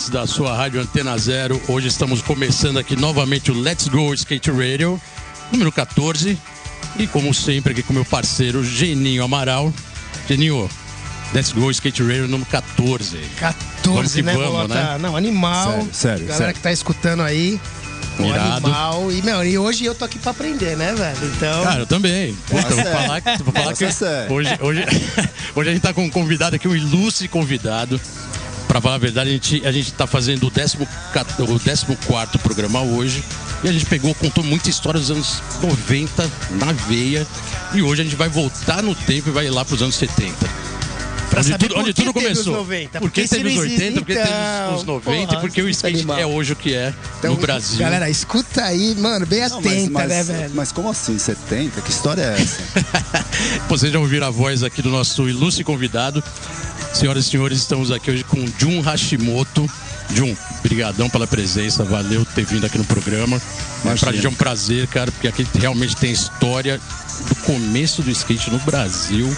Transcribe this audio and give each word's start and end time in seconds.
Ouvintes 0.00 0.08
da 0.08 0.26
sua 0.26 0.56
rádio 0.56 0.80
Antena 0.80 1.16
Zero. 1.18 1.60
Hoje 1.68 1.88
estamos 1.88 2.22
começando 2.22 2.78
aqui 2.78 2.96
novamente 2.96 3.50
o 3.50 3.54
Let's 3.54 3.86
Go 3.88 4.14
Skate 4.14 4.50
Radio, 4.50 5.00
número 5.52 5.70
14. 5.70 6.38
E 6.98 7.06
como 7.06 7.34
sempre, 7.34 7.72
aqui 7.72 7.82
com 7.82 7.92
meu 7.92 8.04
parceiro 8.04 8.64
Geninho 8.64 9.22
Amaral. 9.22 9.72
Geninho, 10.26 10.68
Let's 11.34 11.52
Go 11.52 11.70
Skate 11.70 12.02
Radio 12.02 12.28
número 12.28 12.48
14. 12.50 13.18
14, 13.38 13.62
Vamos 13.84 14.12
que 14.14 14.22
né, 14.22 14.32
vamos, 14.32 14.48
Bolota? 14.48 14.74
né? 14.74 14.98
Não, 14.98 15.16
animal. 15.16 15.70
Sério, 15.72 15.88
sério, 15.92 16.26
Galera 16.26 16.36
sério. 16.36 16.54
que 16.54 16.60
tá 16.60 16.72
escutando 16.72 17.22
aí. 17.22 17.60
um 18.18 18.26
Irado. 18.26 18.66
animal. 18.66 19.12
E, 19.12 19.22
meu, 19.22 19.44
e 19.44 19.58
hoje 19.58 19.84
eu 19.84 19.94
tô 19.94 20.04
aqui 20.04 20.18
pra 20.18 20.30
aprender, 20.30 20.76
né, 20.76 20.94
velho? 20.94 21.32
Então. 21.36 21.62
Cara, 21.64 21.80
eu 21.80 21.86
também. 21.86 22.34
Puta, 22.48 22.74
vou 22.74 22.84
falar 22.84 23.20
que, 23.20 23.42
vou 23.42 23.52
falar 23.52 23.72
é 23.72 23.74
que 23.74 24.32
hoje, 24.32 24.58
hoje, 24.60 24.84
hoje 25.54 25.70
a 25.70 25.72
gente 25.72 25.82
tá 25.82 25.92
com 25.92 26.04
um 26.04 26.10
convidado 26.10 26.56
aqui, 26.56 26.66
um 26.66 26.76
ilustre 26.76 27.28
convidado. 27.28 28.00
Pra 28.70 28.80
falar 28.80 28.94
a 28.94 28.98
verdade, 28.98 29.30
a 29.30 29.32
gente, 29.32 29.66
a 29.66 29.72
gente 29.72 29.92
tá 29.94 30.06
fazendo 30.06 30.46
o 30.46 30.50
14 30.50 30.76
o 31.90 31.96
14 31.96 32.38
programa 32.38 32.80
hoje. 32.82 33.24
E 33.64 33.68
a 33.68 33.72
gente 33.72 33.84
pegou, 33.84 34.14
contou 34.14 34.44
muita 34.44 34.70
história 34.70 35.00
dos 35.00 35.10
anos 35.10 35.42
90 35.60 36.30
na 36.52 36.70
veia. 36.70 37.26
E 37.74 37.82
hoje 37.82 38.02
a 38.02 38.04
gente 38.04 38.14
vai 38.14 38.28
voltar 38.28 38.80
no 38.80 38.94
tempo 38.94 39.28
e 39.28 39.32
vai 39.32 39.50
lá 39.50 39.64
pros 39.64 39.82
anos 39.82 39.96
70. 39.96 40.36
Pra 41.30 41.40
onde 41.40 41.48
saber 41.50 41.58
tudo, 41.58 41.74
por 41.74 41.80
onde 41.82 41.92
que 41.94 42.02
tudo 42.02 42.12
começou. 42.12 42.56
90, 42.56 43.00
Por 43.00 43.10
que 43.10 43.22
porque 43.22 43.28
se 43.28 43.36
teve 43.36 43.48
os 43.50 43.54
não 43.54 43.62
80, 43.62 43.82
existe, 43.82 43.98
por 44.00 44.06
que 44.06 44.14
teve 44.14 44.28
então, 44.28 44.74
os 44.76 44.84
90 44.84 45.02
porra, 45.26 45.38
e 45.38 45.40
por 45.40 45.50
que 45.50 45.62
o 45.62 45.64
que 45.64 45.70
skate 45.70 45.96
animal. 45.98 46.18
é 46.18 46.26
hoje 46.26 46.52
o 46.52 46.56
que 46.56 46.74
é 46.74 46.94
Então, 47.18 47.34
no 47.34 47.40
Brasil. 47.40 47.78
Galera, 47.78 48.10
escuta 48.10 48.64
aí, 48.64 48.94
mano, 48.96 49.24
bem 49.26 49.48
Não, 49.48 49.58
atenta, 49.58 49.90
mas, 49.90 50.08
né, 50.08 50.16
mas- 50.16 50.26
velho? 50.26 50.52
mas 50.54 50.72
como 50.72 50.90
assim, 50.90 51.18
70? 51.18 51.80
Que 51.82 51.90
história 51.90 52.22
é 52.22 52.42
essa? 52.42 52.60
Vocês 53.68 53.92
já 53.92 53.98
ouviram 53.98 54.26
a 54.26 54.30
voz 54.30 54.62
aqui 54.62 54.82
do 54.82 54.90
nosso 54.90 55.28
ilustre 55.28 55.62
convidado. 55.64 56.22
Senhoras 56.92 57.26
e 57.26 57.30
senhores, 57.30 57.58
estamos 57.58 57.90
aqui 57.92 58.10
hoje 58.10 58.24
com 58.24 58.44
Jun 58.58 58.80
Hashimoto. 58.80 59.70
Jun, 60.12 60.34
brigadão 60.64 61.08
pela 61.08 61.24
presença, 61.26 61.84
valeu 61.84 62.24
ter 62.24 62.44
vindo 62.44 62.66
aqui 62.66 62.76
no 62.76 62.84
programa. 62.84 63.36
É, 63.36 63.40
Imagina. 63.86 63.98
pra 64.00 64.12
gente 64.12 64.26
é 64.26 64.28
um 64.28 64.34
prazer, 64.34 64.88
cara, 64.88 65.12
porque 65.12 65.28
aqui 65.28 65.46
realmente 65.54 65.94
tem 65.94 66.10
história 66.10 66.80
do 67.28 67.34
começo 67.46 68.02
do 68.02 68.10
skate 68.10 68.50
no 68.50 68.58
Brasil, 68.58 69.32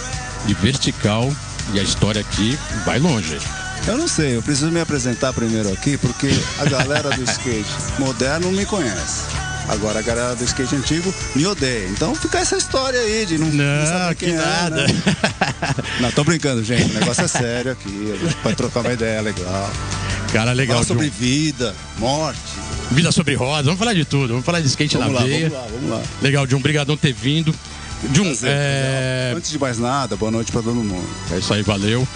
de 0.47 0.55
vertical, 0.55 1.31
e 1.73 1.81
a 1.81 1.83
história 1.83 2.20
aqui 2.20 2.59
vai 2.84 2.98
longe. 2.98 3.39
Eu 3.87 3.97
não 3.98 4.06
sei, 4.06 4.37
eu 4.37 4.42
preciso 4.42 4.70
me 4.70 4.81
apresentar 4.81 5.33
primeiro 5.33 5.73
aqui, 5.73 5.97
porque 5.97 6.29
a 6.59 6.64
galera 6.67 7.11
do 7.11 7.23
skate 7.25 7.69
moderno 7.98 8.53
me 8.53 8.64
conhece. 8.64 9.23
Agora 9.69 10.01
a 10.01 10.03
galera 10.03 10.34
do 10.34 10.45
skate 10.45 10.75
antigo 10.77 11.12
me 11.34 11.47
odeia. 11.47 11.89
Então 11.89 12.14
fica 12.14 12.39
essa 12.39 12.56
história 12.56 13.01
aí 13.01 13.27
de 13.27 13.39
não, 13.39 13.47
não 13.48 13.87
saber 13.87 14.14
que 14.17 14.25
quem 14.27 14.34
é, 14.34 14.39
nada. 14.39 14.77
né? 14.77 14.87
Não, 16.01 16.11
tô 16.11 16.25
brincando, 16.25 16.62
gente. 16.64 16.91
O 16.91 16.95
negócio 16.98 17.25
é 17.25 17.29
sério 17.29 17.73
aqui. 17.73 18.12
A 18.12 18.17
gente 18.25 18.36
vai 18.42 18.55
trocar 18.55 18.81
uma 18.81 18.92
ideia 18.92 19.20
legal. 19.20 19.70
Cara, 20.33 20.53
legal, 20.53 20.77
Falar 20.79 20.86
sobre 20.86 21.09
vida, 21.11 21.75
morte. 21.98 22.41
Vida 22.91 23.12
sobre 23.12 23.34
rodas, 23.34 23.64
vamos 23.67 23.79
falar 23.79 23.95
de 23.95 24.05
tudo, 24.05 24.29
vamos 24.29 24.45
falar 24.45 24.61
de 24.61 24.67
skate 24.67 24.97
Vamos 24.97 25.12
na 25.14 25.20
lá, 25.20 25.27
veia. 25.27 25.48
vamos 25.48 25.64
lá, 25.64 25.69
vamos 25.73 25.91
lá. 25.91 26.03
Legal, 26.20 26.47
Jun, 26.48 26.61
brigadão 26.61 26.97
ter 26.97 27.12
vindo. 27.12 27.55
Jun, 28.12 28.25
Prazer, 28.25 28.50
é... 28.50 29.34
Antes 29.36 29.50
de 29.50 29.58
mais 29.58 29.78
nada, 29.78 30.17
boa 30.17 30.30
noite 30.30 30.51
pra 30.51 30.63
todo 30.63 30.74
mundo. 30.74 31.08
É 31.30 31.39
isso 31.39 31.52
aí, 31.55 31.63
valeu. 31.63 32.07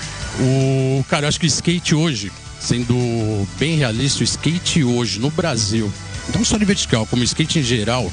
O 0.41 1.05
cara, 1.09 1.25
eu 1.25 1.29
acho 1.29 1.39
que 1.39 1.47
o 1.47 1.49
skate 1.49 1.95
hoje, 1.95 2.33
sendo 2.59 3.47
bem 3.59 3.77
realista, 3.77 4.21
o 4.21 4.25
skate 4.25 4.83
hoje 4.83 5.21
no 5.21 5.31
Brasil, 5.31 5.93
não 6.35 6.45
só 6.45 6.59
de 6.59 6.65
vertical, 6.65 7.07
como 7.07 7.23
o 7.23 7.25
skate 7.25 7.61
em 7.61 7.63
geral, 7.63 8.11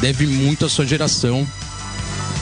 deve 0.00 0.26
muito 0.26 0.64
à 0.64 0.68
sua 0.68 0.86
geração. 0.86 1.46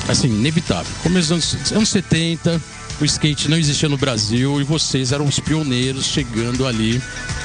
Assim, 0.06 0.28
inevitável. 0.28 0.92
Começo 1.02 1.34
dos 1.34 1.54
anos, 1.54 1.72
anos 1.72 1.88
70, 1.88 2.60
o 3.00 3.04
skate 3.04 3.48
não 3.48 3.56
existia 3.56 3.88
no 3.88 3.96
Brasil 3.96 4.60
e 4.60 4.64
vocês 4.64 5.12
eram 5.12 5.26
os 5.26 5.40
pioneiros 5.40 6.06
chegando 6.06 6.66
ali 6.66 7.02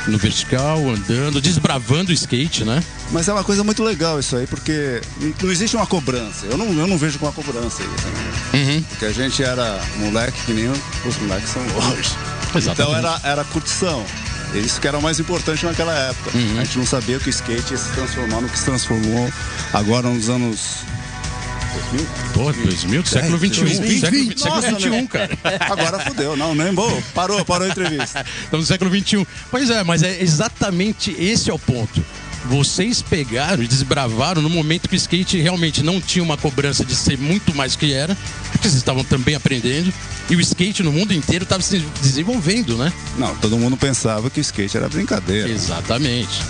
no 0.08 0.18
vertical, 0.18 0.78
andando, 0.90 1.42
desbravando 1.42 2.12
o 2.12 2.14
skate, 2.14 2.64
né? 2.64 2.84
Mas 3.12 3.28
é 3.28 3.34
uma 3.34 3.44
coisa 3.44 3.64
muito 3.64 3.84
legal 3.84 4.20
isso 4.20 4.36
aí, 4.36 4.46
porque 4.48 5.02
não 5.42 5.52
existe 5.52 5.76
uma 5.76 5.88
cobrança. 5.88 6.46
Eu 6.46 6.58
não, 6.58 6.72
eu 6.74 6.88
não 6.88 6.98
vejo 6.98 7.18
com 7.20 7.26
uma 7.26 7.32
cobrança 7.32 7.82
isso. 7.84 8.08
Né? 8.08 8.74
Uhum. 8.74 8.84
Porque 8.84 9.06
a 9.06 9.12
gente 9.12 9.44
era 9.44 9.80
moleque 9.98 10.38
que 10.46 10.54
nem 10.54 10.70
os 10.70 11.18
moleques 11.18 11.50
são 11.50 11.62
hoje. 11.62 12.12
Exatamente. 12.56 12.70
Então 12.70 12.96
era, 12.96 13.20
era 13.24 13.44
curtição. 13.46 14.06
Isso 14.54 14.82
que 14.82 14.88
era 14.88 14.98
o 14.98 15.02
mais 15.02 15.20
importante 15.20 15.66
naquela 15.66 15.94
época. 15.94 16.36
Uhum. 16.36 16.60
A 16.60 16.64
gente 16.64 16.78
não 16.78 16.86
sabia 16.86 17.20
que 17.20 17.28
o 17.28 17.30
skate 17.30 17.72
ia 17.72 17.78
se 17.78 17.92
transformar 17.92 18.42
no 18.42 18.50
que 18.50 18.58
se 18.58 18.66
transformou 18.66 19.32
agora 19.74 20.10
nos 20.10 20.30
anos 20.30 20.84
2000. 21.74 22.08
Pô, 22.34 22.52
2000, 22.52 23.04
do 23.04 23.10
século 23.10 23.38
21. 23.38 23.64
2020. 23.66 24.00
Século, 24.00 24.38
século 24.38 24.56
Nossa, 24.56 24.72
21, 24.72 24.92
né? 24.92 25.08
cara. 25.08 25.38
Agora 25.72 26.00
fudeu, 26.00 26.38
não, 26.38 26.56
nem 26.56 26.74
vou. 26.74 27.02
Parou, 27.14 27.44
parou 27.46 27.68
a 27.68 27.70
entrevista. 27.70 28.26
Estamos 28.44 28.66
no 28.66 28.68
século 28.68 28.90
XXI. 28.90 29.28
Pois 29.50 29.70
é, 29.70 29.84
mas 29.84 30.04
é 30.04 30.22
exatamente 30.22 31.16
esse 31.18 31.50
é 31.50 31.54
o 31.54 31.60
ponto. 31.60 32.04
Vocês 32.46 33.02
pegaram 33.02 33.62
e 33.62 33.68
desbravaram 33.68 34.42
no 34.42 34.50
momento 34.50 34.88
que 34.88 34.96
o 34.96 34.98
skate 34.98 35.38
realmente 35.38 35.84
não 35.84 36.00
tinha 36.00 36.24
uma 36.24 36.38
cobrança 36.38 36.86
de 36.86 36.96
ser 36.96 37.18
muito 37.18 37.54
mais 37.54 37.76
que 37.76 37.94
era, 37.94 38.18
porque 38.52 38.68
vocês 38.68 38.76
estavam 38.76 39.04
também 39.04 39.36
aprendendo, 39.36 39.94
e 40.30 40.36
o 40.36 40.42
skate 40.42 40.82
no 40.82 40.92
mundo 40.92 41.14
inteiro 41.14 41.44
estava 41.44 41.62
se 41.62 41.80
desenvolvendo, 42.02 42.78
né? 42.78 42.94
Não, 43.18 43.36
todo 43.36 43.58
mundo 43.58 43.76
pensava 43.76 44.30
que 44.30 44.40
o 44.40 44.42
skate 44.42 44.78
era 44.78 44.88
brincadeira. 44.88 45.50
Exatamente. 45.50 46.42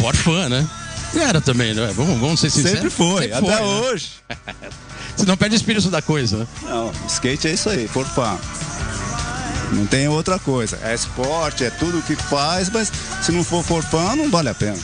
For 0.00 0.14
fun, 0.16 0.48
né? 0.48 0.66
E 1.16 1.20
era 1.20 1.40
também, 1.40 1.72
né? 1.72 1.90
Vamos, 1.94 2.20
vamos 2.20 2.40
ser 2.40 2.50
sinceros. 2.50 2.72
Sempre 2.78 2.90
foi, 2.90 3.22
Sempre 3.22 3.38
até 3.38 3.56
né? 3.56 3.62
hoje. 3.62 4.08
Senão 5.16 5.36
perde 5.36 5.54
o 5.54 5.56
espírito 5.56 5.88
da 5.88 6.02
coisa, 6.02 6.36
né? 6.36 6.46
Não, 6.62 6.92
skate 7.08 7.48
é 7.48 7.52
isso 7.52 7.70
aí, 7.70 7.88
for 7.88 8.04
fun. 8.04 8.38
Não 9.72 9.86
tem 9.86 10.06
outra 10.08 10.38
coisa. 10.38 10.78
É 10.82 10.94
esporte, 10.94 11.64
é 11.64 11.70
tudo 11.70 12.02
que 12.02 12.14
faz, 12.14 12.68
mas 12.68 12.92
se 13.22 13.32
não 13.32 13.42
for 13.42 13.64
for 13.64 13.82
fun, 13.82 14.14
não 14.14 14.30
vale 14.30 14.50
a 14.50 14.54
pena. 14.54 14.78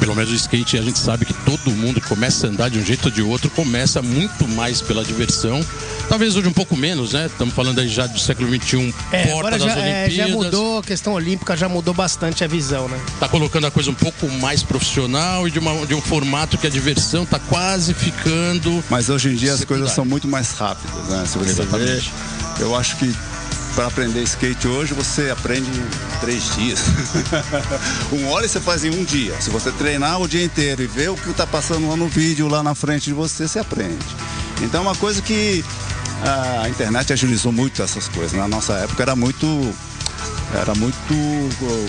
Pelo 0.00 0.14
menos 0.14 0.30
o 0.30 0.34
skate 0.34 0.76
a 0.78 0.82
gente 0.82 0.98
sabe 0.98 1.24
que 1.24 1.32
todo 1.32 1.70
mundo 1.70 2.00
que 2.00 2.08
começa 2.08 2.46
a 2.46 2.50
andar 2.50 2.68
de 2.68 2.78
um 2.78 2.84
jeito 2.84 3.06
ou 3.06 3.10
de 3.10 3.22
outro 3.22 3.48
começa 3.50 4.02
muito 4.02 4.46
mais 4.48 4.80
pela 4.82 5.02
diversão. 5.04 5.64
Talvez 6.08 6.36
hoje 6.36 6.46
um 6.48 6.52
pouco 6.52 6.76
menos, 6.76 7.12
né? 7.14 7.26
Estamos 7.26 7.54
falando 7.54 7.78
aí 7.78 7.88
já 7.88 8.06
do 8.06 8.18
século 8.18 8.48
XXI, 8.54 8.94
É, 9.12 9.26
porta 9.28 9.38
agora 9.38 9.58
das 9.58 9.62
já, 9.74 9.78
é, 9.80 10.10
já 10.10 10.24
Olimpíadas. 10.24 10.34
mudou, 10.34 10.78
a 10.78 10.82
questão 10.82 11.12
olímpica 11.14 11.56
já 11.56 11.68
mudou 11.68 11.94
bastante 11.94 12.44
a 12.44 12.46
visão, 12.46 12.86
né? 12.88 13.00
Tá 13.18 13.28
colocando 13.28 13.66
a 13.66 13.70
coisa 13.70 13.90
um 13.90 13.94
pouco 13.94 14.28
mais 14.32 14.62
profissional 14.62 15.48
e 15.48 15.50
de, 15.50 15.58
uma- 15.58 15.86
de 15.86 15.94
um 15.94 16.00
formato 16.02 16.58
que 16.58 16.66
a 16.66 16.70
diversão 16.70 17.24
tá 17.24 17.38
quase 17.38 17.94
ficando. 17.94 18.84
Mas 18.90 19.08
hoje 19.08 19.30
em 19.30 19.34
dia 19.36 19.52
as 19.52 19.60
Secundário. 19.60 19.82
coisas 19.84 19.94
são 19.96 20.04
muito 20.04 20.28
mais 20.28 20.50
rápidas, 20.52 21.08
né? 21.08 21.24
Se 21.26 21.38
você 21.38 21.50
Exatamente. 21.62 22.10
ver, 22.58 22.62
eu 22.62 22.76
acho 22.76 22.96
que 22.96 23.14
para 23.74 23.86
aprender 23.86 24.22
skate 24.22 24.68
hoje 24.68 24.94
você 24.94 25.30
aprende 25.30 25.68
em 25.68 26.18
três 26.20 26.54
dias. 26.54 26.80
um 28.12 28.28
hora 28.28 28.46
você 28.46 28.60
faz 28.60 28.84
em 28.84 28.90
um 28.90 29.04
dia. 29.04 29.34
Se 29.40 29.50
você 29.50 29.72
treinar 29.72 30.20
o 30.20 30.28
dia 30.28 30.44
inteiro 30.44 30.82
e 30.82 30.86
ver 30.86 31.10
o 31.10 31.16
que 31.16 31.30
está 31.30 31.46
passando 31.46 31.88
lá 31.88 31.96
no 31.96 32.08
vídeo, 32.08 32.46
lá 32.46 32.62
na 32.62 32.74
frente 32.74 33.04
de 33.04 33.12
você, 33.12 33.48
você 33.48 33.58
aprende. 33.58 34.04
Então 34.62 34.80
é 34.80 34.82
uma 34.88 34.94
coisa 34.94 35.20
que 35.20 35.64
a 36.22 36.68
internet 36.68 37.12
agilizou 37.12 37.52
muito 37.52 37.82
essas 37.82 38.08
coisas. 38.08 38.32
Na 38.32 38.46
nossa 38.46 38.74
época 38.74 39.02
era 39.02 39.16
muito 39.16 39.46
era 40.54 40.74
muito 40.74 41.14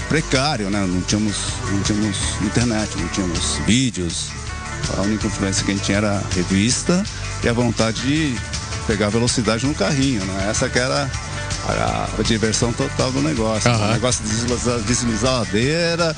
precário, 0.08 0.70
né? 0.72 0.86
Não 0.88 1.02
tínhamos, 1.02 1.36
não 1.72 1.82
tínhamos 1.84 2.18
internet, 2.42 2.98
não 2.98 3.08
tínhamos 3.10 3.58
vídeos. 3.68 4.30
A 4.98 5.02
única 5.02 5.28
influência 5.28 5.64
que 5.64 5.72
a 5.72 5.74
gente 5.76 5.84
tinha 5.84 5.98
era 5.98 6.18
a 6.18 6.36
revista 6.36 7.04
e 7.44 7.50
a 7.50 7.54
vontade 7.54 8.02
de 8.02 8.36
pegar 8.88 9.10
velocidade 9.10 9.66
no 9.66 9.76
carrinho, 9.76 10.24
né? 10.26 10.48
Essa 10.50 10.68
que 10.68 10.80
era 10.80 11.10
a, 11.68 12.10
a 12.20 12.24
diversão 12.24 12.72
total 12.74 13.12
do 13.12 13.22
negócio. 13.22 13.70
Aham. 13.70 13.90
O 13.90 13.94
negócio 13.94 14.24
de 14.24 14.30
deslizar, 14.30 14.80
deslizar 14.80 15.32
a 15.32 15.40
ladeira. 15.40 16.16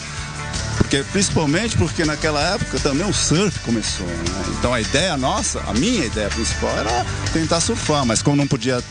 Porque, 0.78 1.04
principalmente 1.12 1.76
porque 1.76 2.06
naquela 2.06 2.42
época 2.54 2.80
também 2.80 3.08
o 3.08 3.14
surf 3.14 3.60
começou. 3.60 4.06
Né? 4.06 4.46
Então 4.58 4.74
a 4.74 4.80
ideia 4.80 5.18
nossa, 5.18 5.60
a 5.68 5.74
minha 5.74 6.06
ideia 6.06 6.30
principal 6.30 6.70
era 6.78 7.06
tentar 7.34 7.60
surfar, 7.60 8.06
mas 8.06 8.22
como 8.22 8.38
não 8.38 8.48
podia 8.48 8.82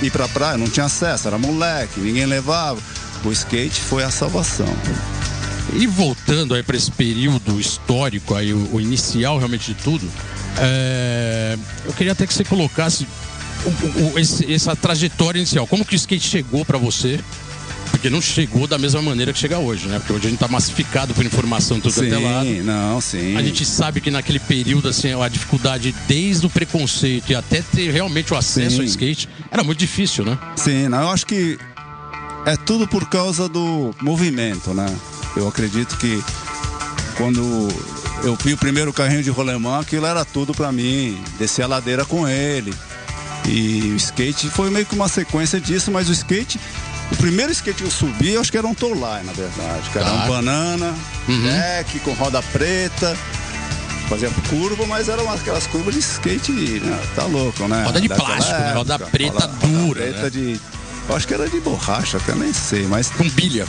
ir 0.00 0.10
pra 0.10 0.26
praia, 0.28 0.56
não 0.56 0.68
tinha 0.68 0.86
acesso, 0.86 1.28
era 1.28 1.38
moleque, 1.38 2.00
ninguém 2.00 2.26
levava. 2.26 2.80
O 3.24 3.30
skate 3.30 3.80
foi 3.80 4.02
a 4.02 4.10
salvação. 4.10 4.66
E 5.74 5.86
voltando 5.86 6.54
aí 6.54 6.62
para 6.62 6.76
esse 6.76 6.90
período 6.90 7.60
histórico, 7.60 8.34
aí, 8.34 8.52
o, 8.52 8.74
o 8.74 8.80
inicial 8.80 9.38
realmente 9.38 9.72
de 9.72 9.80
tudo, 9.80 10.10
é, 10.58 11.56
eu 11.84 11.92
queria 11.92 12.12
até 12.12 12.26
que 12.26 12.34
você 12.34 12.44
colocasse 12.44 13.06
o- 14.14 14.18
esse- 14.18 14.52
essa 14.52 14.74
trajetória 14.76 15.38
inicial. 15.38 15.66
Como 15.66 15.84
que 15.84 15.94
o 15.94 15.96
skate 15.96 16.26
chegou 16.28 16.64
para 16.64 16.78
você? 16.78 17.20
Porque 17.90 18.08
não 18.08 18.22
chegou 18.22 18.66
da 18.66 18.78
mesma 18.78 19.02
maneira 19.02 19.32
que 19.32 19.38
chega 19.38 19.58
hoje, 19.58 19.86
né? 19.86 19.98
Porque 19.98 20.12
hoje 20.14 20.26
a 20.26 20.30
gente 20.30 20.38
tá 20.38 20.48
massificado 20.48 21.12
por 21.14 21.24
informação 21.24 21.78
tudo 21.78 22.00
até 22.00 22.18
lado. 22.18 22.46
Sim, 22.46 22.62
não, 22.62 23.00
sim. 23.00 23.36
A 23.36 23.42
gente 23.42 23.64
sabe 23.66 24.00
que 24.00 24.10
naquele 24.10 24.38
período, 24.40 24.88
assim, 24.88 25.12
a 25.20 25.28
dificuldade 25.28 25.94
desde 26.08 26.46
o 26.46 26.50
preconceito 26.50 27.30
e 27.30 27.34
até 27.34 27.60
ter 27.62 27.90
realmente 27.92 28.32
o 28.32 28.36
acesso 28.36 28.76
Sim. 28.76 28.80
ao 28.80 28.86
skate 28.86 29.28
era 29.50 29.62
muito 29.62 29.78
difícil, 29.78 30.24
né? 30.24 30.38
Sim, 30.56 30.88
não, 30.88 31.02
eu 31.02 31.10
acho 31.10 31.26
que 31.26 31.58
é 32.46 32.56
tudo 32.56 32.88
por 32.88 33.08
causa 33.08 33.48
do 33.48 33.94
movimento, 34.00 34.72
né? 34.72 34.86
Eu 35.36 35.46
acredito 35.46 35.96
que 35.98 36.20
quando 37.16 37.68
eu 38.24 38.36
vi 38.42 38.54
o 38.54 38.56
primeiro 38.56 38.92
carrinho 38.92 39.22
de 39.22 39.30
rolemã, 39.30 39.80
aquilo 39.80 40.06
era 40.06 40.24
tudo 40.24 40.54
pra 40.54 40.72
mim, 40.72 41.22
descer 41.38 41.62
a 41.62 41.66
ladeira 41.66 42.04
com 42.04 42.26
ele. 42.26 42.72
E 43.48 43.90
o 43.92 43.96
skate 43.96 44.48
foi 44.48 44.70
meio 44.70 44.86
que 44.86 44.94
uma 44.94 45.08
sequência 45.08 45.60
disso, 45.60 45.90
mas 45.90 46.08
o 46.08 46.12
skate, 46.12 46.60
o 47.10 47.16
primeiro 47.16 47.50
skate 47.52 47.78
que 47.82 47.84
eu 47.84 47.90
subi, 47.90 48.30
eu 48.30 48.40
acho 48.40 48.50
que 48.52 48.58
era 48.58 48.66
um 48.66 48.74
Tolai, 48.74 49.22
na 49.24 49.32
verdade, 49.32 49.90
que 49.90 49.98
era 49.98 50.08
Tá. 50.08 50.24
um 50.24 50.28
banana, 50.28 50.94
Uhum. 51.28 51.42
deck 51.42 51.98
com 52.00 52.12
roda 52.12 52.42
preta. 52.52 53.16
Fazia 54.08 54.30
curva, 54.50 54.84
mas 54.86 55.08
eram 55.08 55.30
aquelas 55.32 55.66
curvas 55.66 55.94
de 55.94 56.00
skate, 56.00 56.52
né? 56.52 57.00
tá 57.16 57.24
louco, 57.24 57.66
né? 57.66 57.84
Roda 57.84 58.00
de 58.00 58.08
Daquela 58.08 58.28
plástico, 58.28 58.60
né? 58.60 58.72
Roda 58.74 58.98
preta 58.98 59.46
dura, 59.48 60.00
preta 60.02 60.22
né? 60.24 60.30
de. 60.30 60.60
Eu 61.08 61.16
acho 61.16 61.26
que 61.26 61.34
era 61.34 61.48
de 61.48 61.60
borracha, 61.60 62.18
até 62.18 62.34
nem 62.34 62.52
sei, 62.52 62.86
mas. 62.86 63.08
Com 63.10 63.28
bilha. 63.30 63.66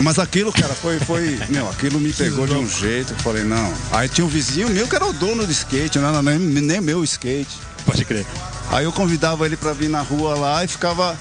Mas 0.00 0.18
aquilo, 0.18 0.50
cara, 0.50 0.72
foi, 0.74 0.98
foi. 1.00 1.38
Meu, 1.50 1.68
aquilo 1.68 2.00
me 2.00 2.10
pegou 2.12 2.46
de 2.46 2.54
um 2.54 2.66
jeito 2.66 3.12
eu 3.12 3.18
falei, 3.18 3.44
não. 3.44 3.70
Aí 3.92 4.08
tinha 4.08 4.24
um 4.24 4.28
vizinho 4.30 4.70
meu 4.70 4.88
que 4.88 4.96
era 4.96 5.04
o 5.06 5.12
dono 5.12 5.44
do 5.44 5.52
skate, 5.52 5.98
não 5.98 6.08
era 6.08 6.22
nem, 6.22 6.38
nem 6.38 6.80
meu 6.80 7.04
skate. 7.04 7.58
Pode 7.84 8.04
crer. 8.06 8.24
Aí 8.70 8.84
eu 8.84 8.92
convidava 8.92 9.46
ele 9.46 9.56
pra 9.56 9.72
vir 9.72 9.88
na 9.88 10.00
rua 10.00 10.34
lá 10.36 10.64
e 10.64 10.68
ficava 10.68 11.16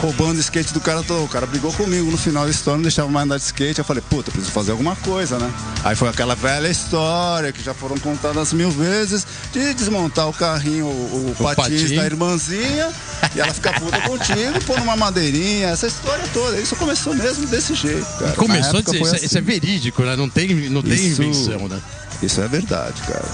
roubando 0.00 0.36
o 0.38 0.40
skate 0.40 0.72
do 0.74 0.80
cara 0.80 1.02
todo. 1.02 1.24
O 1.24 1.28
cara 1.28 1.46
brigou 1.46 1.72
comigo 1.72 2.10
no 2.10 2.16
final 2.18 2.44
da 2.44 2.50
história, 2.50 2.76
não 2.76 2.82
deixava 2.82 3.08
mais 3.10 3.24
andar 3.24 3.36
de 3.38 3.44
skate. 3.44 3.78
Eu 3.78 3.84
falei, 3.84 4.02
puta, 4.08 4.30
preciso 4.30 4.52
fazer 4.52 4.70
alguma 4.72 4.94
coisa, 4.96 5.38
né? 5.38 5.50
Aí 5.84 5.96
foi 5.96 6.08
aquela 6.08 6.34
velha 6.34 6.68
história 6.68 7.50
que 7.52 7.62
já 7.62 7.72
foram 7.74 7.98
contadas 7.98 8.52
mil 8.52 8.70
vezes 8.70 9.26
de 9.52 9.72
desmontar 9.74 10.28
o 10.28 10.32
carrinho, 10.32 10.86
o, 10.86 10.88
o 10.88 11.30
O 11.38 11.42
patins 11.42 11.82
patinho. 11.82 11.96
da 12.00 12.04
irmãzinha 12.06 12.90
e 13.34 13.40
ela 13.40 13.52
ficar 13.54 13.78
puta 13.80 14.00
contigo, 14.08 14.62
pôr 14.66 14.78
numa 14.80 14.96
madeirinha, 14.96 15.68
essa 15.68 15.86
história 15.86 16.24
toda. 16.32 16.58
Isso 16.60 16.76
começou 16.76 17.14
mesmo 17.14 17.46
desse 17.46 17.74
jeito, 17.74 18.06
cara. 18.18 18.32
Começou 18.32 18.82
dizer, 18.82 19.00
isso, 19.02 19.14
é- 19.14 19.18
isso 19.18 19.24
é 19.36 19.38
assim. 19.38 19.46
verídico, 19.46 20.02
né? 20.02 20.14
Não 20.16 20.28
tem, 20.28 20.48
não 20.70 20.82
tem 20.82 20.92
Isso- 20.94 21.22
invenção, 21.22 21.68
né? 21.68 21.80
Isso 22.22 22.40
é 22.40 22.48
verdade, 22.48 23.00
cara. 23.02 23.24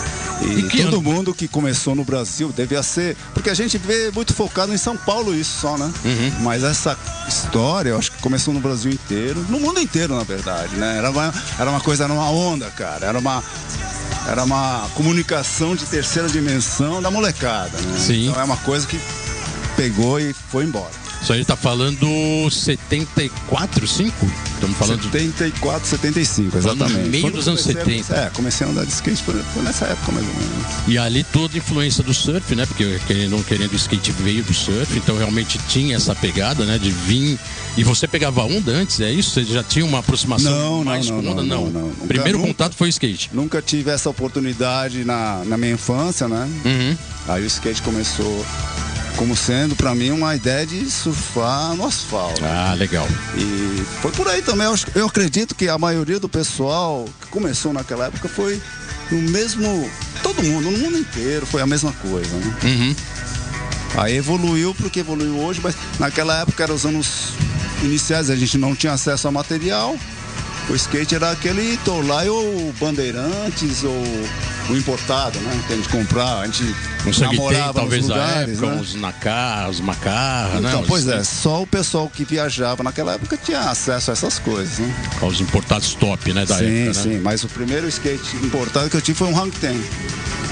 E, 0.43 0.61
E 0.61 0.63
todo 0.83 0.99
ano? 0.99 1.03
mundo 1.03 1.35
que 1.35 1.49
começou 1.49 1.95
no 1.95 2.05
Brasil 2.05 2.53
devia 2.55 2.83
ser. 2.83 3.17
Porque 3.35 3.51
a 3.51 3.55
gente 3.55 3.79
vê 3.79 4.11
muito 4.15 4.33
focado 4.35 4.73
em 4.73 4.77
São 4.79 4.97
Paulo 4.97 5.35
isso 5.35 5.61
só, 5.61 5.77
né? 5.77 5.91
Uhum. 6.05 6.33
Mas 6.41 6.63
essa 6.63 6.97
história, 7.27 7.91
eu 7.91 7.99
acho 7.99 8.13
que 8.13 8.19
começou 8.23 8.55
no 8.55 8.61
Brasil 8.61 8.93
inteiro, 8.93 9.45
no 9.49 9.59
mundo 9.59 9.81
inteiro, 9.81 10.15
na 10.17 10.23
verdade, 10.23 10.77
né? 10.77 10.99
Era 10.99 11.11
uma, 11.11 11.35
era 11.59 11.71
uma 11.71 11.81
coisa, 11.81 12.05
era 12.05 12.13
uma 12.13 12.31
onda, 12.31 12.71
cara. 12.71 13.07
Era 13.07 13.19
uma. 13.19 13.43
Era 14.29 14.43
uma 14.43 14.89
comunicação 14.95 15.77
de 15.77 15.87
terceira 15.87 16.29
dimensão 16.29 17.01
da 17.01 17.11
molecada, 17.13 17.79
né? 17.81 17.99
Sim. 17.99 18.29
Então 18.29 18.41
é 18.41 18.45
uma 18.45 18.57
coisa 18.57 18.85
que 18.87 19.01
pegou 19.77 20.19
e 20.19 20.33
foi 20.33 20.65
embora. 20.65 20.91
Isso 21.23 21.33
aí 21.33 21.45
tá 21.45 21.57
falando 21.57 22.07
74, 22.51 23.87
5? 23.87 24.27
Estamos 24.55 24.77
falando 24.79 25.01
de 25.01 25.11
74, 25.11 25.87
75, 25.89 26.51
Falando 26.51 26.79
no 26.79 26.85
exatamente. 26.87 27.11
meio 27.11 27.23
Quando 27.25 27.35
dos 27.35 27.49
anos 27.49 27.63
comecei 27.63 27.83
a- 27.83 27.85
70. 27.85 28.15
É, 28.17 28.31
comecei 28.31 28.67
a 28.67 28.71
andar 28.71 28.85
de 28.87 28.93
skate 28.93 29.23
foi, 29.23 29.35
foi 29.43 29.63
nessa 29.63 29.85
época 29.87 30.13
mais 30.13 30.27
ou 30.27 30.35
menos. 30.35 30.67
E 30.89 30.97
ali 30.99 31.25
toda 31.25 31.55
a 31.55 31.59
influência 31.59 32.03
do 32.03 32.15
surf, 32.15 32.55
né? 32.55 32.65
Porque 32.65 32.99
querendo 33.07 33.31
não 33.33 33.43
querendo, 33.43 33.73
o 33.73 33.77
skate 33.77 34.13
veio 34.13 34.43
do 34.45 34.55
surf, 34.55 34.97
então 34.97 35.17
realmente 35.19 35.59
tinha 35.69 35.97
essa 35.97 36.15
pegada, 36.15 36.65
né? 36.65 36.79
De 36.79 36.91
vir. 36.91 37.39
E 37.77 37.85
você 37.85 38.07
pegava 38.09 38.43
onda 38.45 38.73
antes, 38.73 39.01
é 39.01 39.11
isso? 39.11 39.31
Você 39.31 39.45
já 39.45 39.63
tinha 39.63 39.85
uma 39.85 39.99
aproximação 39.99 40.51
Não, 40.53 40.77
não, 40.79 40.85
mais 40.85 41.11
não, 41.11 41.23
com 41.23 41.31
onda? 41.31 41.43
não, 41.43 41.65
não, 41.65 41.71
não. 41.71 41.89
Nunca- 41.89 42.07
Primeiro 42.07 42.39
nunca. 42.39 42.49
contato 42.51 42.75
foi 42.77 42.89
o 42.89 42.91
skate. 42.91 43.31
Nunca 43.33 43.61
tive 43.61 43.91
essa 43.91 44.09
oportunidade 44.09 45.05
na, 45.05 45.43
na 45.45 45.57
minha 45.59 45.73
infância, 45.73 46.27
né? 46.29 46.49
Uhum. 46.65 46.97
Aí 47.29 47.43
o 47.43 47.47
skate 47.47 47.83
começou 47.83 48.47
como 49.17 49.35
sendo 49.37 49.75
pra 49.75 49.95
mim 49.95 50.11
uma 50.11 50.37
ideia 50.37 50.67
de 50.67 50.89
surfar 50.91 51.75
no 51.75 51.87
asfalto. 51.87 52.45
Ah, 52.45 52.75
legal. 52.75 53.07
E 53.37 53.83
foi 54.01 54.13
por 54.13 54.29
aí 54.29 54.43
também. 54.43 54.67
Eu, 54.95 55.07
acredito 55.07 55.55
que 55.55 55.69
a 55.69 55.79
maioria 55.79 56.21
do 56.21 56.29
pessoal 56.29 57.09
que 57.21 57.29
começou 57.29 57.73
naquela 57.73 58.07
época 58.07 58.29
foi 58.29 58.61
no 59.11 59.23
mesmo. 59.31 59.91
Todo 60.23 60.43
mundo, 60.43 60.71
no 60.71 60.79
mundo 60.79 60.99
inteiro, 60.99 61.47
foi 61.47 61.63
a 61.63 61.67
mesma 61.67 61.93
coisa, 61.93 62.37
né? 62.37 62.57
Uhum. 62.65 62.97
Aí 63.97 64.17
evoluiu 64.17 64.75
porque 64.75 65.01
evoluiu 65.01 65.39
hoje, 65.39 65.61
mas 65.63 65.75
naquela 65.99 66.41
época 66.41 66.65
eram 66.65 66.75
os 66.75 66.85
anos 66.85 67.33
iniciais, 67.83 68.29
a 68.29 68.37
gente 68.37 68.59
não 68.59 68.75
tinha 68.75 68.93
acesso 68.93 69.27
a 69.29 69.31
material. 69.31 69.97
O 70.69 70.75
skate 70.75 71.15
era 71.15 71.31
aquele 71.31 71.77
Tolai 71.79 72.29
ou 72.29 72.75
Bandeirantes 72.79 73.85
ou 73.85 74.03
o 74.69 74.77
importado, 74.77 75.39
né? 75.41 75.63
Que 75.67 75.73
a 75.73 75.77
gente 75.77 75.89
comprava, 75.89 76.41
a 76.43 76.47
gente 76.47 76.65
Um 77.07 77.13
sangue 77.13 77.37
tem, 77.37 77.39
namorava 77.39 77.75
talvez 77.75 78.03
nos 78.07 78.11
lugares, 78.17 78.59
época, 78.59 78.67
né? 78.75 78.81
uns 78.81 78.95
Nakar, 78.95 79.71
os 79.71 79.81
Macarra, 79.81 80.61
né? 80.61 80.69
Então, 80.69 80.81
Os- 80.83 80.89
pois 80.89 81.07
é, 81.07 81.23
só 81.25 81.63
o 81.63 81.67
pessoal 81.67 82.09
que 82.09 82.25
viajava 82.25 82.83
naquela 82.83 83.15
época 83.15 83.37
tinha 83.37 83.61
acesso 83.61 84.11
a 84.11 84.13
essas 84.13 84.39
coisas, 84.39 84.79
né? 84.79 84.95
Os 85.23 85.41
importados 85.41 85.95
top, 85.95 86.33
né? 86.33 86.45
Da 86.45 86.59
sim, 86.59 86.65
época, 86.65 86.99
né? 86.99 87.15
sim, 87.15 87.21
mas 87.23 87.45
o 87.45 87.49
primeiro 87.49 87.87
skate 87.89 88.37
importado 88.43 88.91
que 88.91 88.97
eu 88.97 89.01
tive 89.03 89.17
foi 89.19 89.29
um 89.29 89.39
Hang 89.41 89.51
Ten, 89.59 89.81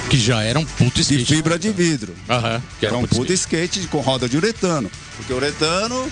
Que 0.08 0.18
já 0.18 0.42
era 0.42 0.58
um 0.58 0.64
puto 0.64 0.94
de 0.94 1.00
skate. 1.02 1.24
fibra 1.34 1.58
de 1.58 1.70
vidro. 1.70 2.14
Aham. 2.28 2.62
Que 2.78 2.86
Era 2.86 2.96
um 2.96 3.00
puto 3.02 3.16
puta 3.16 3.32
skate. 3.32 3.78
skate 3.78 3.88
com 3.88 4.00
roda 4.00 4.28
de 4.28 4.36
uretano. 4.36 4.90
Porque 5.16 5.32
o 5.32 5.36
uretano 5.36 6.08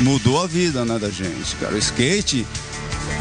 mudou 0.00 0.42
a 0.42 0.46
vida 0.46 0.84
né, 0.84 0.98
da 0.98 1.08
gente, 1.10 1.54
cara. 1.60 1.74
O 1.74 1.78
skate 1.78 2.46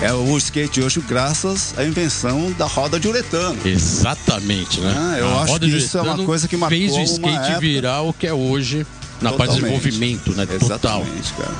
é 0.01 0.13
o 0.13 0.37
skate 0.37 0.81
hoje 0.81 1.01
graças 1.01 1.73
à 1.77 1.83
invenção 1.83 2.51
da 2.57 2.65
roda 2.65 2.99
de 2.99 3.07
uretano. 3.07 3.57
Exatamente, 3.65 4.79
né? 4.81 4.93
Ah, 4.95 5.17
eu 5.17 5.27
A 5.37 5.43
acho 5.43 5.59
que 5.59 5.65
isso 5.67 5.97
é 5.97 6.01
uma 6.01 6.17
coisa 6.25 6.47
que 6.47 6.57
marcou 6.57 6.77
fez 6.77 6.91
o 6.93 7.01
skate 7.01 7.37
época. 7.37 7.59
virar 7.59 8.01
o 8.01 8.13
que 8.13 8.27
é 8.27 8.33
hoje 8.33 8.85
na 9.21 9.31
parte 9.31 9.53
de 9.55 9.59
Totalmente. 9.61 9.83
desenvolvimento, 9.83 10.31
né? 10.35 10.45
Total. 10.45 11.01
Exatamente, 11.01 11.33
cara. 11.33 11.51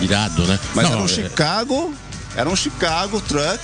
Irado, 0.00 0.46
né? 0.46 0.58
Mas 0.74 0.84
Não, 0.86 0.92
era 0.92 1.02
um 1.02 1.04
é- 1.04 1.08
Chicago, 1.08 1.94
era 2.36 2.48
um 2.48 2.56
Chicago 2.56 3.20
truck 3.20 3.60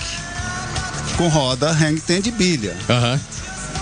com 1.17 1.27
roda 1.27 1.69
hang 1.71 1.99
ten 1.99 2.21
de 2.21 2.31
bilha. 2.31 2.75
Aham. 2.89 3.19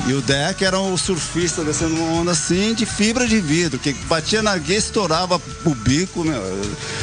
E 0.08 0.14
o 0.14 0.22
deck 0.22 0.64
era 0.64 0.80
o 0.80 0.98
surfista 0.98 1.64
descendo 1.64 1.94
uma 1.96 2.14
onda 2.22 2.32
assim 2.32 2.74
de 2.74 2.86
fibra 2.86 3.28
de 3.28 3.40
vidro, 3.40 3.78
que 3.78 3.94
batia 4.08 4.42
na 4.42 4.58
guia, 4.58 4.78
estourava 4.78 5.40
o 5.66 5.76
bico, 5.76 6.24
meu. 6.24 6.42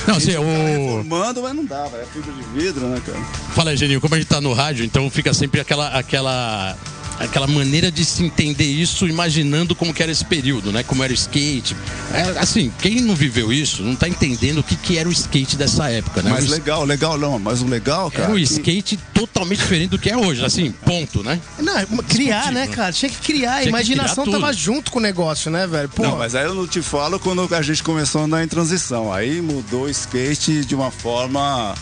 Não, 0.09 0.17
assim, 0.17 0.35
o- 0.37 0.43
reformando, 0.43 1.43
mas 1.43 1.55
não 1.55 1.65
dava, 1.65 1.97
é 1.99 2.05
fibra 2.13 2.33
de 2.33 2.43
vidro, 2.59 2.87
né, 2.89 3.01
cara? 3.05 3.19
Fala 3.55 3.71
aí, 3.71 3.77
Geninho, 3.77 4.01
como 4.01 4.15
a 4.15 4.19
gente 4.19 4.27
tá 4.29 4.41
no 4.41 4.53
rádio, 4.53 4.85
então 4.85 5.09
fica 5.11 5.33
sempre 5.33 5.61
aquela, 5.61 5.89
aquela, 5.89 6.77
aquela 7.19 7.47
maneira 7.47 7.91
de 7.91 8.05
se 8.05 8.23
entender 8.25 8.65
isso, 8.65 9.07
imaginando 9.07 9.75
como 9.75 9.93
que 9.93 10.03
era 10.03 10.13
esse 10.13 10.25
período, 10.25 10.73
né? 10.73 10.83
Como 10.83 11.03
era 11.03 11.13
o 11.13 11.15
skate. 11.15 11.77
É, 12.13 12.39
assim, 12.39 12.73
quem 12.81 13.01
não 13.01 13.15
viveu 13.15 13.53
isso 13.53 13.83
não 13.83 13.95
tá 13.97 14.09
entendendo 14.09 14.59
o 14.59 14.63
que, 14.63 14.77
que 14.77 14.99
era 14.99 15.09
o 15.09 15.13
skate 15.13 15.57
dessa 15.57 15.89
época, 15.91 16.23
né? 16.23 16.31
Mas 16.31 16.49
o, 16.49 16.51
legal, 16.51 16.85
legal 16.85 17.19
não, 17.19 17.39
mas 17.39 17.63
o 17.63 17.67
legal, 17.67 18.11
cara. 18.11 18.25
Era 18.25 18.33
um 18.33 18.37
que- 18.37 18.43
skate 18.43 18.99
totalmente 19.15 19.59
diferente 19.59 19.91
do 19.91 19.99
que 19.99 20.11
é 20.11 20.17
hoje, 20.17 20.45
assim, 20.45 20.71
ponto, 20.85 21.23
né? 21.23 21.41
Não, 21.59 21.75
criar, 22.09 22.53
né, 22.53 22.67
né? 22.67 22.75
cara? 22.75 22.93
Tinha 22.93 23.11
que 23.11 23.19
criar. 23.19 23.57
A 23.57 23.63
que 23.63 23.69
imaginação 23.69 24.25
criar 24.25 24.39
tava 24.39 24.53
junto 24.53 24.91
com 24.91 24.99
o 24.99 25.03
negócio, 25.03 25.51
né, 25.51 25.67
velho? 25.67 25.89
Pô, 25.89 26.03
Não, 26.03 26.17
mas 26.19 26.35
aí 26.35 26.45
eu 26.45 26.55
não 26.55 26.67
te 26.67 26.83
falo 26.83 27.19
quando 27.19 27.47
a 27.55 27.63
gente 27.63 27.83
começou 27.83 28.21
a 28.21 28.25
andar 28.25 28.45
em 28.45 28.49
transição. 28.49 29.13
Aí 29.13 29.41
mudou 29.41 29.85
o 29.85 29.89
skate 29.89 30.65
de 30.65 30.75
uma 30.75 30.91
forma 30.91 31.75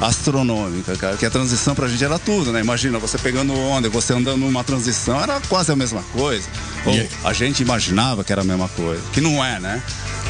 astronômica, 0.00 0.96
cara. 0.96 1.16
Que 1.16 1.24
a 1.26 1.30
transição 1.30 1.74
pra 1.74 1.88
gente 1.88 2.04
era 2.04 2.18
tudo, 2.18 2.52
né? 2.52 2.60
Imagina, 2.60 2.98
você 2.98 3.18
pegando 3.18 3.52
onda 3.58 3.86
e 3.88 3.90
você 3.90 4.12
andando 4.12 4.38
numa 4.38 4.62
transição, 4.64 5.20
era 5.20 5.40
quase 5.48 5.72
a 5.72 5.76
mesma 5.76 6.02
coisa. 6.12 6.46
Ou 6.84 6.94
a 7.24 7.32
gente 7.32 7.62
imaginava 7.62 8.22
que 8.24 8.32
era 8.32 8.42
a 8.42 8.44
mesma 8.44 8.68
coisa. 8.68 9.02
Que 9.12 9.20
não 9.20 9.44
é, 9.44 9.58
né? 9.58 9.82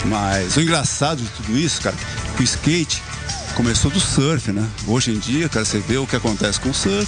Mas 0.04 0.56
o 0.56 0.60
engraçado 0.60 1.22
de 1.22 1.28
tudo 1.30 1.58
isso, 1.58 1.80
cara, 1.80 1.96
que 2.36 2.42
o 2.42 2.44
skate 2.44 3.02
começou 3.54 3.90
do 3.90 3.98
surf, 3.98 4.52
né? 4.52 4.66
Hoje 4.86 5.10
em 5.10 5.18
dia, 5.18 5.48
cara, 5.48 5.64
você 5.64 5.78
vê 5.80 5.96
o 5.96 6.06
que 6.06 6.14
acontece 6.16 6.60
com 6.60 6.70
o 6.70 6.74
surf. 6.74 7.06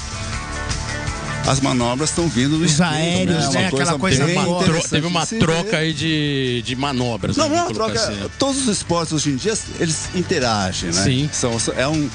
As 1.46 1.60
manobras 1.60 2.10
estão 2.10 2.28
vindo 2.28 2.58
do 2.58 2.64
Os 2.64 2.72
skate, 2.72 2.92
aéreos, 2.94 3.44
Uma 3.46 3.52
né? 3.52 3.66
Aquela 3.68 3.98
coisa 3.98 4.24
bem 4.26 4.34
Uma 4.36 4.44
boa. 4.44 4.58
tro- 4.58 4.68
interessante 4.74 4.90
teve 4.90 5.06
uma 5.06 5.26
troca 5.26 5.70
ver. 5.70 5.76
aí 5.76 5.92
de, 5.94 6.62
de 6.62 6.76
manobras. 6.76 7.36
Não, 7.38 7.48
né, 7.48 7.56
não, 7.56 7.62
vamos 7.62 7.78
troca. 7.78 7.98
assim, 7.98 8.20
né? 8.20 8.28
Todos 8.38 8.62
os 8.62 8.68
esportes 8.68 9.14
hoje 9.14 9.30
em 9.30 9.36
dia, 9.36 9.56
eles 9.80 10.10
interagem, 10.14 10.90
né? 10.90 11.02
Sim. 11.02 11.30
São, 11.32 11.56
é 11.74 11.88
um, 11.88 12.10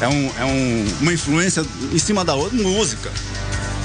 é, 0.00 0.08
um, 0.08 0.30
é 0.38 0.44
um, 0.44 0.86
uma 1.00 1.12
influência 1.12 1.64
em 1.92 1.98
cima 1.98 2.24
da 2.24 2.34
outra, 2.34 2.56
música. 2.56 3.10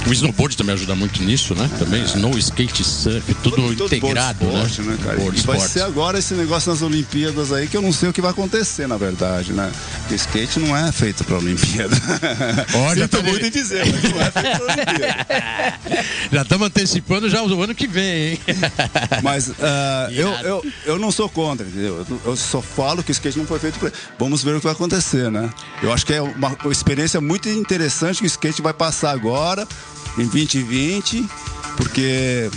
O 0.05 0.11
snowboard 0.11 0.57
também 0.57 0.73
ajuda 0.75 0.95
muito 0.95 1.23
nisso, 1.23 1.55
né? 1.55 1.69
Também 1.79 2.03
snow, 2.03 2.37
skate, 2.37 2.83
surf, 2.83 3.33
tudo 3.35 3.55
Todo- 3.55 3.75
todo 3.75 3.85
integrado, 3.95 4.45
esporte, 4.45 4.81
né? 4.81 4.97
cara? 5.03 5.17
Board 5.17 5.39
e 5.39 5.43
vai 5.43 5.59
ser 5.61 5.81
agora 5.81 6.19
esse 6.19 6.33
negócio 6.33 6.71
nas 6.71 6.81
Olimpíadas 6.81 7.51
aí 7.53 7.67
que 7.67 7.77
eu 7.77 7.81
não 7.81 7.93
sei 7.93 8.09
o 8.09 8.13
que 8.13 8.21
vai 8.21 8.31
acontecer, 8.31 8.85
na 8.87 8.97
verdade, 8.97 9.53
né? 9.53 9.71
porque 10.01 10.15
skate 10.15 10.59
não 10.59 10.75
é 10.75 10.91
feito 10.91 11.23
pra 11.23 11.37
Olimpíada. 11.37 11.95
Já 12.95 13.03
Sinto 13.03 13.07
tá- 13.17 13.23
muito 13.23 13.45
em 13.45 13.49
dizer, 13.49 13.85
mas 13.85 14.03
não 14.11 14.21
é 14.21 14.31
feito 14.31 14.57
pra 14.59 14.73
Olimpíada. 14.73 15.27
Já 16.31 16.41
estamos 16.41 16.67
antecipando 16.67 17.29
já 17.29 17.41
o 17.43 17.61
ano 17.63 17.75
que 17.75 17.87
vem, 17.87 18.31
hein? 18.31 18.39
Mas 19.21 19.51
ah, 19.61 20.09
eu, 20.11 20.29
eu, 20.43 20.65
eu 20.85 20.99
não 20.99 21.11
sou 21.11 21.29
contra, 21.29 21.65
entendeu? 21.65 22.05
Eu, 22.25 22.35
só 22.35 22.61
falo 22.61 23.03
que 23.03 23.11
o 23.11 23.13
skate 23.13 23.37
não 23.37 23.45
foi 23.45 23.59
feito 23.59 23.77
pra. 23.79 23.91
Vamos 24.17 24.43
ver 24.43 24.55
o 24.55 24.59
que 24.59 24.63
vai 24.63 24.73
acontecer, 24.73 25.29
né? 25.29 25.49
Eu 25.81 25.93
acho 25.93 26.05
que 26.05 26.13
é 26.13 26.21
uma 26.21 26.55
experiência 26.71 27.21
muito 27.21 27.47
interessante 27.49 28.19
que 28.19 28.25
o 28.25 28.27
skate 28.27 28.61
vai 28.61 28.73
passar 28.73 29.11
agora, 29.11 29.67
em 30.17 30.25
2020, 30.27 31.25
porque 31.77 32.49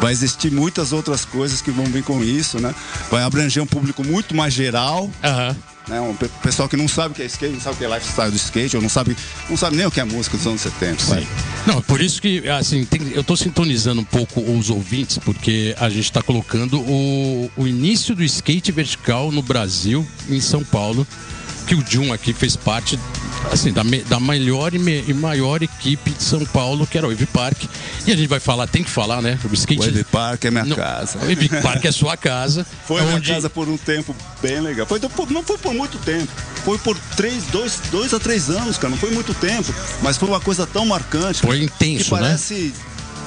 vai 0.00 0.12
existir 0.12 0.50
muitas 0.50 0.92
outras 0.92 1.24
coisas 1.24 1.60
que 1.60 1.70
vão 1.70 1.84
vir 1.86 2.02
com 2.02 2.22
isso, 2.22 2.58
né? 2.58 2.74
Vai 3.10 3.22
abranger 3.22 3.62
um 3.62 3.66
público 3.66 4.04
muito 4.04 4.34
mais 4.34 4.52
geral. 4.54 5.10
Aham. 5.22 5.56
Né? 5.88 6.00
Um 6.00 6.14
pe- 6.14 6.28
pessoal 6.42 6.68
que 6.68 6.76
não 6.76 6.86
sabe 6.86 7.10
o 7.12 7.14
que 7.16 7.22
é 7.22 7.26
skate, 7.26 7.52
não 7.54 7.60
sabe 7.60 7.74
o 7.74 7.78
que 7.78 7.84
é 7.84 7.88
lifestyle 7.88 8.30
do 8.30 8.36
skate, 8.36 8.76
ou 8.76 8.82
não 8.82 8.88
sabe, 8.88 9.16
não 9.50 9.56
sabe 9.56 9.76
nem 9.76 9.84
o 9.84 9.90
que 9.90 10.00
é 10.00 10.04
música 10.04 10.36
dos 10.36 10.46
anos 10.46 10.60
70. 10.60 11.02
sabe? 11.02 11.26
Não, 11.66 11.82
por 11.82 12.00
isso 12.00 12.22
que, 12.22 12.48
assim, 12.48 12.84
tem- 12.84 13.10
eu 13.12 13.24
tô 13.24 13.36
sintonizando 13.36 14.00
um 14.00 14.04
pouco 14.04 14.40
os 14.40 14.70
ouvintes, 14.70 15.18
porque 15.18 15.74
a 15.80 15.90
gente 15.90 16.10
tá 16.12 16.22
colocando 16.22 16.78
o, 16.80 17.50
o 17.56 17.66
início 17.66 18.14
do 18.14 18.22
skate 18.22 18.70
vertical 18.70 19.32
no 19.32 19.42
Brasil, 19.42 20.06
em 20.30 20.40
São 20.40 20.62
Paulo, 20.62 21.04
que 21.66 21.74
o 21.74 21.84
Jun 21.88 22.12
aqui 22.12 22.32
fez 22.32 22.56
parte, 22.56 22.98
assim, 23.50 23.72
da, 23.72 23.82
me- 23.84 24.02
da 24.02 24.18
melhor 24.20 24.74
e, 24.74 24.78
me- 24.78 25.04
e 25.06 25.14
maior 25.14 25.62
equipe 25.62 26.10
de 26.10 26.22
São 26.22 26.44
Paulo, 26.46 26.86
que 26.86 26.98
era 26.98 27.06
o 27.06 27.10
Wave 27.10 27.26
Park. 27.26 27.64
E 28.06 28.12
a 28.12 28.16
gente 28.16 28.28
vai 28.28 28.40
falar, 28.40 28.66
tem 28.66 28.82
que 28.82 28.90
falar, 28.90 29.22
né? 29.22 29.38
O 29.48 29.54
skate... 29.54 29.88
O 30.00 30.04
Park 30.06 30.44
é 30.44 30.50
minha 30.50 30.64
Não, 30.64 30.76
casa. 30.76 31.18
O 31.18 31.20
Wave 31.20 31.48
Park 31.62 31.84
é 31.84 31.92
sua 31.92 32.16
casa. 32.16 32.66
Foi 32.86 33.00
minha 33.02 33.16
onde- 33.16 33.30
casa 33.30 33.48
por 33.48 33.68
um 33.68 33.76
tempo 33.76 34.14
bem 34.42 34.60
legal. 34.60 34.86
Foi, 34.86 35.00
não 35.30 35.42
foi 35.42 35.58
por 35.58 35.72
muito 35.72 35.98
tempo. 35.98 36.28
Foi 36.64 36.78
por 36.78 36.96
três, 37.16 37.44
dois, 37.46 37.80
dois 37.90 38.12
a 38.14 38.20
três 38.20 38.48
anos, 38.50 38.76
cara. 38.78 38.90
Não 38.90 38.98
foi 38.98 39.10
muito 39.10 39.34
tempo. 39.34 39.72
Mas 40.02 40.16
foi 40.16 40.28
uma 40.28 40.40
coisa 40.40 40.66
tão 40.66 40.84
marcante. 40.86 41.40
Foi 41.40 41.62
intenso, 41.62 42.04
Que 42.04 42.10
parece 42.10 42.72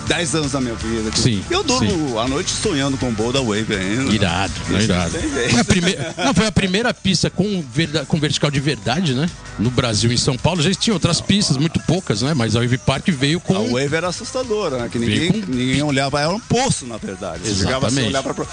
dez 0.07 0.35
anos 0.35 0.51
da 0.51 0.61
minha 0.61 0.75
vida. 0.75 1.11
Sim, 1.15 1.43
Eu 1.49 1.63
durmo 1.63 2.19
a 2.19 2.27
noite 2.27 2.51
sonhando 2.51 2.97
com 2.97 3.09
o 3.09 3.11
Bowl 3.11 3.31
da 3.33 3.39
Wave 3.41 3.75
ainda. 3.75 4.13
Irado, 4.13 4.53
Isso 4.69 4.81
irado. 4.83 5.11
Foi 5.51 5.59
a 5.59 5.65
primeira, 5.65 6.13
não, 6.23 6.33
foi 6.33 6.47
a 6.47 6.51
primeira 6.51 6.93
pista 6.93 7.29
com, 7.29 7.63
verda- 7.73 8.05
com 8.05 8.19
vertical 8.19 8.49
de 8.51 8.59
verdade, 8.59 9.13
né? 9.13 9.29
No 9.57 9.69
Brasil, 9.71 10.11
em 10.11 10.17
São 10.17 10.37
Paulo. 10.37 10.61
Já 10.61 10.71
tinha 10.73 10.93
outras 10.93 11.21
pistas, 11.21 11.57
muito 11.57 11.79
poucas, 11.81 12.21
né? 12.21 12.33
Mas 12.33 12.55
a 12.55 12.59
Wave 12.59 12.77
Park 12.77 13.07
veio 13.09 13.39
com. 13.39 13.55
A 13.55 13.59
Wave 13.61 13.95
era 13.95 14.07
assustadora, 14.09 14.77
né? 14.79 14.89
Que 14.91 14.99
ninguém, 14.99 15.31
com- 15.31 15.51
ninguém 15.51 15.81
olhava. 15.83 16.19
Era 16.19 16.29
um 16.29 16.39
poço, 16.39 16.85
na 16.85 16.97
verdade. 16.97 17.39
Você 17.47 17.55
chegava 17.63 17.87
assim, 17.87 18.07
Exatamente. 18.07 18.07
olhava 18.09 18.33
pra... 18.33 18.45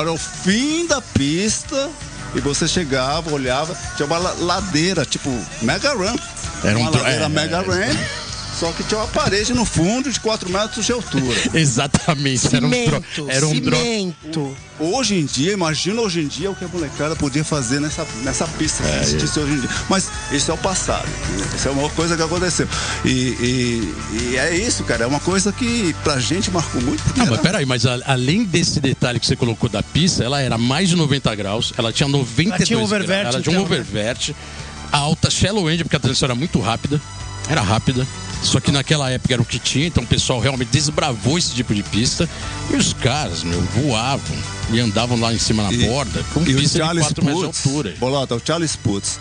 Era 0.00 0.12
o 0.12 0.18
fim 0.18 0.86
da 0.86 1.00
pista 1.00 1.90
e 2.34 2.40
você 2.40 2.66
chegava, 2.66 3.32
olhava, 3.32 3.76
tinha 3.96 4.06
uma 4.06 4.18
la- 4.18 4.34
ladeira, 4.40 5.04
tipo 5.04 5.30
Mega 5.62 5.92
Ramp. 5.94 6.20
Era 6.62 6.78
um 6.78 6.82
uma 6.82 6.90
ladeira 6.90 7.24
é, 7.24 7.28
Mega 7.28 7.56
é. 7.56 7.60
Ramp. 7.60 7.98
Só 8.64 8.72
que 8.72 8.82
tinha 8.84 8.98
uma 8.98 9.06
parede 9.08 9.52
no 9.52 9.62
fundo 9.66 10.10
de 10.10 10.18
4 10.18 10.48
metros 10.48 10.86
de 10.86 10.92
altura. 10.92 11.36
Exatamente. 11.52 12.46
Era 12.56 12.64
um, 12.66 12.70
dro... 12.70 12.78
Cimento, 13.14 13.30
era 13.30 13.46
um 13.46 13.60
dro... 13.60 13.76
cimento. 13.76 14.56
Hoje 14.80 15.16
em 15.16 15.26
dia, 15.26 15.52
imagina 15.52 16.00
hoje 16.00 16.20
em 16.22 16.26
dia 16.26 16.50
o 16.50 16.54
que 16.56 16.64
a 16.64 16.68
molecada 16.68 17.14
podia 17.14 17.44
fazer 17.44 17.78
nessa, 17.78 18.06
nessa 18.22 18.46
pista 18.48 18.82
É, 18.82 18.86
que 19.00 19.04
existisse 19.04 19.38
hoje 19.38 19.52
em 19.52 19.60
dia. 19.60 19.68
Mas 19.90 20.08
isso 20.32 20.50
é 20.50 20.54
o 20.54 20.56
passado. 20.56 21.06
entendeu? 21.28 21.46
Isso 21.54 21.68
é 21.68 21.70
uma 21.72 21.90
coisa 21.90 22.16
que 22.16 22.22
aconteceu. 22.22 22.66
E, 23.04 23.10
e- 23.10 23.94
e 24.32 24.36
é 24.38 24.56
isso, 24.56 24.82
cara. 24.84 25.04
É 25.04 25.06
uma 25.06 25.20
coisa 25.20 25.52
que 25.52 25.94
pra 26.02 26.18
gente 26.18 26.50
marcou 26.50 26.80
muito. 26.80 27.02
Não, 27.18 27.26
mas 27.26 27.32
era- 27.34 27.42
peraí, 27.42 27.66
mas 27.66 27.84
a- 27.84 28.00
além 28.06 28.44
desse 28.44 28.80
detalhe 28.80 29.20
que 29.20 29.26
você 29.26 29.36
colocou 29.36 29.68
da 29.68 29.82
pista, 29.82 30.24
ela 30.24 30.40
era 30.40 30.56
mais 30.56 30.88
de 30.88 30.96
90 30.96 31.34
graus, 31.34 31.74
ela 31.76 31.92
tinha 31.92 32.08
92 32.08 32.48
Ela 32.56 32.64
tinha 32.66 32.78
um 32.78 32.80
graus, 32.80 32.92
oververt, 32.92 33.26
ela 33.26 33.42
tinha 33.42 33.58
um 33.58 33.62
então, 33.62 33.68
né? 33.76 33.80
oververt, 33.82 34.30
alta, 34.90 35.30
shallow 35.30 35.70
end, 35.70 35.84
porque 35.84 35.96
a 35.96 36.00
transição 36.00 36.26
era 36.26 36.34
muito 36.34 36.58
rápida, 36.60 37.00
era 37.48 37.60
rápida, 37.60 38.06
só 38.42 38.60
que 38.60 38.70
naquela 38.72 39.10
época 39.10 39.32
era 39.34 39.42
o 39.42 39.44
que 39.44 39.58
tinha, 39.58 39.86
então 39.86 40.02
o 40.02 40.06
pessoal 40.06 40.40
realmente 40.40 40.68
desbravou 40.68 41.38
esse 41.38 41.54
tipo 41.54 41.74
de 41.74 41.82
pista, 41.82 42.28
e 42.70 42.76
os 42.76 42.92
caras, 42.92 43.42
meu, 43.42 43.60
voavam 43.60 44.36
e 44.70 44.80
andavam 44.80 45.18
lá 45.18 45.32
em 45.32 45.38
cima 45.38 45.62
na 45.62 45.72
E- 45.72 45.86
borda, 45.86 46.24
com 46.32 46.42
e 46.42 46.54
pista 46.54 46.78
de 46.78 46.84
Charles 46.84 47.04
4 47.06 47.24
metros 47.24 47.40
de 47.40 47.68
altura. 47.68 47.94
Bolota, 47.98 48.34
o 48.34 48.40
Charles 48.44 48.76
Putz, 48.76 49.18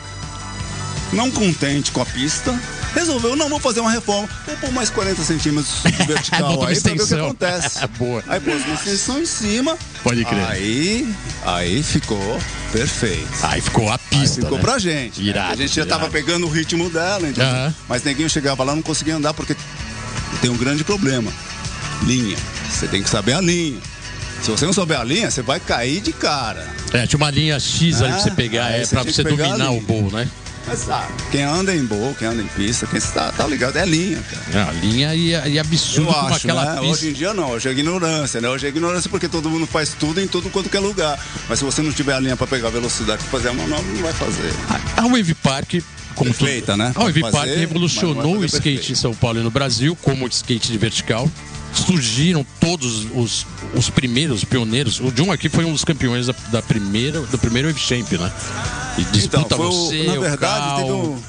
não 1.11 1.29
contente 1.31 1.91
com 1.91 2.01
a 2.01 2.05
pista, 2.05 2.57
resolveu, 2.93 3.35
não, 3.35 3.49
vou 3.49 3.59
fazer 3.59 3.79
uma 3.79 3.91
reforma, 3.91 4.27
vou 4.45 4.55
pôr 4.57 4.71
mais 4.71 4.89
40 4.89 5.21
centímetros 5.23 5.75
de 5.83 5.91
vertical 6.05 6.63
aí 6.65 6.79
pra 6.81 6.93
ver 6.93 7.01
o 7.01 7.07
que 7.07 7.13
acontece. 7.15 7.87
Boa. 7.97 8.23
Aí 8.27 8.39
pôs 8.39 8.63
uma 8.65 8.73
extensão 8.75 9.19
em 9.21 9.25
cima. 9.25 9.77
Pode 10.03 10.23
crer. 10.25 10.45
Aí, 10.45 11.15
aí 11.45 11.83
ficou 11.83 12.39
perfeito. 12.71 13.27
Aí 13.43 13.61
ficou 13.61 13.89
a 13.89 13.93
Aí 13.93 13.99
pista, 14.19 14.41
ficou 14.41 14.57
né? 14.57 14.63
pra 14.63 14.79
gente. 14.79 15.21
né? 15.21 15.27
Irado, 15.29 15.53
a 15.53 15.55
gente 15.55 15.75
já 15.75 15.85
tava 15.85 16.03
irado. 16.03 16.13
pegando 16.13 16.45
o 16.47 16.49
ritmo 16.49 16.89
dela, 16.89 17.27
entendeu? 17.27 17.45
Aham. 17.45 17.73
mas 17.87 18.03
ninguém 18.03 18.27
chegava 18.29 18.63
lá 18.63 18.75
não 18.75 18.81
conseguia 18.81 19.15
andar 19.15 19.33
porque 19.33 19.55
tem 20.41 20.49
um 20.49 20.57
grande 20.57 20.83
problema. 20.83 21.31
Linha. 22.03 22.37
Você 22.69 22.87
tem 22.87 23.01
que 23.03 23.09
saber 23.09 23.33
a 23.33 23.41
linha. 23.41 23.79
Se 24.41 24.51
você 24.51 24.65
não 24.65 24.73
souber 24.73 24.99
a 24.99 25.03
linha, 25.05 25.31
você 25.31 25.41
vai 25.41 25.57
cair 25.59 26.01
de 26.01 26.11
cara. 26.11 26.67
É, 26.91 27.07
tinha 27.07 27.17
uma 27.17 27.29
linha 27.31 27.57
X 27.59 28.01
ali 28.01 28.11
Ah, 28.11 28.15
pra 28.15 28.23
você 28.23 28.31
pegar, 28.31 28.65
aí 28.65 28.81
é, 28.81 28.85
você 28.85 28.95
pra 28.95 29.03
você 29.03 29.23
pegar 29.23 29.45
dominar 29.47 29.67
ali. 29.69 29.77
o 29.77 29.81
bowl, 29.81 30.11
né? 30.11 30.29
Mas 30.65 30.87
quem 31.29 31.43
anda 31.43 31.75
em 31.75 31.83
boa, 31.85 32.13
quem 32.13 32.27
anda 32.27 32.41
em 32.41 32.47
pista, 32.47 32.87
quem 32.87 32.97
está 32.97 33.31
tá 33.31 33.45
ligado, 33.45 33.77
é 33.77 33.85
linha, 33.85 34.21
cara. 34.21 34.57
É, 34.57 34.69
a 34.69 34.71
linha 34.71 35.13
e, 35.13 35.29
e 35.51 35.59
absurdo 35.59 36.09
Eu 36.09 36.19
acho, 36.19 36.37
aquela 36.37 36.65
né? 36.65 36.79
pista. 36.79 36.93
Hoje 36.93 37.09
em 37.09 37.13
dia 37.13 37.33
não, 37.33 37.51
hoje 37.51 37.67
é 37.67 37.71
ignorância, 37.71 38.39
né? 38.39 38.49
Hoje 38.49 38.65
é 38.65 38.69
ignorância 38.69 39.09
porque 39.09 39.27
todo 39.27 39.49
mundo 39.49 39.67
faz 39.67 39.93
tudo 39.99 40.21
em 40.21 40.27
todo 40.27 40.49
quanto 40.49 40.69
que 40.69 40.77
é 40.77 40.79
lugar. 40.79 41.19
Mas 41.49 41.59
se 41.59 41.65
você 41.65 41.81
não 41.81 41.91
tiver 41.91 42.13
a 42.13 42.19
linha 42.19 42.37
pra 42.37 42.47
pegar 42.47 42.69
velocidade 42.69 43.21
pra 43.23 43.31
fazer 43.31 43.49
a 43.49 43.53
manobra, 43.53 43.83
não 43.83 44.01
vai 44.01 44.13
fazer. 44.13 44.53
A 44.95 45.01
Wave 45.01 45.33
Park, 45.35 45.75
como 46.15 46.33
Perfeita, 46.33 46.77
né? 46.77 46.93
A 46.95 47.03
Wave 47.03 47.21
Park 47.29 47.49
revolucionou 47.49 48.37
o 48.37 48.45
skate 48.45 48.63
perfeito. 48.63 48.91
em 48.91 48.95
São 48.95 49.13
Paulo 49.13 49.39
e 49.39 49.43
no 49.43 49.51
Brasil, 49.51 49.97
como 50.01 50.25
o 50.25 50.29
skate 50.29 50.71
de 50.71 50.77
vertical. 50.77 51.29
Surgiram 51.73 52.45
todos 52.59 53.07
os, 53.15 53.47
os 53.73 53.89
primeiros 53.89 54.43
pioneiros. 54.43 54.99
O 54.99 55.11
John 55.11 55.31
aqui 55.31 55.49
foi 55.49 55.65
um 55.65 55.73
dos 55.73 55.83
campeões 55.83 56.27
da, 56.27 56.35
da 56.51 56.61
primeira, 56.61 57.19
do 57.21 57.37
primeiro 57.37 57.67
Wave 57.67 57.79
Champ, 57.79 58.11
né? 58.13 58.31
E 58.97 59.03
disputa 59.05 59.39
Então, 59.41 59.57
foi 59.57 59.67
o- 59.67 59.71
você, 59.87 60.03
na 60.03 60.19
verdade, 60.19 60.65
Cal. 60.65 60.75
teve 60.77 60.91
um- 60.91 61.23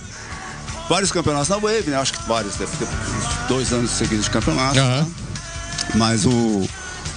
vários 0.89 1.11
campeonatos 1.13 1.49
na 1.49 1.57
Wave, 1.57 1.91
né? 1.91 1.97
Acho 1.97 2.13
que 2.13 2.29
vários, 2.29 2.57
deve 2.57 2.77
ter 2.77 2.87
dois 3.49 3.73
anos 3.73 3.91
seguidos 3.91 4.25
de 4.27 4.31
campeonato. 4.31 4.79
Aham. 4.79 5.03
né? 5.03 5.07
Mas 5.95 6.25
o, 6.27 6.69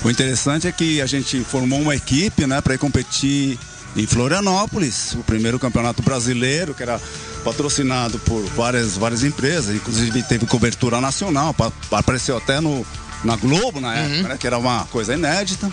o 0.03 0.09
interessante 0.09 0.67
é 0.67 0.71
que 0.71 1.01
a 1.01 1.05
gente 1.05 1.41
formou 1.43 1.79
uma 1.81 1.95
equipe, 1.95 2.45
né, 2.45 2.59
para 2.61 2.73
ir 2.75 2.77
competir 2.77 3.57
em 3.95 4.05
Florianópolis, 4.05 5.13
o 5.13 5.23
primeiro 5.23 5.57
campeonato 5.57 6.01
brasileiro, 6.01 6.73
que 6.73 6.83
era 6.83 6.99
patrocinado 7.43 8.19
por 8.19 8.43
várias, 8.55 8.95
várias 8.97 9.23
empresas, 9.23 9.73
inclusive 9.75 10.21
teve 10.23 10.45
cobertura 10.45 10.99
nacional, 11.01 11.53
pa- 11.53 11.71
apareceu 11.91 12.37
até 12.37 12.59
no, 12.59 12.85
na 13.23 13.35
Globo 13.37 13.79
na 13.81 13.95
época, 13.95 14.27
né, 14.29 14.37
que 14.37 14.45
era 14.47 14.57
uma 14.57 14.85
coisa 14.91 15.13
inédita. 15.13 15.69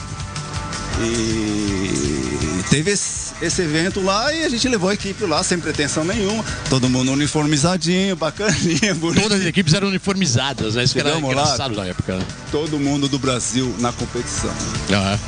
E 1.00 2.62
teve 2.70 2.90
esse, 2.92 3.23
esse 3.42 3.62
evento 3.62 4.00
lá 4.02 4.32
e 4.32 4.44
a 4.44 4.48
gente 4.48 4.68
levou 4.68 4.88
a 4.90 4.94
equipe 4.94 5.24
lá 5.24 5.42
sem 5.42 5.58
pretensão 5.58 6.04
nenhuma. 6.04 6.44
Todo 6.70 6.88
mundo 6.88 7.12
uniformizadinho, 7.12 8.16
bacaninha, 8.16 8.94
bonito. 8.96 9.22
Todas 9.22 9.40
as 9.40 9.46
equipes 9.46 9.74
eram 9.74 9.88
uniformizadas, 9.88 10.74
né? 10.74 10.84
Isso 10.84 10.94
que 10.94 11.00
era 11.00 11.10
Chegamos 11.10 11.34
lá. 11.34 11.42
engraçado 11.42 11.74
na 11.74 11.84
época. 11.86 12.18
Todo 12.50 12.78
mundo 12.78 13.08
do 13.08 13.18
Brasil 13.18 13.74
na 13.78 13.92
competição. 13.92 14.50
Aham. 14.90 15.18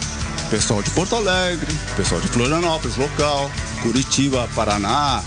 Pessoal 0.51 0.81
de 0.81 0.91
Porto 0.91 1.17
Alegre, 1.17 1.67
pessoal 1.97 2.21
de 2.21 2.29
Florianópolis, 2.29 2.97
local, 2.97 3.51
Curitiba, 3.83 4.49
Paraná. 4.55 5.21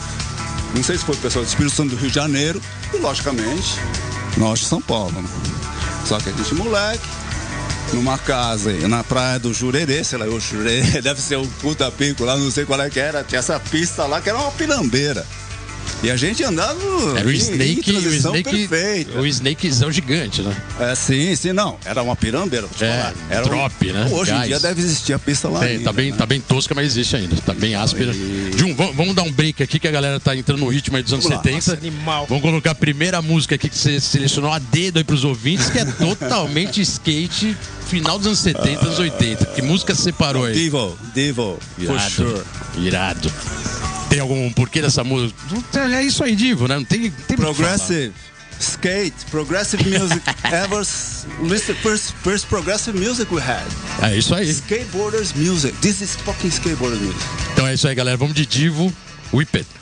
Não 0.74 0.82
sei 0.82 0.98
se 0.98 1.04
foi 1.04 1.16
pessoal 1.18 1.44
do 1.44 1.48
Espírito 1.50 1.76
Santo 1.76 1.90
do 1.90 1.96
Rio 1.98 2.08
de 2.10 2.16
Janeiro 2.16 2.62
e, 2.94 2.98
logicamente, 2.98 3.76
nós 4.38 4.60
de 4.60 4.66
São 4.66 4.82
Paulo. 4.82 5.14
Só 6.06 6.20
que 6.20 6.30
a 6.30 6.32
gente, 6.32 6.56
moleque, 6.56 7.04
numa 7.94 8.18
casa 8.18 8.72
na 8.88 9.04
praia 9.04 9.40
do 9.40 9.54
Jurerê, 9.54 10.04
sei 10.04 10.18
lá, 10.18 10.26
o 10.26 10.40
Jurerê 10.40 11.02
deve 11.02 11.22
ser 11.22 11.38
um 11.38 11.48
puta 11.48 11.92
pico 11.92 12.24
lá, 12.24 12.38
não 12.38 12.52
sei 12.52 12.66
qual 12.66 12.82
é 12.82 12.90
que 12.90 13.00
era. 13.00 13.24
Tinha 13.24 13.40
essa 13.40 13.60
pista 13.60 14.06
lá 14.06 14.22
que 14.22 14.30
era 14.30 14.38
uma 14.38 14.52
pirambeira. 14.52 15.26
E 16.02 16.10
a 16.10 16.16
gente 16.16 16.44
andava 16.44 16.80
Era 17.18 17.28
o 17.28 17.32
em- 17.32 17.36
em 17.36 17.38
Snake, 17.38 17.92
o 17.92 18.14
Snake, 18.14 18.68
perfeita. 18.68 19.20
o 19.20 19.28
Snakezão 19.28 19.92
gigante, 19.92 20.42
né? 20.42 20.56
É, 20.80 20.96
sim, 20.96 21.36
sim, 21.36 21.52
não. 21.52 21.78
Era 21.84 22.02
uma 22.02 22.16
pirambeira. 22.16 22.68
vou 22.68 22.78
te 22.78 22.86
É, 22.86 22.98
falar. 22.98 23.14
era 23.30 23.44
drop, 23.44 23.92
né? 23.92 24.08
Hoje 24.12 24.32
Gás. 24.32 24.44
em 24.44 24.48
dia 24.48 24.60
deve 24.60 24.82
existir 24.82 25.14
a 25.14 25.20
pista 25.20 25.50
lá. 25.50 25.60
Tem, 25.60 25.70
ainda, 25.72 25.84
tá, 25.84 25.94
bem, 25.94 26.12
né? 26.12 26.18
tá 26.18 26.26
bem 26.26 26.40
tosca, 26.40 26.74
mas 26.74 26.86
existe 26.86 27.16
ainda. 27.16 27.36
Tá 27.38 27.54
bem 27.54 27.76
áspera. 27.76 28.14
Jun, 28.14 28.74
vamos, 28.76 28.96
vamos 28.96 29.16
dar 29.16 29.24
um 29.24 29.32
break 29.32 29.62
aqui 29.62 29.78
que 29.80 29.88
a 29.88 29.92
galera 29.92 30.20
tá 30.20 30.36
entrando 30.36 30.60
no 30.60 30.68
ritmo 30.70 30.96
aí 30.96 31.04
dos 31.04 31.12
anos 31.14 31.26
Vamos 31.26 31.38
lá. 31.38 31.44
70. 31.44 31.72
Nossa, 31.72 31.74
animal. 31.86 32.26
Vamos 32.28 32.42
colocar 32.44 32.72
a 32.72 32.76
primeira 32.76 33.22
música 33.22 33.56
aqui 33.56 33.68
que 33.70 33.78
você 33.78 34.00
selecionou 34.00 34.52
a 34.54 34.60
dedo 34.60 34.98
aí 34.98 35.04
pros 35.04 35.24
ouvintes, 35.24 35.70
que 35.70 35.80
é 35.80 35.86
totalmente 36.00 36.82
skate 36.82 37.58
final 37.88 38.18
dos 38.18 38.28
anos 38.28 38.40
70, 38.40 38.86
anos 38.86 39.00
80. 39.00 39.46
Que 39.48 39.62
música 39.62 39.94
separou 39.96 40.46
aí? 40.46 40.54
Devil, 40.54 40.98
Devil, 41.14 41.58
for 41.78 41.84
Irado. 41.84 42.10
sure. 42.12 42.42
Irado. 42.78 43.32
Tem 44.10 44.20
algum 44.20 44.52
porquê 44.52 44.82
dessa 44.82 45.04
música? 45.04 45.40
É 45.96 46.04
isso 46.04 46.24
aí, 46.24 46.36
Divo, 46.36 46.68
né? 46.68 46.76
Não 46.76 46.84
tem, 46.86 47.12
tem. 47.12 47.38
Progressive. 47.38 48.14
Skate, 48.60 49.26
progressive 49.32 49.82
music 49.90 50.22
ever 50.52 50.84
listen, 51.42 51.74
first 51.76 52.14
first 52.24 52.46
progressive 52.48 52.98
music 53.00 53.34
we 53.34 53.40
had. 53.42 53.64
É 54.02 54.18
isso 54.18 54.36
aí. 54.36 54.50
Skateboarders 54.50 55.32
music. 55.34 55.74
This 55.78 56.02
is 56.02 56.16
fucking 56.16 56.50
skateboarders 56.50 57.02
music. 57.02 57.24
Então 57.54 57.66
é 57.66 57.76
isso 57.76 57.88
aí, 57.88 57.96
galera. 57.96 58.18
Vamos 58.18 58.36
de 58.36 58.46
Divo, 58.46 58.94
Whip 59.32 59.56
It. 59.58 59.79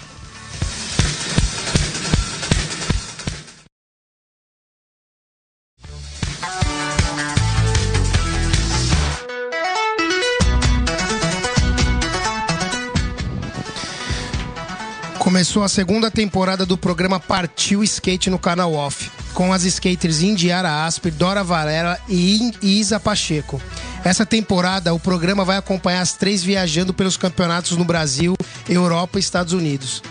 Começou 15.28 15.62
a 15.62 15.68
segunda 15.68 16.10
temporada 16.10 16.66
do 16.66 16.78
programa 16.78 17.20
Partiu 17.20 17.84
Skate 17.84 18.30
no 18.30 18.40
canal 18.40 18.74
Off, 18.74 19.12
com 19.34 19.52
as 19.52 19.66
skaters 19.66 20.22
Indiara 20.22 20.86
Asper, 20.86 21.14
Dora 21.14 21.44
Varela 21.44 22.00
e 22.08 22.54
Isa 22.62 22.98
Pacheco. 22.98 23.62
Essa 24.06 24.26
temporada, 24.26 24.94
o 24.94 25.00
programa 25.00 25.44
vai 25.44 25.58
acompanhar 25.58 26.00
as 26.00 26.14
três 26.14 26.42
viajando 26.42 26.94
pelos 26.94 27.18
campeonatos 27.18 27.76
no 27.76 27.84
Brasil, 27.84 28.36
Europa 28.70 29.18
e 29.18 29.20
Estados 29.20 29.52
Unidos. 29.52 30.02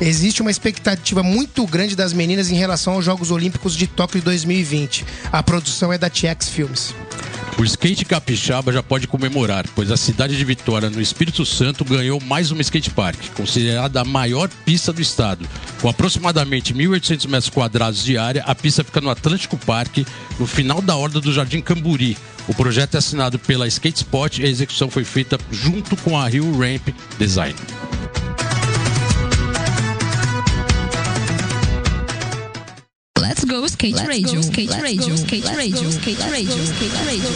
Existe 0.00 0.40
uma 0.40 0.52
expectativa 0.52 1.20
muito 1.20 1.66
grande 1.66 1.96
das 1.96 2.12
meninas 2.12 2.48
em 2.48 2.54
relação 2.54 2.92
aos 2.92 3.04
Jogos 3.04 3.32
Olímpicos 3.32 3.74
de 3.76 3.88
Tóquio 3.88 4.20
de 4.20 4.24
2020. 4.24 5.04
A 5.32 5.42
produção 5.42 5.92
é 5.92 5.98
da 5.98 6.08
TX 6.08 6.48
Filmes. 6.48 6.94
O 7.60 7.64
skate 7.64 8.06
capixaba 8.06 8.72
já 8.72 8.82
pode 8.82 9.06
comemorar, 9.06 9.66
pois 9.74 9.90
a 9.90 9.96
cidade 9.98 10.34
de 10.34 10.42
Vitória, 10.46 10.88
no 10.88 10.98
Espírito 10.98 11.44
Santo, 11.44 11.84
ganhou 11.84 12.18
mais 12.18 12.50
uma 12.50 12.62
skate 12.62 12.88
park, 12.88 13.18
considerada 13.34 14.00
a 14.00 14.04
maior 14.04 14.48
pista 14.64 14.94
do 14.94 15.02
estado. 15.02 15.46
Com 15.78 15.86
aproximadamente 15.90 16.72
1.800 16.72 17.28
metros 17.28 17.50
quadrados 17.50 18.02
de 18.02 18.16
área, 18.16 18.42
a 18.46 18.54
pista 18.54 18.82
fica 18.82 19.02
no 19.02 19.10
Atlântico 19.10 19.58
Park, 19.58 19.98
no 20.38 20.46
final 20.46 20.80
da 20.80 20.96
horda 20.96 21.20
do 21.20 21.34
Jardim 21.34 21.60
Camburi. 21.60 22.16
O 22.48 22.54
projeto 22.54 22.94
é 22.94 22.98
assinado 22.98 23.38
pela 23.38 23.68
Skate 23.68 23.98
Spot 23.98 24.38
e 24.38 24.46
a 24.46 24.48
execução 24.48 24.88
foi 24.88 25.04
feita 25.04 25.38
junto 25.52 25.98
com 25.98 26.18
a 26.18 26.26
Rio 26.26 26.50
Ramp 26.58 26.88
Design. 27.18 27.54
Let's 33.20 33.44
go 33.44 33.66
skate 33.66 33.96
Let's 33.96 34.08
radio, 34.08 34.36
go, 34.36 34.40
skate 34.40 34.70
let's 34.70 34.82
radio, 34.82 35.08
go, 35.08 35.14
skate 35.14 35.44
let's 35.44 35.56
radio, 35.58 35.82
go, 35.82 35.90
skate 35.90 36.18
let's 36.18 36.32
radio, 36.32 36.56
go, 36.56 36.62
skate 36.62 36.96
radio. 37.04 37.28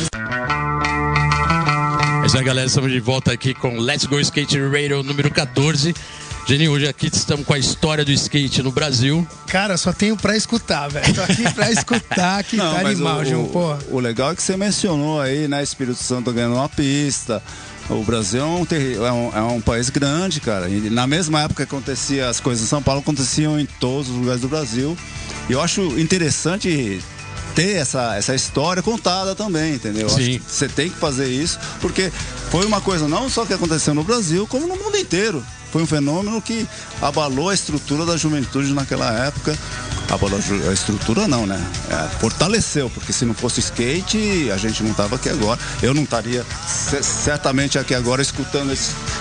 É 2.22 2.26
isso 2.26 2.38
aí, 2.38 2.44
galera. 2.44 2.66
Estamos 2.66 2.90
de 2.90 3.00
volta 3.00 3.30
aqui 3.32 3.52
com 3.52 3.78
Let's 3.78 4.06
Go 4.06 4.18
Skate 4.18 4.58
Radio 4.60 5.02
número 5.02 5.30
14. 5.30 5.94
Geni, 6.46 6.70
hoje 6.70 6.88
aqui 6.88 7.08
estamos 7.12 7.46
com 7.46 7.52
a 7.52 7.58
história 7.58 8.02
do 8.02 8.10
skate 8.12 8.62
no 8.62 8.72
Brasil. 8.72 9.28
Cara, 9.46 9.76
só 9.76 9.92
tenho 9.92 10.16
pra 10.16 10.34
escutar, 10.34 10.88
velho. 10.88 11.14
Tô 11.14 11.20
aqui 11.20 11.52
pra 11.52 11.70
escutar, 11.70 12.42
que 12.44 12.56
tá 12.56 12.80
mas 12.82 12.86
animal, 12.86 13.18
o, 13.18 13.24
João, 13.26 13.46
porra. 13.48 13.78
O 13.90 14.00
legal 14.00 14.32
é 14.32 14.34
que 14.34 14.42
você 14.42 14.56
mencionou 14.56 15.20
aí, 15.20 15.46
né? 15.48 15.62
Espírito 15.62 16.02
Santo 16.02 16.32
ganhando 16.32 16.54
uma 16.54 16.68
pista. 16.68 17.42
O 17.90 18.02
Brasil 18.02 18.40
é 18.40 18.44
um, 18.44 18.66
é 19.06 19.12
um, 19.12 19.38
é 19.38 19.42
um 19.42 19.60
país 19.60 19.90
grande, 19.90 20.40
cara. 20.40 20.68
E 20.68 20.88
na 20.88 21.06
mesma 21.06 21.42
época 21.42 21.66
que 21.66 21.74
acontecia 21.74 22.28
as 22.28 22.40
coisas 22.40 22.64
em 22.64 22.66
São 22.66 22.82
Paulo, 22.82 23.00
aconteciam 23.00 23.60
em 23.60 23.66
todos 23.66 24.08
os 24.08 24.16
lugares 24.16 24.40
do 24.40 24.48
Brasil. 24.48 24.96
E 25.48 25.52
eu 25.52 25.60
acho 25.60 25.82
interessante 25.98 27.02
ter 27.54 27.76
essa, 27.76 28.16
essa 28.16 28.34
história 28.34 28.82
contada 28.82 29.34
também, 29.34 29.74
entendeu? 29.74 30.08
Sim. 30.08 30.38
que 30.38 30.42
Você 30.50 30.68
tem 30.68 30.90
que 30.90 30.96
fazer 30.96 31.28
isso, 31.28 31.58
porque 31.80 32.10
foi 32.50 32.66
uma 32.66 32.80
coisa 32.80 33.06
não 33.06 33.28
só 33.28 33.44
que 33.44 33.52
aconteceu 33.52 33.94
no 33.94 34.02
Brasil, 34.02 34.46
como 34.46 34.66
no 34.66 34.76
mundo 34.76 34.96
inteiro. 34.96 35.44
Foi 35.70 35.82
um 35.82 35.86
fenômeno 35.86 36.40
que 36.40 36.66
abalou 37.04 37.50
a 37.50 37.54
estrutura 37.54 38.06
da 38.06 38.16
juventude 38.16 38.72
naquela 38.72 39.12
época. 39.26 39.56
Abalou 40.10 40.38
a 40.68 40.72
estrutura 40.72 41.28
não, 41.28 41.46
né? 41.46 41.62
É, 41.90 42.18
fortaleceu, 42.18 42.88
porque 42.90 43.12
se 43.12 43.24
não 43.24 43.34
fosse 43.34 43.60
skate, 43.60 44.50
a 44.50 44.56
gente 44.56 44.82
não 44.82 44.92
tava 44.94 45.16
aqui 45.16 45.28
agora. 45.28 45.58
Eu 45.82 45.92
não 45.92 46.04
estaria 46.04 46.44
ce- 46.66 47.02
certamente 47.02 47.78
aqui 47.78 47.94
agora 47.94 48.22
escutando 48.22 48.72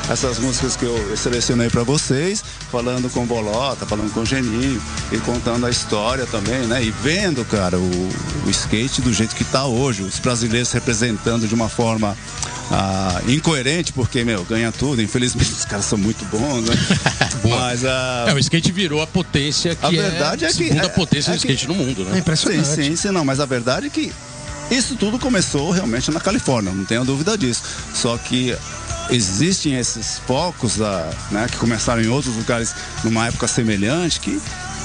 essas 0.09 0.39
músicas 0.39 0.75
que 0.75 0.85
eu 0.85 1.17
selecionei 1.17 1.69
para 1.69 1.83
vocês, 1.83 2.43
falando 2.71 3.09
com 3.09 3.25
Bolota, 3.25 3.85
falando 3.85 4.13
com 4.13 4.23
Geninho 4.25 4.81
e 5.11 5.17
contando 5.19 5.65
a 5.65 5.69
história 5.69 6.25
também, 6.25 6.61
né? 6.67 6.83
E 6.83 6.91
vendo, 6.91 7.43
cara, 7.45 7.77
o, 7.77 8.09
o 8.45 8.49
skate 8.49 9.01
do 9.01 9.11
jeito 9.13 9.35
que 9.35 9.43
tá 9.43 9.65
hoje, 9.65 10.03
os 10.03 10.19
brasileiros 10.19 10.71
representando 10.71 11.47
de 11.47 11.55
uma 11.55 11.67
forma 11.69 12.15
ah, 12.71 13.21
incoerente, 13.27 13.91
porque, 13.93 14.23
meu, 14.23 14.43
ganha 14.43 14.71
tudo. 14.71 15.01
Infelizmente, 15.01 15.51
os 15.51 15.65
caras 15.65 15.85
são 15.85 15.97
muito 15.97 16.23
bons, 16.25 16.61
né? 16.65 16.75
Boa. 17.43 17.57
Mas 17.59 17.83
ah, 17.85 18.25
É, 18.29 18.33
o 18.33 18.39
skate 18.39 18.71
virou 18.71 19.01
a 19.01 19.07
potência 19.07 19.75
que 19.75 19.85
A 19.85 19.89
verdade 19.89 20.45
é 20.45 20.47
é 20.47 20.49
a 20.49 20.53
que- 20.53 20.63
segunda 20.67 20.85
é- 20.85 20.89
potência 20.89 21.31
é 21.31 21.35
do 21.35 21.41
que- 21.41 21.47
skate 21.53 21.67
no 21.67 21.75
mundo, 21.75 22.01
É 22.07 22.11
né? 22.13 22.19
impressionante. 22.19 22.67
Sim, 22.67 22.75
sim, 22.83 22.95
sim, 22.95 23.11
não, 23.11 23.23
mas 23.25 23.39
a 23.39 23.45
verdade 23.45 23.87
é 23.87 23.89
que 23.89 24.11
isso 24.71 24.95
tudo 24.95 25.19
começou 25.19 25.69
realmente 25.71 26.09
na 26.09 26.19
Califórnia, 26.19 26.71
não 26.71 26.85
tenho 26.85 27.03
dúvida 27.03 27.37
disso. 27.37 27.61
Só 27.93 28.17
que 28.17 28.55
existem 29.09 29.75
esses 29.77 30.19
focos 30.25 30.81
ah, 30.81 31.09
né, 31.31 31.47
que 31.51 31.57
começaram 31.57 32.01
em 32.01 32.07
outros 32.07 32.35
lugares 32.35 32.73
numa 33.03 33.27
época 33.27 33.47
semelhante 33.47 34.19
que, 34.19 34.41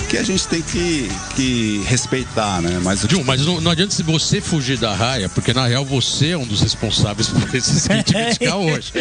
que 0.08 0.16
a 0.16 0.22
gente 0.22 0.46
tem 0.48 0.62
que, 0.62 1.08
que 1.34 1.82
respeitar, 1.86 2.60
né? 2.62 2.80
Mas 2.82 3.00
Jun, 3.00 3.24
mas 3.24 3.44
não, 3.44 3.60
não 3.60 3.70
adianta 3.70 3.94
se 3.94 4.02
você 4.02 4.40
fugir 4.40 4.78
da 4.78 4.94
raia, 4.94 5.28
porque 5.28 5.52
na 5.52 5.66
real 5.66 5.84
você 5.84 6.30
é 6.30 6.38
um 6.38 6.46
dos 6.46 6.60
responsáveis 6.60 7.28
por 7.30 7.54
esse 7.54 7.76
skate 7.76 8.12
vertical 8.12 8.64
hoje. 8.64 8.92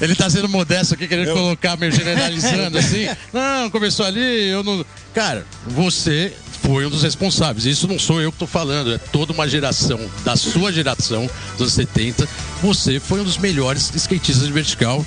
Ele 0.00 0.14
tá 0.14 0.28
sendo 0.30 0.48
modesto 0.48 0.94
aqui, 0.94 1.06
querendo 1.06 1.32
colocar, 1.32 1.76
meio 1.76 1.92
generalizando 1.92 2.78
assim. 2.78 3.06
Não, 3.32 3.70
começou 3.70 4.06
ali, 4.06 4.48
eu 4.48 4.62
não. 4.62 4.84
Cara, 5.12 5.46
você 5.66 6.32
foi 6.62 6.86
um 6.86 6.90
dos 6.90 7.02
responsáveis. 7.02 7.66
Isso 7.66 7.86
não 7.86 7.98
sou 7.98 8.22
eu 8.22 8.32
que 8.32 8.38
tô 8.38 8.46
falando, 8.46 8.94
é 8.94 8.98
toda 8.98 9.32
uma 9.32 9.46
geração, 9.46 10.00
da 10.24 10.34
sua 10.34 10.72
geração, 10.72 11.28
dos 11.52 11.60
anos 11.62 11.74
70. 11.74 12.26
Você 12.62 12.98
foi 12.98 13.20
um 13.20 13.24
dos 13.24 13.36
melhores 13.36 13.92
skatistas 13.94 14.46
de 14.46 14.52
vertical 14.52 15.04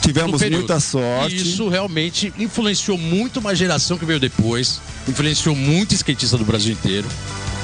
tivemos 0.00 0.40
muita 0.42 0.78
sorte. 0.80 1.36
E 1.36 1.42
isso 1.42 1.68
realmente 1.68 2.32
influenciou 2.38 2.98
muito 2.98 3.40
uma 3.40 3.54
geração 3.54 3.96
que 3.96 4.04
veio 4.04 4.20
depois, 4.20 4.80
influenciou 5.08 5.54
muito 5.54 5.94
skatista 5.94 6.36
do 6.36 6.44
Brasil 6.44 6.72
inteiro. 6.72 7.08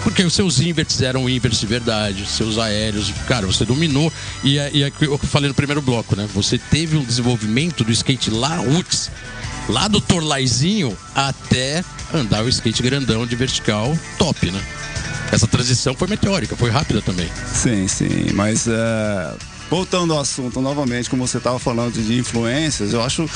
Porque 0.02 0.22
os 0.22 0.32
seus 0.32 0.60
inverts 0.60 1.02
eram 1.02 1.28
inverts 1.28 1.60
de 1.60 1.66
verdade, 1.66 2.26
seus 2.26 2.58
aéreos, 2.58 3.12
cara, 3.28 3.46
você 3.46 3.64
dominou. 3.66 4.10
E 4.42 4.58
é, 4.58 4.70
e 4.72 4.82
é 4.82 4.90
que 4.90 5.04
eu 5.04 5.18
falei 5.18 5.48
no 5.48 5.54
primeiro 5.54 5.82
bloco, 5.82 6.16
né? 6.16 6.26
Você 6.34 6.56
teve 6.56 6.96
um 6.96 7.04
desenvolvimento 7.04 7.84
do 7.84 7.92
skate 7.92 8.30
lá 8.30 8.56
roots, 8.56 9.10
lá 9.68 9.88
do 9.88 10.00
Torlaizinho 10.00 10.96
até 11.14 11.84
andar 12.14 12.42
o 12.42 12.48
skate 12.48 12.82
grandão 12.82 13.26
de 13.26 13.36
vertical 13.36 13.96
top, 14.18 14.50
né? 14.50 14.62
Essa 15.30 15.46
transição 15.46 15.94
foi 15.94 16.08
meteórica, 16.08 16.56
foi 16.56 16.70
rápida 16.70 17.00
também. 17.02 17.28
Sim, 17.52 17.86
sim, 17.86 18.32
mas 18.34 18.66
é, 18.66 19.34
voltando 19.70 20.12
ao 20.12 20.20
assunto 20.20 20.60
novamente, 20.60 21.08
como 21.08 21.26
você 21.26 21.38
estava 21.38 21.58
falando 21.58 21.92
de 21.92 22.18
influências, 22.18 22.92
eu 22.92 23.02
acho 23.02 23.28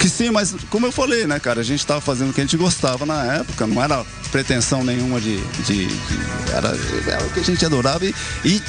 que 0.00 0.08
sim, 0.08 0.30
mas 0.30 0.54
como 0.70 0.86
eu 0.86 0.92
falei, 0.92 1.26
né, 1.26 1.38
cara, 1.38 1.60
a 1.60 1.64
gente 1.64 1.80
estava 1.80 2.00
fazendo 2.00 2.30
o 2.30 2.32
que 2.32 2.40
a 2.40 2.44
gente 2.44 2.56
gostava 2.56 3.04
na 3.06 3.22
época, 3.36 3.66
não 3.66 3.82
era 3.82 4.04
pretensão 4.32 4.82
nenhuma 4.82 5.20
de. 5.20 5.36
de- 5.64 5.86
de- 5.86 6.52
era, 6.52 6.68
era 7.06 7.24
o 7.26 7.30
que 7.30 7.40
a 7.40 7.44
gente 7.44 7.64
adorava 7.64 8.04
e. 8.04 8.14
e 8.44 8.62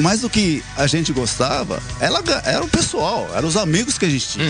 mais 0.00 0.20
do 0.20 0.28
que 0.28 0.62
a 0.76 0.86
gente 0.86 1.10
gostava, 1.12 1.82
ela, 2.00 2.22
era 2.44 2.62
o 2.62 2.68
pessoal, 2.68 3.30
eram 3.34 3.48
os 3.48 3.56
amigos 3.56 3.96
que 3.96 4.04
a 4.04 4.10
gente 4.10 4.28
tinha. 4.28 4.44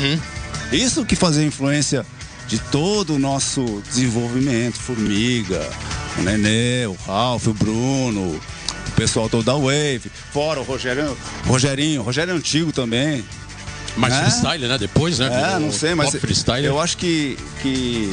Isso 0.73 1.05
que 1.05 1.15
fazia 1.15 1.45
influência 1.45 2.05
de 2.49 2.59
todo 2.59 3.15
o 3.15 3.19
nosso 3.19 3.81
desenvolvimento, 3.89 4.77
Formiga, 4.79 5.65
o 6.19 6.23
Nenê, 6.23 6.87
o 6.87 6.97
Ralph, 7.07 7.47
o 7.47 7.55
Bruno, 7.55 8.41
pessoal 8.97 9.29
todo 9.29 9.45
da 9.45 9.55
Wave, 9.55 10.11
fora 10.33 10.61
o 10.61 10.65
Rogério, 10.65 11.17
Rogerinho, 11.47 12.03
Rogério 12.03 12.33
é 12.33 12.37
antigo 12.37 12.73
também. 12.73 13.25
Mas 13.97 14.13
É. 14.13 14.21
freestyle, 14.23 14.67
né? 14.69 14.77
Depois, 14.79 15.19
né? 15.19 15.55
É, 15.55 15.59
não 15.59 15.73
sei, 15.73 15.95
mas 15.95 16.11
freestyle. 16.11 16.65
eu 16.67 16.79
acho 16.79 16.97
que, 16.99 17.39
que 17.63 18.11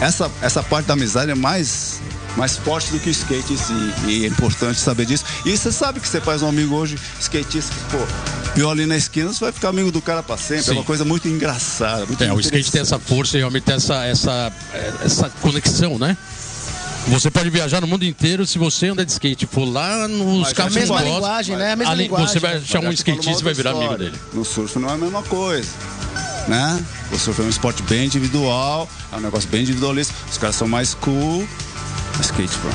essa, 0.00 0.30
essa 0.42 0.62
parte 0.62 0.86
da 0.86 0.94
amizade 0.94 1.30
é 1.30 1.34
mais, 1.36 2.00
mais 2.36 2.56
forte 2.56 2.90
do 2.90 2.98
que 2.98 3.08
o 3.08 3.12
skate 3.12 3.52
em 3.52 3.56
si. 3.56 3.94
E 4.08 4.24
é 4.24 4.28
importante 4.28 4.78
saber 4.80 5.06
disso. 5.06 5.24
E 5.44 5.56
você 5.56 5.70
sabe 5.70 6.00
que 6.00 6.08
você 6.08 6.20
faz 6.20 6.42
um 6.42 6.48
amigo 6.48 6.74
hoje, 6.74 6.96
skatista, 7.20 7.72
que, 7.72 7.96
pô, 7.96 7.98
viu 8.56 8.68
ali 8.68 8.86
na 8.86 8.96
esquina, 8.96 9.32
você 9.32 9.38
vai 9.44 9.52
ficar 9.52 9.68
amigo 9.68 9.92
do 9.92 10.02
cara 10.02 10.20
pra 10.20 10.36
sempre. 10.36 10.64
Sim. 10.64 10.70
É 10.72 10.74
uma 10.74 10.84
coisa 10.84 11.04
muito 11.04 11.28
engraçada. 11.28 12.04
Muito 12.04 12.24
É, 12.24 12.32
o 12.32 12.40
skate 12.40 12.72
tem 12.72 12.80
essa 12.80 12.98
força 12.98 13.36
e 13.36 13.40
realmente 13.40 13.62
tem 13.64 13.76
essa, 13.76 14.04
essa, 14.04 14.52
essa 15.04 15.30
conexão, 15.40 15.96
né? 15.96 16.16
Você 17.08 17.30
pode 17.30 17.48
viajar 17.48 17.80
no 17.80 17.86
mundo 17.86 18.04
inteiro 18.04 18.46
se 18.46 18.58
você 18.58 18.88
anda 18.88 19.04
de 19.04 19.10
skate 19.10 19.44
e 19.44 19.48
for 19.48 19.64
lá 19.64 20.06
nos 20.06 20.40
Mas 20.40 20.52
casos 20.52 20.76
a 20.76 20.80
mesma 20.80 20.96
gosta, 20.96 21.10
linguagem, 21.10 21.56
né? 21.56 21.72
A 21.72 21.76
mesma 21.76 21.92
ali 21.92 22.02
linguagem. 22.02 22.28
Você 22.28 22.38
vai 22.38 22.56
achar 22.56 22.80
um 22.80 22.92
skatista 22.92 23.40
e 23.40 23.44
vai 23.44 23.54
virar 23.54 23.70
amigo 23.70 23.96
dele. 23.96 24.18
No 24.32 24.44
surf 24.44 24.78
não 24.78 24.90
é 24.90 24.92
a 24.92 24.98
mesma 24.98 25.22
coisa. 25.22 25.68
Né? 26.46 26.84
O 27.10 27.18
surf 27.18 27.40
é 27.40 27.44
um 27.44 27.48
esporte 27.48 27.82
bem 27.84 28.06
individual, 28.06 28.88
é 29.10 29.16
um 29.16 29.20
negócio 29.20 29.48
bem 29.48 29.62
individualista. 29.62 30.14
Os 30.30 30.36
caras 30.36 30.56
são 30.56 30.68
mais 30.68 30.94
cool. 30.94 31.48
O 32.16 32.20
skate, 32.20 32.52
pô, 32.58 32.68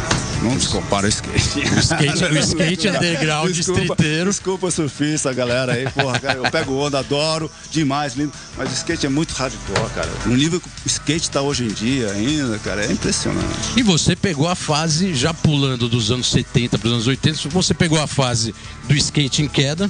não 0.44 0.60
se 0.60 0.68
compara 0.70 1.06
ao 1.06 1.10
skate. 1.10 1.60
O 1.76 1.80
skate, 1.80 2.24
o 2.24 2.38
skate 2.40 2.88
underground 2.90 3.52
Desculpa, 3.52 3.82
streeteiro. 3.82 4.30
Desculpa, 4.30 4.72
surfista, 4.72 5.34
galera 5.34 5.74
aí, 5.74 5.90
porra, 5.92 6.20
cara, 6.20 6.40
eu 6.40 6.50
pego 6.52 6.74
onda, 6.76 7.00
adoro 7.00 7.50
demais, 7.72 8.16
lindo. 8.16 8.32
Mas 8.58 8.70
o 8.70 8.74
skate 8.74 9.06
é 9.06 9.10
muito 9.10 9.34
hardcore, 9.34 9.90
cara. 9.94 10.10
No 10.26 10.36
nível 10.36 10.62
que 10.62 10.68
o 10.68 10.72
skate 10.86 11.30
tá 11.30 11.42
hoje 11.42 11.66
em 11.66 11.74
dia 11.74 12.12
ainda, 12.12 12.58
cara, 12.60 12.86
é 12.86 12.92
impressionante. 12.92 13.48
E 13.76 13.84
você 13.84 14.16
pegou 14.16 14.48
a 14.48 14.56
fase, 14.56 15.14
já 15.14 15.34
pulando 15.34 15.90
dos 15.90 16.12
anos 16.12 16.28
70 16.32 16.78
para 16.78 16.88
os 16.88 16.94
anos 16.94 17.08
80, 17.08 17.50
você 17.50 17.74
pegou 17.74 18.00
a 18.00 18.08
fase 18.08 18.54
do 18.88 18.96
skate 18.96 19.42
em 19.42 19.48
queda. 19.48 19.90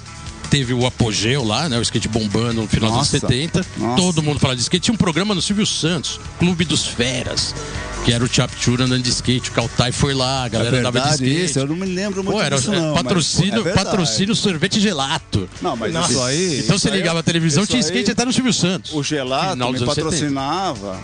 Teve 0.49 0.73
o 0.73 0.85
apogeu 0.85 1.43
lá, 1.43 1.67
né? 1.67 1.79
O 1.79 1.81
skate 1.81 2.07
bombando 2.07 2.61
no 2.61 2.67
final 2.67 2.89
dos 2.89 2.97
Nossa, 2.99 3.17
anos 3.17 3.27
70. 3.27 3.65
nossa. 3.77 3.95
Todo 3.95 4.21
mundo 4.21 4.39
fala 4.39 4.55
de 4.55 4.61
skate. 4.61 4.83
Tinha 4.83 4.93
um 4.93 4.97
programa 4.97 5.33
no 5.33 5.41
Silvio 5.41 5.65
Santos, 5.65 6.19
Clube 6.37 6.63
dos 6.63 6.85
Feras. 6.85 7.55
Que 8.03 8.11
era 8.11 8.23
o 8.23 8.27
Chapchura 8.27 8.83
andando 8.85 9.01
de 9.01 9.09
skate, 9.09 9.49
o 9.49 9.53
Kautai 9.53 9.91
foi 9.91 10.13
lá, 10.13 10.43
a 10.43 10.49
galera 10.49 10.75
é 10.77 10.79
andava 10.79 10.99
de 10.99 11.05
verdade 11.05 11.23
skate. 11.25 11.45
isso, 11.45 11.59
eu 11.59 11.67
não 11.67 11.75
me 11.75 11.85
lembro 11.85 12.23
muito 12.23 12.35
Pô, 12.37 12.41
era 12.43 12.57
disso 12.57 12.71
não. 12.71 12.93
mas, 12.93 13.03
patrocínio, 13.03 13.59
é 13.61 13.63
verdade. 13.63 13.85
patrocínio 13.85 14.35
sorvete 14.35 14.79
gelato. 14.79 15.49
Não, 15.61 15.75
mas 15.77 15.93
Nossa. 15.93 16.11
isso 16.11 16.21
aí... 16.21 16.59
Então 16.59 16.75
isso 16.75 16.79
você 16.79 16.89
aí- 16.89 16.97
ligava 16.97 17.19
a 17.19 17.23
televisão, 17.23 17.65
tinha 17.65 17.77
aí- 17.79 17.83
skate 17.85 18.11
até 18.11 18.25
no 18.25 18.33
Silvio 18.33 18.53
Santos. 18.53 18.91
O 18.93 19.01
Gelato 19.03 19.55
me 19.55 19.63
anos 19.63 19.79
70. 19.95 20.97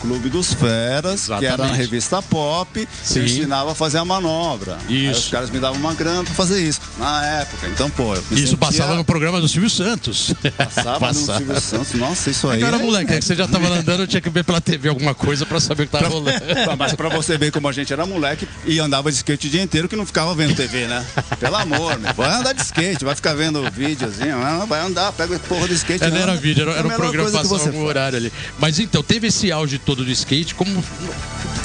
Clube 0.00 0.28
dos 0.28 0.52
Feras, 0.54 1.26
que 1.26 1.32
era 1.32 1.40
na 1.40 1.46
Exatamente. 1.48 1.76
revista 1.76 2.22
Pop, 2.22 2.88
Sim. 3.04 3.18
eu 3.20 3.24
ensinava 3.24 3.72
a 3.72 3.74
fazer 3.74 3.98
a 3.98 4.04
manobra. 4.04 4.78
Aí 4.88 5.10
Isso. 5.10 5.20
os 5.20 5.28
caras 5.28 5.50
me 5.50 5.58
davam 5.58 5.78
uma 5.78 5.94
grana 5.94 6.24
pra 6.24 6.34
fazer 6.34 6.60
isso. 6.66 6.80
Na 6.98 7.24
época, 7.26 7.66
então, 7.68 7.90
pô, 7.90 8.14
Isso 8.14 8.24
sentia- 8.52 8.56
passava 8.56 8.94
no 8.94 9.04
programa 9.04 9.40
do 9.40 9.48
Silvio 9.48 9.70
Santos. 9.70 10.32
Passava 10.56 11.08
no 11.08 11.14
Silvio 11.14 11.60
Santos. 11.60 11.92
Nossa, 11.94 12.30
isso 12.30 12.48
aí. 12.48 12.60
Eu 12.60 12.66
era 12.68 12.76
é- 12.76 12.82
moleque, 12.82 13.12
é 13.12 13.18
que 13.18 13.24
você 13.24 13.34
já 13.34 13.46
tava 13.46 13.68
andando, 13.72 14.00
eu 14.00 14.06
tinha 14.06 14.20
que 14.20 14.30
ver 14.30 14.44
pela 14.44 14.60
TV 14.60 14.88
alguma 14.88 15.14
coisa 15.14 15.44
pra 15.46 15.60
saber 15.60 15.84
o 15.84 15.86
que 15.86 15.92
tava 15.92 16.08
rolando. 16.08 16.38
Mas 16.78 16.92
pra 16.94 17.08
você 17.08 17.36
ver 17.38 17.50
como 17.52 17.68
a 17.68 17.72
gente 17.72 17.92
era 17.92 18.04
moleque 18.06 18.48
e 18.64 18.78
andava 18.78 19.10
de 19.10 19.16
skate 19.16 19.46
o 19.46 19.50
dia 19.50 19.62
inteiro 19.62 19.88
que 19.88 19.96
não 19.96 20.06
ficava 20.06 20.34
vendo 20.34 20.54
TV, 20.54 20.86
né? 20.86 21.04
Pelo 21.40 21.56
amor, 21.56 21.98
meu. 21.98 22.12
Vai 22.14 22.30
andar 22.32 22.52
de 22.54 22.62
skate, 22.62 23.04
vai 23.04 23.14
ficar 23.14 23.34
vendo 23.34 23.62
videozinho, 23.70 24.38
não, 24.38 24.66
vai 24.66 24.80
andar, 24.80 25.12
pega 25.12 25.36
a 25.36 25.38
porra 25.38 25.66
do 25.68 25.74
skate. 25.74 26.04
É, 26.04 26.10
não 26.10 26.16
era 26.16 26.32
anda. 26.32 26.40
vídeo, 26.40 26.62
era, 26.62 26.72
É 26.72 26.74
era 26.78 26.82
um 26.86 26.90
melhor 26.90 26.98
programa 27.02 27.30
que 27.30 27.36
passava 27.36 27.62
algum 27.64 27.84
horário 27.84 28.18
ali. 28.18 28.32
Mas 28.58 28.78
então, 28.78 29.02
teve 29.02 29.28
esse 29.28 29.50
auge 29.52 29.78
todo 29.88 30.04
do 30.04 30.10
skate, 30.12 30.54
como 30.54 30.84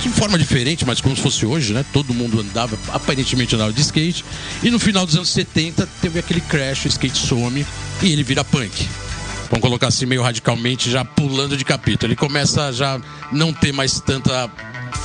de 0.02 0.08
forma 0.08 0.40
diferente, 0.40 0.86
mas 0.86 1.02
como 1.02 1.14
se 1.14 1.22
fosse 1.22 1.46
hoje, 1.46 1.74
né? 1.74 1.84
Todo 1.92 2.14
mundo 2.14 2.40
andava, 2.40 2.80
aparentemente 2.94 3.54
andava 3.54 3.74
de 3.74 3.82
skate. 3.82 4.24
E 4.64 4.72
no 4.72 4.80
final 4.80 5.06
dos 5.06 5.14
anos 5.18 5.28
70 5.28 5.86
teve 6.02 6.20
aquele 6.20 6.40
crash, 6.40 6.86
o 6.86 6.88
skate 6.88 7.18
some 7.18 7.66
e 8.02 8.14
ele 8.14 8.24
vira 8.24 8.42
punk. 8.46 8.88
Vamos 9.50 9.62
colocar 9.62 9.88
assim 9.88 10.06
meio 10.06 10.22
radicalmente, 10.22 10.90
já 10.90 11.04
pulando 11.04 11.58
de 11.58 11.66
capítulo. 11.66 12.14
Ele 12.14 12.16
começa 12.16 12.64
a 12.68 12.72
já 12.72 12.98
não 13.30 13.52
ter 13.52 13.74
mais 13.74 14.00
tanta 14.00 14.50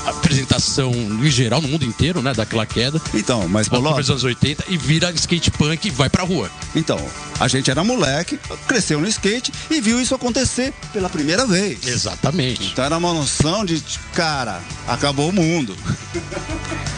apresentação 0.07 0.93
em 0.93 1.31
geral 1.31 1.61
no 1.61 1.69
mundo 1.69 1.85
inteiro, 1.85 2.23
né? 2.23 2.33
Daquela 2.35 2.67
queda. 2.67 3.01
Então, 3.15 3.49
mas 3.49 3.69
Bolota, 3.69 4.01
dos 4.01 4.11
anos 4.11 4.25
80 4.25 4.65
e 4.69 4.77
vira 4.77 5.11
skate 5.13 5.51
punk 5.51 5.87
e 5.87 5.91
vai 5.91 6.09
pra 6.09 6.23
rua. 6.23 6.51
então, 6.75 6.99
a 7.41 7.47
gente 7.49 7.71
era 7.71 7.83
moleque, 7.85 8.39
cresceu 8.67 9.01
no 9.01 9.07
skate 9.09 9.53
e 9.71 9.81
viu 9.81 10.01
isso 10.01 10.15
acontecer 10.15 10.73
pela 10.93 11.09
primeira 11.09 11.47
vez. 11.47 11.87
Exatamente. 11.87 12.65
Então 12.73 12.85
era 12.85 12.97
uma 12.97 13.13
noção 13.15 13.65
de, 13.65 13.83
cara, 14.13 14.61
acabou 14.87 15.29
o 15.29 15.33
mundo. 15.33 15.77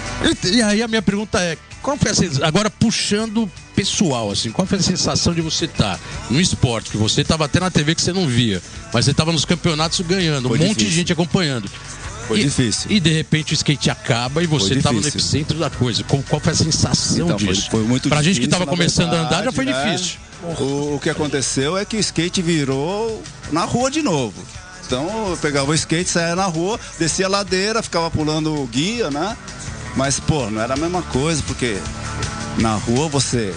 E, 0.45 0.57
e 0.57 0.63
aí 0.63 0.83
a 0.83 0.89
minha 0.89 1.01
pergunta 1.01 1.41
é, 1.41 1.57
qual 1.81 1.97
foi 1.97 2.11
a 2.11 2.15
sensação, 2.15 2.47
agora 2.47 2.69
puxando 2.69 3.51
pessoal, 3.75 4.31
assim, 4.31 4.51
qual 4.51 4.67
foi 4.67 4.77
a 4.79 4.83
sensação 4.83 5.33
de 5.33 5.41
você 5.41 5.65
estar 5.65 5.99
no 6.29 6.39
esporte, 6.39 6.91
que 6.91 6.99
você 6.99 7.23
estava 7.23 7.47
até 7.47 7.59
na 7.59 7.71
TV 7.71 7.95
que 7.95 8.03
você 8.03 8.13
não 8.13 8.27
via, 8.27 8.61
mas 8.93 9.07
você 9.07 9.13
estava 9.13 9.33
nos 9.33 9.47
campeonatos 9.47 9.99
ganhando, 10.03 10.49
Foi 10.49 10.59
um 10.59 10.63
monte 10.63 10.69
de 10.71 10.75
difícil. 10.81 10.97
gente 10.99 11.13
acompanhando. 11.15 11.71
Foi 12.29 12.41
e, 12.41 12.45
difícil. 12.45 12.91
E 12.91 13.01
de 13.01 13.11
repente 13.11 13.53
o 13.53 13.55
skate 13.55 13.91
acaba 13.91 14.43
e 14.43 14.47
você 14.47 14.69
Foi 14.69 14.77
estava 14.79 14.95
no 14.97 15.01
difícil. 15.03 15.21
epicentro 15.21 15.59
da 15.59 15.69
coisa. 15.71 16.05
Qual, 16.05 16.23
qual 16.29 16.41
foi 16.41 16.53
a 16.53 16.57
sensação 16.57 17.27
Então, 17.27 17.39
foi- 17.39 17.49
disso? 17.49 17.71
foi 17.71 17.83
muito 17.83 18.09
pra 18.09 18.19
gente 18.23 18.35
que 18.41 18.41
difícil, 18.47 18.53
estava 18.53 18.67
começando 18.67 19.13
a 19.15 19.21
andar 19.21 19.45
já 19.45 19.51
verdade, 19.51 19.57
foi 19.57 19.65
né? 19.65 19.93
difícil. 19.95 20.19
O, 20.43 20.95
o 20.97 21.01
que 21.03 21.11
aconteceu 21.11 21.77
é 21.77 21.85
que 21.85 21.97
o 21.97 22.01
skate 22.01 22.41
virou 22.41 23.23
na 23.53 23.65
rua 23.65 23.91
de 23.91 24.01
novo. 24.03 24.43
Então 24.87 25.31
eu 25.31 25.37
pegava 25.37 25.71
o 25.71 25.75
skate, 25.75 26.09
saía 26.11 26.35
na 26.35 26.47
rua, 26.47 26.79
descia 26.99 27.27
a 27.27 27.29
ladeira, 27.29 27.83
ficava 27.83 28.11
pulando 28.11 28.55
o 28.55 28.67
guia, 28.67 29.11
né? 29.11 29.37
Mas, 29.97 30.19
pô, 30.19 30.49
não 30.51 30.61
era 30.63 30.75
a 30.75 30.77
mesma 30.77 31.03
coisa, 31.03 31.43
porque 31.47 31.77
na 32.59 32.75
rua 32.75 33.09
você. 33.09 33.55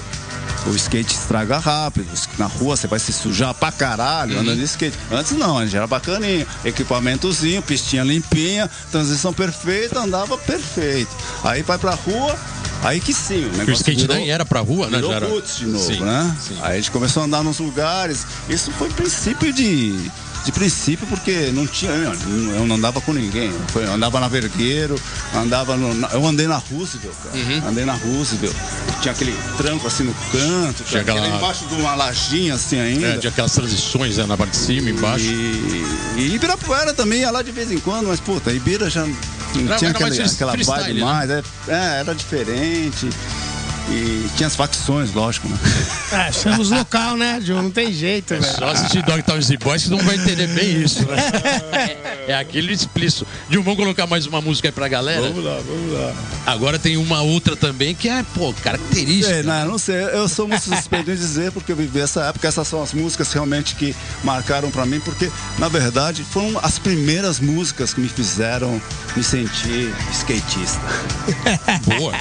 O 0.65 0.75
skate 0.75 1.13
estraga 1.13 1.57
rápido. 1.57 2.07
Na 2.37 2.45
rua 2.45 2.75
você 2.77 2.87
vai 2.87 2.99
se 2.99 3.11
sujar 3.11 3.53
pra 3.53 3.71
caralho 3.71 4.39
andando 4.39 4.57
de 4.57 4.63
skate. 4.63 4.97
Antes 5.11 5.33
não, 5.33 5.57
a 5.57 5.65
gente 5.65 5.75
era 5.75 5.85
bacaninha. 5.85 6.47
Equipamentozinho, 6.63 7.61
pistinha 7.61 8.03
limpinha, 8.03 8.69
transição 8.91 9.33
perfeita, 9.33 9.99
andava 9.99 10.37
perfeito. 10.37 11.11
Aí 11.43 11.61
vai 11.63 11.77
pra 11.77 11.95
rua, 11.95 12.35
aí 12.83 13.01
que 13.01 13.13
sim. 13.13 13.39
O, 13.39 13.49
Porque 13.49 13.55
o 13.55 13.57
negócio 13.57 13.73
skate 13.81 14.01
virou- 14.01 14.15
nem 14.15 14.31
era 14.31 14.45
pra 14.45 14.61
rua, 14.61 14.87
né? 14.89 14.97
Virou 14.97 15.13
era... 15.13 15.27
de 15.27 15.65
novo, 15.65 15.83
Sim, 15.85 15.99
né? 15.99 16.37
sim. 16.39 16.57
Aí 16.61 16.73
a 16.73 16.75
gente 16.77 16.91
começou 16.91 17.23
a 17.23 17.25
andar 17.25 17.43
nos 17.43 17.59
lugares. 17.59 18.25
Isso 18.47 18.71
foi 18.71 18.89
princípio 18.89 19.51
de. 19.51 20.09
De 20.43 20.51
princípio, 20.51 21.07
porque 21.07 21.51
não 21.53 21.65
tinha. 21.65 21.91
Eu 21.91 22.65
não 22.67 22.75
andava 22.75 22.99
com 22.99 23.13
ninguém. 23.13 23.53
Foi- 23.69 23.85
andava 23.85 24.19
na 24.19 24.27
Vergueiro, 24.27 24.99
andava 25.33 25.77
no. 25.77 26.05
Eu 26.07 26.25
andei 26.27 26.47
na 26.47 26.57
Roosevelt, 26.57 27.15
cara. 27.23 27.35
Uhum. 27.37 27.67
Andei 27.69 27.85
na 27.85 27.93
Roosevelt. 27.93 28.53
Tinha 29.01 29.13
aquele 29.13 29.33
tranco 29.57 29.87
assim 29.87 30.03
no 30.03 30.13
canto, 30.31 30.83
Tinha 30.83 31.01
aquela- 31.01 31.25
embaixo 31.27 31.65
de 31.65 31.75
uma 31.75 31.95
lajinha 31.95 32.55
assim 32.55 32.77
ainda. 32.79 33.07
É, 33.07 33.17
de 33.17 33.27
aquelas 33.27 33.53
transições 33.53 34.17
né, 34.17 34.25
na 34.25 34.35
parte 34.35 34.51
de 34.51 34.57
cima, 34.57 34.89
embaixo. 34.89 35.25
E, 35.25 35.85
e 36.17 36.35
Ibirapuera 36.35 36.93
também 36.93 37.21
ia 37.21 37.31
lá 37.31 37.41
de 37.41 37.51
vez 37.51 37.71
em 37.71 37.79
quando, 37.79 38.07
mas 38.07 38.19
puta, 38.19 38.51
Ibira 38.51 38.89
já 38.89 39.05
não 39.05 39.77
tinha 39.77 39.91
aquela, 39.91 40.09
aquela 40.13 40.55
vibe 40.57 40.93
né? 40.99 41.01
mais. 41.05 41.29
É, 41.29 41.43
é, 41.69 41.99
era 41.99 42.13
diferente. 42.13 43.09
E 43.89 44.29
tinha 44.35 44.47
as 44.47 44.55
facções, 44.55 45.13
lógico, 45.13 45.47
né? 45.49 45.57
É, 46.11 46.31
somos 46.31 46.69
local, 46.69 47.17
né, 47.17 47.39
Ju? 47.41 47.55
Não 47.55 47.69
tem 47.69 47.91
jeito, 47.91 48.35
velho. 48.35 48.55
Só 48.55 48.65
assistir 48.69 49.03
Dogtown 49.03 49.39
e 49.49 49.57
Boys 49.57 49.83
que 49.83 49.89
não 49.89 49.97
vai 49.99 50.15
entender 50.15 50.47
bem 50.47 50.81
isso, 50.81 51.05
né? 51.05 51.17
É, 52.27 52.31
é 52.31 52.35
aquele 52.35 52.71
explícito. 52.71 53.27
Dilma, 53.49 53.65
vamos 53.65 53.79
colocar 53.79 54.07
mais 54.07 54.25
uma 54.25 54.39
música 54.39 54.69
aí 54.69 54.71
pra 54.71 54.87
galera? 54.87 55.21
lá, 55.21 55.59
vamos 55.65 55.93
lá. 55.93 56.13
Agora 56.45 56.79
tem 56.79 56.97
uma 56.97 57.21
outra 57.21 57.55
também 57.55 57.93
que 57.93 58.07
é, 58.07 58.23
pô, 58.33 58.53
característica. 58.53 59.33
Sei, 59.33 59.43
não, 59.43 59.65
não 59.65 59.77
sei, 59.77 59.95
eu 59.95 60.27
sou 60.29 60.47
muito 60.47 60.63
suspeito 60.63 61.11
em 61.11 61.15
dizer 61.15 61.51
porque 61.51 61.71
eu 61.71 61.75
vivi 61.75 61.99
essa 61.99 62.25
época, 62.25 62.47
essas 62.47 62.67
são 62.67 62.81
as 62.81 62.93
músicas 62.93 63.31
realmente 63.33 63.75
que 63.75 63.95
marcaram 64.23 64.71
pra 64.71 64.85
mim, 64.85 64.99
porque 64.99 65.31
na 65.57 65.67
verdade 65.67 66.23
foram 66.23 66.57
as 66.61 66.79
primeiras 66.79 67.39
músicas 67.39 67.93
que 67.93 67.99
me 67.99 68.07
fizeram 68.07 68.81
me 69.15 69.23
sentir 69.23 69.93
skatista. 70.11 70.81
Boa. 71.97 72.13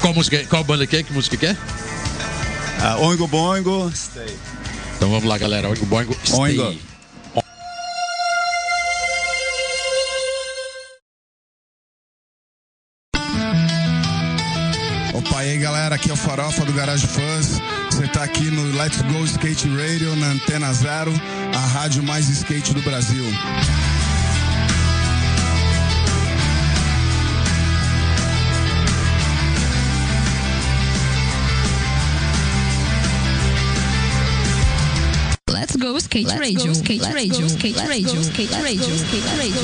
Qual 0.00 0.14
música, 0.14 0.36
é? 0.36 0.44
qual 0.44 0.64
banda 0.64 0.86
que 0.86 0.96
é? 0.96 1.02
Que 1.02 1.12
música 1.12 1.36
que 1.36 1.46
é? 1.46 1.56
Ah, 2.82 2.96
Oingo 2.98 3.26
Boingo, 3.26 3.90
Stay. 3.94 4.34
Então 4.96 5.10
vamos 5.10 5.24
lá, 5.24 5.36
galera. 5.36 5.68
Oingo 5.68 5.84
Boingo, 5.86 6.16
Stay. 6.24 6.38
Oingo. 6.58 6.78
Opa, 15.12 15.44
e 15.44 15.50
aí 15.50 15.58
galera, 15.58 15.94
aqui 15.94 16.08
é 16.10 16.12
o 16.12 16.16
Farofa 16.16 16.64
do 16.64 16.72
Garage 16.72 17.06
Fãs. 17.06 17.60
Você 17.90 18.06
tá 18.08 18.22
aqui 18.22 18.50
no 18.50 18.76
Let's 18.78 19.02
Go 19.02 19.24
Skate 19.24 19.68
Radio 19.68 20.16
na 20.16 20.28
Antena 20.28 20.72
Zero, 20.72 21.12
a 21.54 21.58
rádio 21.58 22.02
mais 22.02 22.28
skate 22.28 22.72
do 22.72 22.80
Brasil. 22.80 23.24
Skate 36.10 36.26
radio, 36.26 36.72
skate 36.72 37.12
radio, 37.12 37.46
skate 37.46 37.78
radio, 37.86 38.20
skate 38.20 38.52
radio, 38.60 38.94
skate 38.96 39.28
radio. 39.36 39.60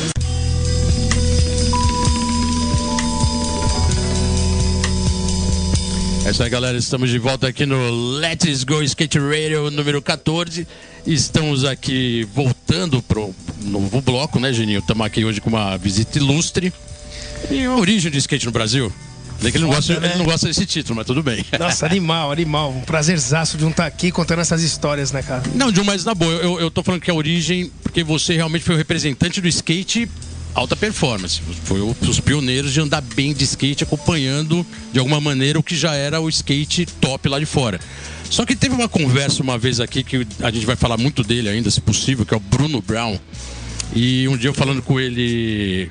É 6.25 6.31
isso 6.31 6.43
aí, 6.45 6.49
galera. 6.49 6.79
Estamos 6.79 7.11
de 7.11 7.19
volta 7.19 7.49
aqui 7.49 7.67
no 7.67 7.91
Let's 8.21 8.63
Go 8.63 8.81
Skate 8.81 9.19
Radio 9.19 9.73
número 9.73 10.01
14. 10.01 10.69
Estamos 11.05 11.65
aqui 11.65 12.23
voltando 12.33 13.03
pro 13.03 13.35
novo 13.65 14.01
bloco, 14.01 14.39
né, 14.39 14.53
Geninho? 14.53 14.79
Estamos 14.79 15.05
aqui 15.05 15.25
hoje 15.25 15.41
com 15.41 15.51
uma 15.51 15.77
visita 15.77 16.17
ilustre. 16.17 16.73
E 17.51 17.65
a 17.65 17.75
origem 17.75 18.09
do 18.09 18.19
skate 18.19 18.47
no 18.47 18.53
Brasil. 18.53 18.93
Ele 19.42 19.59
não, 19.59 19.68
gosta, 19.68 20.01
né? 20.01 20.09
ele 20.09 20.18
não 20.18 20.25
gosta 20.25 20.46
desse 20.46 20.64
título, 20.66 20.96
mas 20.96 21.07
tudo 21.07 21.22
bem. 21.22 21.44
Nossa, 21.59 21.85
animal, 21.87 22.33
animal. 22.33 22.70
Um 22.72 22.81
prazerzaço 22.81 23.57
de 23.59 23.64
um 23.64 23.70
estar 23.70 23.87
aqui 23.87 24.11
contando 24.11 24.40
essas 24.40 24.62
histórias, 24.62 25.12
né, 25.12 25.22
cara? 25.22 25.42
Não, 25.55 25.70
John, 25.70 25.85
mas 25.85 26.05
na 26.05 26.14
boa, 26.14 26.33
eu, 26.33 26.59
eu 26.61 26.70
tô 26.70 26.83
falando 26.83 27.01
que 27.03 27.11
a 27.11 27.14
origem, 27.14 27.70
porque 27.83 28.03
você 28.03 28.35
realmente 28.35 28.64
foi 28.64 28.75
o 28.75 28.79
representante 28.79 29.40
do 29.40 29.49
skate 29.49 30.09
alta 30.55 30.75
performance. 30.75 31.40
Foi 31.64 31.81
o- 31.81 31.94
os 32.09 32.18
pioneiros 32.18 32.72
de 32.72 32.81
andar 32.81 33.03
bem 33.03 33.35
de 33.35 33.44
skate, 33.44 33.85
acompanhando 33.85 34.64
de 34.90 34.99
alguma 34.99 35.20
maneira 35.20 35.59
o 35.59 35.62
que 35.62 35.77
já 35.77 35.94
era 35.94 36.18
o 36.18 36.29
skate 36.31 36.87
top 36.99 37.29
lá 37.29 37.38
de 37.38 37.44
fora. 37.46 37.79
Só 38.31 38.44
que 38.46 38.57
teve 38.57 38.75
uma 38.75 38.88
conversa 38.88 39.42
uma 39.42 39.59
vez 39.59 39.81
aqui 39.81 40.03
que 40.03 40.27
a 40.40 40.51
gente 40.51 40.64
vai 40.64 40.75
falar 40.75 40.96
muito 40.96 41.22
dele 41.22 41.49
ainda, 41.51 41.70
se 41.70 41.81
possível, 41.81 42.25
que 42.25 42.33
é 42.33 42.37
o 42.37 42.40
Bruno 42.40 42.81
Brown. 42.81 43.18
E 43.94 44.27
um 44.29 44.37
dia 44.37 44.49
eu 44.49 44.55
falando 44.55 44.81
com 44.83 44.99
ele, 44.99 45.90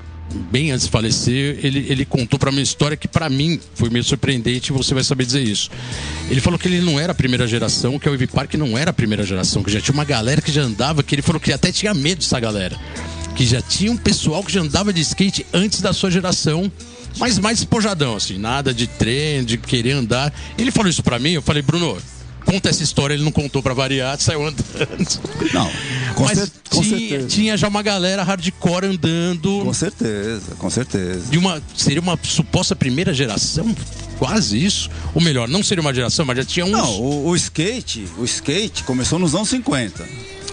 bem 0.52 0.72
antes 0.72 0.86
de 0.86 0.92
falecer, 0.92 1.60
ele, 1.64 1.86
ele 1.90 2.06
contou 2.06 2.38
pra 2.38 2.52
mim 2.52 2.58
uma 2.58 2.64
história 2.64 2.98
que 2.98 3.08
pra 3.08 3.30
mim 3.30 3.60
foi 3.76 3.90
meio 3.90 4.04
surpreendente 4.04 4.72
você 4.72 4.94
vai 4.94 5.04
saber 5.04 5.26
dizer 5.26 5.44
isso. 5.44 5.70
Ele 6.30 6.42
falou 6.42 6.60
que 6.60 6.68
ele 6.68 6.82
não 6.82 7.00
era 7.00 7.12
a 7.12 7.16
primeira 7.16 7.48
geração, 7.48 8.00
que 8.00 8.08
a 8.08 8.12
Wave 8.12 8.28
Park 8.28 8.54
não 8.56 8.78
era 8.78 8.92
a 8.92 8.94
primeira 8.94 9.24
geração, 9.24 9.64
que 9.64 9.72
já 9.72 9.80
tinha 9.80 9.94
uma 9.94 10.06
galera 10.06 10.42
que 10.42 10.52
já 10.52 10.62
andava, 10.62 11.04
que 11.04 11.16
ele 11.16 11.22
falou 11.22 11.40
que 11.40 11.54
até 11.54 11.72
tinha 11.72 11.94
medo 11.94 12.20
dessa 12.20 12.40
galera. 12.40 12.78
Que 13.36 13.46
já 13.46 13.62
tinha 13.62 13.92
um 13.92 13.98
pessoal 13.98 14.44
que 14.44 14.52
já 14.52 14.62
andava 14.62 14.94
de 14.94 15.02
skate 15.02 15.46
antes 15.54 15.82
da 15.82 15.92
sua 15.94 16.10
geração, 16.10 16.72
mas 17.18 17.38
mais 17.38 17.60
espojadão, 17.60 18.16
assim, 18.16 18.38
nada 18.38 18.74
de 18.74 18.88
trem, 18.88 19.44
de 19.44 19.58
querer 19.58 19.92
andar. 19.92 20.34
Ele 20.58 20.72
falou 20.72 20.90
isso 20.90 21.04
pra 21.04 21.20
mim, 21.20 21.32
eu 21.32 21.42
falei, 21.42 21.62
Bruno, 21.62 21.98
conta 22.46 22.70
essa 22.70 22.84
história, 22.84 23.14
ele 23.14 23.24
não 23.24 23.32
contou 23.32 23.62
pra 23.62 23.74
variar, 23.74 24.18
saiu 24.22 24.46
andando. 24.46 25.20
Não. 25.54 25.70
Com 26.14 26.24
Mas 26.24 26.40
cer 26.40 26.52
com 26.70 26.82
tinha, 26.82 27.24
tinha, 27.24 27.58
já 27.58 27.68
uma 27.68 27.82
galera 27.82 28.24
hardcore 28.24 28.86
andando. 28.86 29.62
Com 29.64 29.74
certeza, 29.74 30.56
com 30.58 30.70
certeza. 30.70 31.30
De 31.30 31.38
uma, 31.38 31.62
seria 31.76 32.02
uma 32.02 32.18
suposta 32.22 32.76
primeira 32.76 33.14
geração? 33.14 33.76
Quase 34.18 34.64
isso. 34.64 34.90
Ou 35.14 35.22
melhor, 35.22 35.48
não 35.48 35.62
seria 35.64 35.82
uma 35.82 35.94
geração, 35.94 36.26
mas 36.26 36.38
já 36.38 36.46
tinha 36.46 36.66
uns. 36.66 36.72
Não, 36.72 37.02
o, 37.02 37.28
o 37.28 37.36
skate, 37.36 38.08
o 38.18 38.24
skate 38.24 38.84
começou 38.84 39.20
nos 39.20 39.36
anos 39.36 39.50
50. 39.50 40.08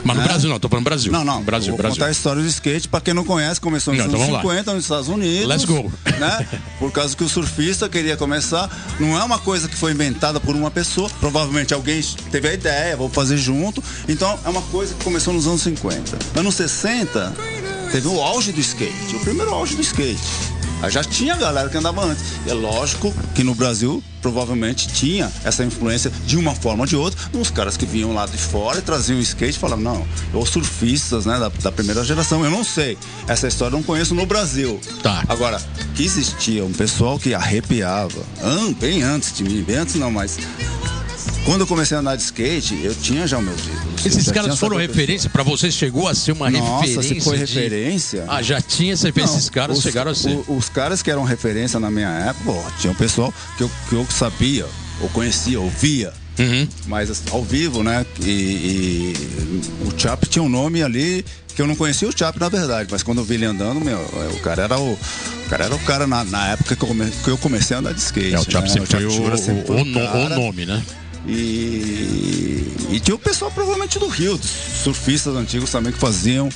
Mas 0.05 0.17
no 0.17 0.23
é? 0.23 0.27
Brasil 0.27 0.51
não, 0.51 0.59
tô 0.59 0.69
falando 0.69 0.85
Brasil. 0.85 1.12
Não, 1.12 1.25
não. 1.25 1.43
Brasil, 1.43 1.71
vou 1.71 1.79
Brasil. 1.79 1.97
contar 1.97 2.07
a 2.07 2.11
história 2.11 2.43
do 2.43 2.49
skate, 2.49 2.88
pra 2.88 3.01
quem 3.01 3.15
não 3.15 3.25
conhece, 3.25 3.61
começou 3.61 3.95
nos 3.95 4.05
não, 4.05 4.15
anos 4.15 4.29
então 4.29 4.41
50 4.41 4.71
lá. 4.71 4.75
nos 4.75 4.85
Estados 4.85 5.09
Unidos. 5.09 5.47
Let's 5.47 5.65
go. 5.65 5.93
Né? 6.19 6.49
Por 6.79 6.91
causa 6.93 7.17
que 7.17 7.25
o 7.25 7.29
surfista 7.29 7.88
queria 7.88 8.17
começar. 8.17 8.71
Não 8.99 9.19
é 9.19 9.23
uma 9.23 9.38
coisa 9.38 9.69
que 9.69 9.77
foi 9.77 9.93
inventada 9.93 10.41
por 10.41 10.55
uma 10.55 10.71
pessoa. 10.71 11.09
Provavelmente 11.21 11.73
alguém 11.73 12.01
teve 12.31 12.49
a 12.49 12.55
ideia, 12.55 12.97
vou 12.97 13.09
fazer 13.09 13.37
junto. 13.37 13.83
Então 14.09 14.38
é 14.45 14.49
uma 14.49 14.62
coisa 14.62 14.95
que 14.95 15.05
começou 15.05 15.33
nos 15.33 15.47
anos 15.47 15.62
50. 15.62 16.19
Anos 16.38 16.55
60, 16.55 17.35
teve 17.91 18.09
o 18.09 18.21
auge 18.21 18.53
do 18.53 18.61
skate. 18.61 19.17
O 19.17 19.21
primeiro 19.21 19.53
auge 19.53 19.77
do 19.77 19.83
skate. 19.83 20.21
Já 20.90 21.03
tinha 21.05 21.37
galera 21.37 21.68
que 21.68 21.77
andava 21.77 22.05
antes. 22.05 22.25
E 22.47 22.51
é 22.51 22.55
lógico 22.55 23.14
que 23.35 23.42
no 23.45 23.55
Brasil 23.55 24.03
provavelmente 24.21 24.87
tinha 24.87 25.31
essa 25.45 25.64
influência 25.64 26.11
de 26.25 26.37
uma 26.37 26.55
forma 26.55 26.85
ou 26.85 26.87
de 26.87 26.95
outra, 26.95 27.18
uns 27.35 27.51
caras 27.51 27.77
que 27.77 27.85
vinham 27.85 28.14
lá 28.14 28.25
de 28.25 28.38
fora 28.38 28.79
e 28.79 28.83
traziam 28.83 29.18
o 29.18 29.23
skate 29.23 29.57
e 29.57 29.61
falavam, 29.61 29.83
não, 29.83 30.40
os 30.40 30.49
surfistas 30.49 31.27
né, 31.27 31.38
da, 31.38 31.49
da, 31.49 31.73
primeira 31.73 32.05
geração, 32.05 32.45
eu 32.45 32.51
não 32.51 32.62
sei. 32.62 32.97
Essa 33.27 33.49
história 33.49 33.75
eu 33.75 33.79
não 33.79 33.83
conheço 33.83 34.14
no 34.14 34.25
Brasil. 34.25 34.81
Tá. 35.03 35.25
Agora, 35.29 35.61
que 35.95 36.05
existia 36.05 36.64
um 36.64 36.73
pessoal 36.73 37.18
que 37.18 37.35
arrepiava, 37.35 38.23
bem 38.79 39.03
antes 39.03 39.37
de 39.37 39.42
mim, 39.42 39.62
bem 39.62 39.77
antes 39.77 39.97
não, 39.97 40.11
mas 40.11 40.38
quando 41.45 41.63
eu 41.63 41.67
comecei 41.67 41.97
a 41.97 42.01
andar 42.01 42.17
de 42.17 42.23
skate, 42.23 42.79
eu 42.83 42.95
tinha 42.95 43.27
já 43.27 43.39
o 43.39 43.43
meu 43.43 43.55
título. 43.55 43.95
Esses 44.05 44.31
caras 44.31 44.59
foram 44.59 44.77
referência 44.77 45.29
para 45.29 45.43
você? 45.43 45.71
Chegou 45.71 46.09
a 46.09 46.15
ser 46.15 46.33
uma 46.33 46.51
Nossa, 46.51 46.87
referência? 46.87 47.15
se 47.15 47.21
foi 47.21 47.39
de... 47.39 47.41
referência. 47.45 48.25
Ah, 48.29 48.43
já 48.43 48.61
tinha 48.61 48.93
essa 48.93 49.07
referência. 49.07 49.37
Esses 49.37 49.51
caras 49.51 49.79
os, 49.79 49.83
chegaram 49.83 50.11
a 50.11 50.15
ser. 50.15 50.37
O, 50.47 50.57
os 50.57 50.69
caras 50.69 51.03
que 51.03 51.11
eram 51.11 51.25
referência 51.25 51.81
na 51.81 51.91
minha 51.91 52.09
época, 52.09 52.53
pô, 52.53 52.63
tinha 52.79 52.93
um 52.93 52.97
pessoal 52.97 53.33
que 53.57 53.63
eu, 53.63 53.71
que 53.89 53.95
eu 53.95 54.07
sabia, 54.11 54.67
ou 55.01 55.09
conhecia, 55.11 55.61
ouvia. 55.61 56.13
Uhum. 56.39 56.67
Mas 56.87 57.11
assim, 57.11 57.25
ao 57.31 57.45
vivo, 57.45 57.83
né? 57.83 58.07
E, 58.21 58.31
e, 58.31 59.15
o 59.87 60.01
Chap 60.01 60.27
tinha 60.27 60.43
um 60.43 60.49
nome 60.49 60.83
ali 60.83 61.25
que 61.55 61.61
eu 61.61 61.67
não 61.67 61.77
conhecia 61.77 62.09
o 62.09 62.17
Chap 62.17 62.39
na 62.41 62.49
verdade, 62.49 62.89
mas 62.91 63.03
quando 63.03 63.19
eu 63.19 63.25
vi 63.25 63.35
ele 63.35 63.45
andando, 63.45 63.79
meu, 63.85 63.99
o 64.35 64.41
cara 64.41 64.63
era 64.63 64.79
o, 64.79 64.93
o 64.93 65.49
cara 65.51 65.65
era 65.67 65.75
o 65.75 65.79
cara 65.81 66.07
na, 66.07 66.25
na 66.25 66.49
época 66.53 66.75
que 66.75 66.83
eu, 66.83 66.89
come, 66.89 67.11
que 67.11 67.29
eu 67.29 67.37
comecei 67.37 67.77
a 67.77 67.81
andar 67.81 67.93
de 67.93 68.01
skate. 68.01 68.35
É, 68.35 68.41
o 68.41 68.51
Chap 68.51 68.63
né? 68.63 68.69
sempre, 68.69 69.05
o, 69.05 69.11
foi 69.11 69.31
o, 69.31 69.37
sempre 69.37 69.67
foi 69.67 69.77
o, 69.77 69.81
o, 69.81 70.27
o 70.27 70.29
nome, 70.31 70.65
né? 70.65 70.83
E, 71.27 72.75
e 72.91 73.01
tinha 73.01 73.15
o 73.15 73.19
pessoal 73.19 73.51
provavelmente 73.51 73.99
do 73.99 74.09
Rio, 74.09 74.39
surfistas 74.83 75.37
antigos 75.37 75.71
também 75.71 75.93
que 75.93 75.99
faziam 75.99 76.49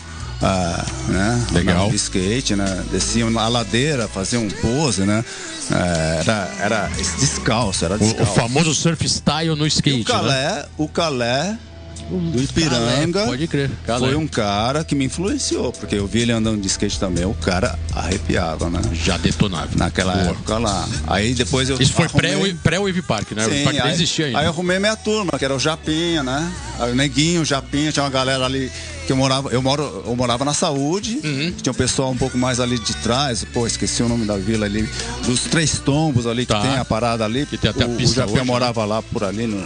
ah, 0.42 0.84
né, 1.08 1.46
Legal. 1.52 1.90
skate, 1.94 2.54
né? 2.56 2.84
Desciam 2.90 3.30
na 3.30 3.48
ladeira, 3.48 4.06
faziam 4.06 4.46
pose, 4.48 5.02
né? 5.02 5.24
É, 5.70 6.20
era, 6.20 6.54
era 6.60 6.90
descalço, 7.18 7.84
era 7.84 7.96
descalço. 7.96 8.30
O, 8.30 8.34
o 8.34 8.36
famoso 8.36 8.74
surf 8.74 9.08
style 9.08 9.54
no 9.56 9.66
skate. 9.66 9.98
E 9.98 10.02
o 10.02 10.04
Calé, 10.04 10.54
né? 10.54 10.64
o 10.76 10.88
Calé 10.88 11.58
do 12.08 12.42
Ipiranga. 12.42 13.20
Calé, 13.20 13.26
pode 13.26 13.46
crer. 13.46 13.70
Calé. 13.86 14.06
Foi 14.06 14.16
um 14.16 14.26
cara 14.26 14.84
que 14.84 14.94
me 14.94 15.04
influenciou, 15.04 15.72
porque 15.72 15.96
eu 15.96 16.06
vi 16.06 16.20
ele 16.20 16.32
andando 16.32 16.60
de 16.60 16.66
skate 16.66 16.98
também, 16.98 17.24
o 17.24 17.34
cara 17.34 17.78
arrepiava, 17.94 18.70
né? 18.70 18.80
Já 18.92 19.16
detonava. 19.16 19.70
Naquela 19.76 20.12
Boa. 20.12 20.30
época 20.30 20.58
lá. 20.58 20.88
Aí 21.06 21.34
depois 21.34 21.68
eu. 21.68 21.80
Isso 21.80 21.92
foi 21.92 22.06
arrumei... 22.06 22.54
pré-Wave 22.54 23.02
Park, 23.02 23.32
né? 23.32 23.44
Sim, 23.44 23.62
o 23.62 23.64
Park 23.64 23.80
aí, 23.80 23.92
existia 23.92 24.26
ainda. 24.26 24.38
Aí 24.38 24.46
eu 24.46 24.50
arrumei 24.50 24.78
minha 24.78 24.96
turma, 24.96 25.38
que 25.38 25.44
era 25.44 25.54
o 25.54 25.58
Japinha, 25.58 26.22
né? 26.22 26.52
Aí 26.78 26.92
o 26.92 26.94
Neguinho, 26.94 27.42
o 27.42 27.44
Japinha, 27.44 27.92
tinha 27.92 28.04
uma 28.04 28.10
galera 28.10 28.44
ali 28.44 28.70
que 29.06 29.12
eu 29.12 29.16
morava, 29.16 29.50
eu 29.50 29.62
moro, 29.62 30.02
eu 30.04 30.16
morava 30.16 30.44
na 30.44 30.52
saúde, 30.52 31.20
uhum. 31.22 31.52
tinha 31.62 31.72
um 31.72 31.76
pessoal 31.76 32.10
um 32.10 32.16
pouco 32.16 32.36
mais 32.36 32.58
ali 32.58 32.78
de 32.78 32.94
trás, 32.96 33.44
pô, 33.44 33.66
esqueci 33.66 34.02
o 34.02 34.08
nome 34.08 34.26
da 34.26 34.36
vila 34.36 34.66
ali, 34.66 34.86
dos 35.24 35.42
três 35.42 35.78
tombos 35.78 36.26
ali 36.26 36.44
tá. 36.44 36.60
que 36.60 36.66
tem 36.66 36.76
a 36.76 36.84
parada 36.84 37.24
ali, 37.24 37.46
que 37.46 37.56
tem 37.56 37.70
até 37.70 37.86
o, 37.86 37.92
a 37.92 37.96
pista 37.96 38.24
o 38.24 38.28
Japé 38.28 38.40
né? 38.40 38.44
morava 38.44 38.84
lá 38.84 39.00
por 39.00 39.22
ali 39.22 39.46
no, 39.46 39.64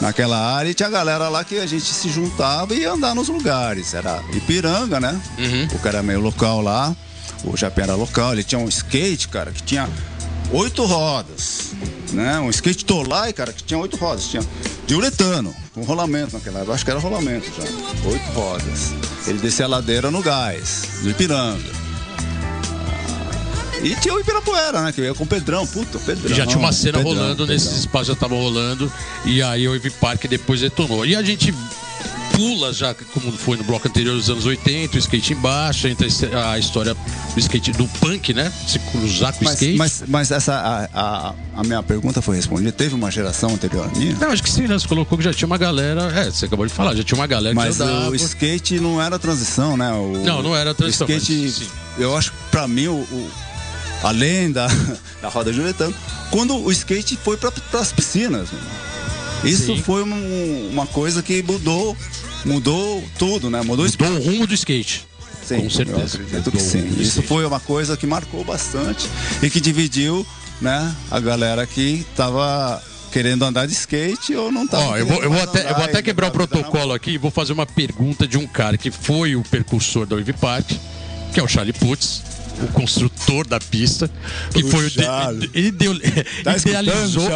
naquela 0.00 0.38
área 0.38 0.70
e 0.70 0.74
tinha 0.74 0.88
galera 0.88 1.28
lá 1.28 1.44
que 1.44 1.58
a 1.58 1.66
gente 1.66 1.84
se 1.84 2.08
juntava 2.08 2.74
e 2.74 2.80
ia 2.80 2.92
andar 2.92 3.14
nos 3.14 3.28
lugares, 3.28 3.92
era 3.92 4.22
Ipiranga, 4.32 4.98
né? 4.98 5.20
Uhum. 5.38 5.68
O 5.76 5.78
cara 5.80 5.98
é 5.98 6.02
meio 6.02 6.20
local 6.20 6.62
lá, 6.62 6.96
o 7.44 7.56
Japé 7.56 7.82
era 7.82 7.94
local, 7.94 8.32
ele 8.32 8.42
tinha 8.42 8.58
um 8.58 8.68
skate, 8.68 9.28
cara, 9.28 9.52
que 9.52 9.62
tinha 9.62 9.88
oito 10.50 10.82
rodas, 10.86 11.72
né? 12.12 12.40
Um 12.40 12.48
skate 12.48 12.86
Tolai, 12.86 13.34
cara, 13.34 13.52
que 13.52 13.62
tinha 13.62 13.78
oito 13.78 13.98
rodas, 13.98 14.24
tinha 14.24 14.42
de 14.88 14.94
uretano, 14.94 15.54
com 15.74 15.82
rolamento 15.82 16.32
naquela 16.34 16.60
época, 16.60 16.72
acho 16.72 16.82
que 16.82 16.90
era 16.90 16.98
rolamento 16.98 17.46
já, 17.54 18.08
oito 18.08 18.24
rodas. 18.32 18.94
Ele 19.26 19.38
descia 19.38 19.66
a 19.66 19.68
ladeira 19.68 20.10
no 20.10 20.22
gás, 20.22 20.88
do 21.02 21.10
Ipiranga. 21.10 21.70
E 23.82 23.94
tinha 23.96 24.14
o 24.14 24.18
Ibirapuera, 24.18 24.80
né? 24.82 24.90
Que 24.90 25.02
ia 25.02 25.14
com 25.14 25.24
o 25.24 25.26
Pedrão, 25.26 25.66
puta, 25.66 25.98
Pedrão. 25.98 26.34
Já 26.34 26.46
tinha 26.46 26.58
uma 26.58 26.72
cena 26.72 26.98
Pedrão, 26.98 27.14
rolando, 27.14 27.36
Pedrão. 27.36 27.54
nesses 27.54 27.80
espaços 27.80 28.08
já 28.08 28.16
tava 28.16 28.34
rolando. 28.34 28.90
E 29.26 29.42
aí 29.42 29.68
o 29.68 29.76
Ivy 29.76 29.90
Park 29.90 30.24
depois 30.24 30.60
detonou. 30.62 31.04
E 31.06 31.14
a 31.14 31.22
gente 31.22 31.54
pula 32.38 32.72
já, 32.72 32.94
como 32.94 33.32
foi 33.32 33.56
no 33.56 33.64
bloco 33.64 33.88
anterior 33.88 34.14
dos 34.14 34.30
anos 34.30 34.46
80, 34.46 34.94
o 34.94 34.98
skate 34.98 35.32
embaixo, 35.32 35.88
entra 35.88 36.06
a 36.52 36.56
história 36.56 36.94
do 36.94 37.40
skate 37.40 37.72
do 37.72 37.88
punk, 38.00 38.32
né? 38.32 38.52
Se 38.64 38.78
cruzar 38.78 39.32
com 39.34 39.44
o 39.44 39.48
skate. 39.50 39.76
Mas, 39.76 40.04
mas 40.06 40.30
essa, 40.30 40.54
a, 40.54 40.84
a, 40.94 41.34
a, 41.56 41.64
minha 41.64 41.82
pergunta 41.82 42.22
foi 42.22 42.36
respondida. 42.36 42.70
Teve 42.70 42.94
uma 42.94 43.10
geração 43.10 43.54
anterior 43.54 43.90
à 43.92 43.98
minha? 43.98 44.14
Não, 44.14 44.30
acho 44.30 44.42
que 44.44 44.50
sim, 44.50 44.68
né? 44.68 44.78
Você 44.78 44.86
colocou 44.86 45.18
que 45.18 45.24
já 45.24 45.34
tinha 45.34 45.46
uma 45.46 45.58
galera. 45.58 46.12
É, 46.14 46.30
você 46.30 46.46
acabou 46.46 46.64
de 46.64 46.72
falar, 46.72 46.94
já 46.94 47.02
tinha 47.02 47.18
uma 47.18 47.26
galera 47.26 47.56
mas 47.56 47.76
que 47.76 47.82
Mas 47.82 48.08
o 48.08 48.14
skate 48.14 48.78
não 48.78 49.02
era 49.02 49.18
transição, 49.18 49.76
né? 49.76 49.90
O, 49.92 50.12
não, 50.24 50.40
não 50.40 50.56
era 50.56 50.72
transição. 50.72 51.08
O 51.08 51.10
skate, 51.10 51.42
mas, 51.42 51.68
eu 51.98 52.16
acho 52.16 52.30
que 52.30 52.36
pra 52.52 52.68
mim, 52.68 52.86
o, 52.86 52.94
o 52.94 53.30
além 54.04 54.52
da, 54.52 54.68
da 55.20 55.28
roda 55.28 55.52
juretano, 55.52 55.92
quando 56.30 56.56
o 56.56 56.70
skate 56.70 57.18
foi 57.20 57.36
para 57.36 57.50
as 57.80 57.90
piscinas. 57.90 58.48
Isso 59.44 59.66
Sim. 59.66 59.82
foi 59.82 60.02
um, 60.02 60.68
uma 60.72 60.86
coisa 60.86 61.22
que 61.22 61.42
mudou 61.42 61.96
mudou 62.44 63.02
tudo, 63.18 63.50
né? 63.50 63.60
Mudou, 63.62 63.84
mudou 63.86 64.08
o 64.08 64.22
rumo 64.22 64.46
do 64.46 64.54
skate. 64.54 65.06
Sim, 65.44 65.62
com 65.62 65.70
certeza. 65.70 66.18
acredito 66.18 66.50
que 66.50 66.60
sim. 66.60 66.86
Isso 67.00 67.22
foi 67.22 67.44
uma 67.46 67.58
coisa 67.58 67.96
que 67.96 68.06
marcou 68.06 68.44
bastante 68.44 69.08
e 69.42 69.48
que 69.48 69.60
dividiu, 69.60 70.26
né, 70.60 70.94
a 71.10 71.18
galera 71.18 71.66
que 71.66 72.04
estava 72.10 72.82
querendo 73.10 73.44
andar 73.44 73.66
de 73.66 73.72
skate 73.72 74.34
ou 74.34 74.52
não 74.52 74.64
estava. 74.64 74.84
Ó, 74.84 74.96
eu 74.98 75.06
vou, 75.06 75.22
eu 75.22 75.30
vou 75.30 75.42
até, 75.42 75.70
eu 75.70 75.74
vou 75.74 75.84
até 75.84 76.02
quebrar 76.02 76.28
o 76.28 76.30
protocolo 76.30 76.92
aqui 76.92 77.12
e 77.12 77.18
vou 77.18 77.30
fazer 77.30 77.54
uma 77.54 77.64
pergunta 77.64 78.28
de 78.28 78.36
um 78.36 78.46
cara 78.46 78.76
que 78.76 78.90
foi 78.90 79.36
o 79.36 79.42
percursor 79.42 80.04
da 80.04 80.16
Wave 80.16 80.34
Park, 80.34 80.70
que 81.32 81.40
é 81.40 81.42
o 81.42 81.48
Charlie 81.48 81.72
Putz 81.72 82.22
o 82.62 82.68
construtor 82.68 83.46
da 83.46 83.58
pista, 83.58 84.10
que 84.52 84.62
o 84.62 84.68
foi 84.68 84.86
o. 84.86 84.90
De, 84.90 85.50
ele 85.54 85.70
deu, 85.70 85.94
tá 86.44 86.56
idealizou. 86.56 87.28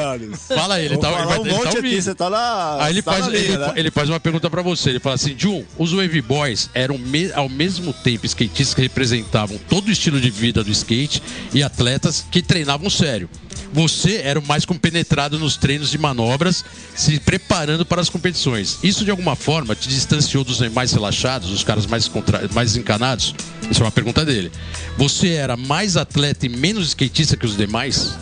Fala 0.48 0.80
ele, 0.80 0.96
tá, 0.96 1.10
ele, 1.12 1.26
vai, 1.26 1.38
um 1.38 1.46
ele 1.46 1.58
tá 1.58 1.78
aqui, 1.78 2.02
você 2.02 2.14
tá 2.14 2.28
lá. 2.28 2.84
Aí 2.84 2.92
ele, 2.92 3.02
tá 3.02 3.12
faz, 3.12 3.26
linha, 3.26 3.38
ele, 3.38 3.58
né? 3.58 3.72
ele, 3.76 3.90
faz 3.90 4.08
uma 4.08 4.20
pergunta 4.20 4.50
para 4.50 4.62
você. 4.62 4.90
Ele 4.90 5.00
fala 5.00 5.14
assim: 5.14 5.34
Jun, 5.36 5.64
os 5.78 5.92
Wave 5.92 6.22
Boys 6.22 6.70
eram 6.74 6.98
me, 6.98 7.32
ao 7.32 7.48
mesmo 7.48 7.92
tempo 7.92 8.26
skatistas 8.26 8.74
que 8.74 8.82
representavam 8.82 9.58
todo 9.68 9.88
o 9.88 9.90
estilo 9.90 10.20
de 10.20 10.30
vida 10.30 10.62
do 10.64 10.70
skate 10.70 11.22
e 11.52 11.62
atletas 11.62 12.24
que 12.30 12.42
treinavam 12.42 12.90
sério. 12.90 13.28
Você 13.72 14.16
era 14.16 14.38
o 14.38 14.46
mais 14.46 14.64
compenetrado 14.64 15.38
nos 15.38 15.56
treinos 15.56 15.90
de 15.90 15.96
manobras, 15.96 16.64
se 16.94 17.18
preparando 17.18 17.86
para 17.86 18.00
as 18.00 18.10
competições. 18.10 18.78
Isso 18.82 19.04
de 19.04 19.10
alguma 19.10 19.34
forma 19.34 19.74
te 19.74 19.88
distanciou 19.88 20.44
dos 20.44 20.60
mais 20.70 20.92
relaxados, 20.92 21.50
dos 21.50 21.64
caras 21.64 21.86
mais, 21.86 22.06
contra... 22.06 22.48
mais 22.52 22.76
encanados? 22.76 23.34
Isso 23.70 23.80
é 23.80 23.84
uma 23.84 23.92
pergunta 23.92 24.24
dele. 24.24 24.52
Você 24.98 25.30
era 25.30 25.56
mais 25.56 25.96
atleta 25.96 26.44
e 26.46 26.48
menos 26.48 26.88
skatista 26.88 27.36
que 27.36 27.46
os 27.46 27.56
demais? 27.56 28.14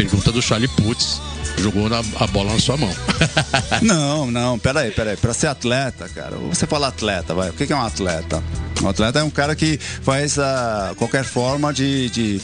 Pergunta 0.00 0.32
do 0.32 0.40
Charlie 0.40 0.66
Putz. 0.66 1.20
Jogou 1.58 1.90
na, 1.90 1.98
a 1.98 2.26
bola 2.28 2.54
na 2.54 2.58
sua 2.58 2.74
mão. 2.74 2.90
não, 3.82 4.30
não, 4.30 4.58
peraí, 4.58 4.90
peraí. 4.92 5.14
Pra 5.14 5.34
ser 5.34 5.48
atleta, 5.48 6.08
cara, 6.08 6.36
você 6.36 6.66
fala 6.66 6.88
atleta, 6.88 7.34
vai. 7.34 7.50
O 7.50 7.52
que 7.52 7.70
é 7.70 7.76
um 7.76 7.82
atleta? 7.82 8.42
Um 8.82 8.88
atleta 8.88 9.18
é 9.18 9.22
um 9.22 9.28
cara 9.28 9.54
que 9.54 9.76
faz 9.76 10.38
uh, 10.38 10.94
qualquer 10.96 11.22
forma 11.22 11.70
de, 11.70 12.08
de, 12.08 12.40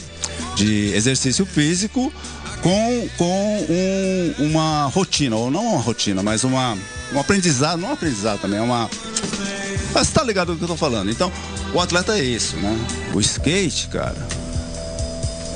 de 0.55 0.92
exercício 0.95 1.47
físico 1.47 2.12
com, 2.61 3.09
com 3.16 3.66
um, 3.71 4.35
uma 4.51 4.85
rotina, 4.88 5.37
ou 5.37 5.51
não 5.51 5.64
uma 5.64 5.81
rotina, 5.81 6.23
mas 6.23 6.45
uma, 6.45 6.77
um 7.14 7.19
aprendizado, 7.19 7.81
não 7.81 7.88
um 7.88 7.92
aprendizado 7.92 8.38
também, 8.38 8.59
é 8.59 8.62
uma. 8.62 8.90
Mas 9.95 10.11
tá 10.11 10.23
ligado 10.23 10.53
do 10.53 10.59
que 10.59 10.64
eu 10.64 10.69
tô 10.69 10.77
falando. 10.77 11.11
Então, 11.11 11.33
o 11.73 11.81
atleta 11.81 12.19
é 12.19 12.23
isso, 12.23 12.55
né? 12.57 12.79
O 13.14 13.21
skate, 13.21 13.88
cara, 13.88 14.29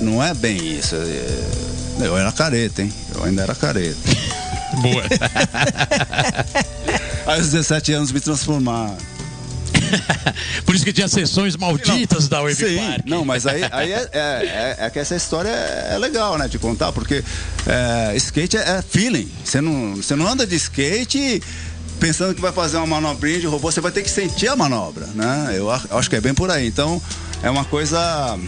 não 0.01 0.25
é 0.25 0.33
bem 0.33 0.79
isso. 0.79 0.95
É... 0.97 1.80
Eu 2.05 2.17
era 2.17 2.33
careta, 2.33 2.83
hein? 2.83 2.93
Eu 3.15 3.25
ainda 3.25 3.43
era 3.43 3.55
careta. 3.55 3.99
Boa. 4.81 5.03
Aí 7.27 7.39
aos 7.39 7.51
17 7.51 7.93
anos 7.93 8.13
me 8.13 8.21
transformaram. 8.21 8.97
Por 10.65 10.75
isso 10.75 10.85
que 10.85 10.93
tinha 10.93 11.09
sessões 11.09 11.57
malditas 11.57 12.25
não, 12.25 12.29
da 12.29 12.41
Wave 12.43 12.55
sim, 12.55 12.77
Park. 12.77 13.07
Não, 13.07 13.25
mas 13.25 13.47
aí, 13.47 13.63
aí 13.71 13.93
é, 13.93 14.09
é, 14.13 14.19
é, 14.19 14.77
é, 14.87 14.91
que 14.91 14.99
essa 14.99 15.15
história 15.15 15.49
é 15.49 15.99
legal, 15.99 16.39
né? 16.39 16.49
De 16.49 16.59
contar, 16.59 16.93
porque 16.93 17.25
é, 17.67 18.17
skate 18.17 18.57
é, 18.57 18.61
é, 18.61 18.83
feeling. 18.83 19.31
Você 19.45 19.61
não, 19.61 19.97
você 19.97 20.15
não 20.15 20.27
anda 20.27 20.47
de 20.47 20.57
skate 20.57 21.43
pensando 21.99 22.35
que 22.35 22.41
vai 22.41 22.53
fazer 22.53 22.79
uma 22.79 22.87
manobrinha 22.87 23.41
de 23.41 23.47
robô, 23.47 23.71
você 23.71 23.81
vai 23.81 23.93
ter 23.93 24.03
que 24.03 24.11
sentir 24.11 24.49
a 24.49 24.57
manobra, 24.57 25.07
né? 25.15 25.55
Eu 25.55 25.71
acho 25.71 26.09
que 26.09 26.17
é 26.17 26.21
bem 26.21 26.33
por 26.33 26.51
aí. 26.51 26.67
Então, 26.67 27.01
é 27.43 27.51
uma 27.51 27.65
coisa 27.65 28.39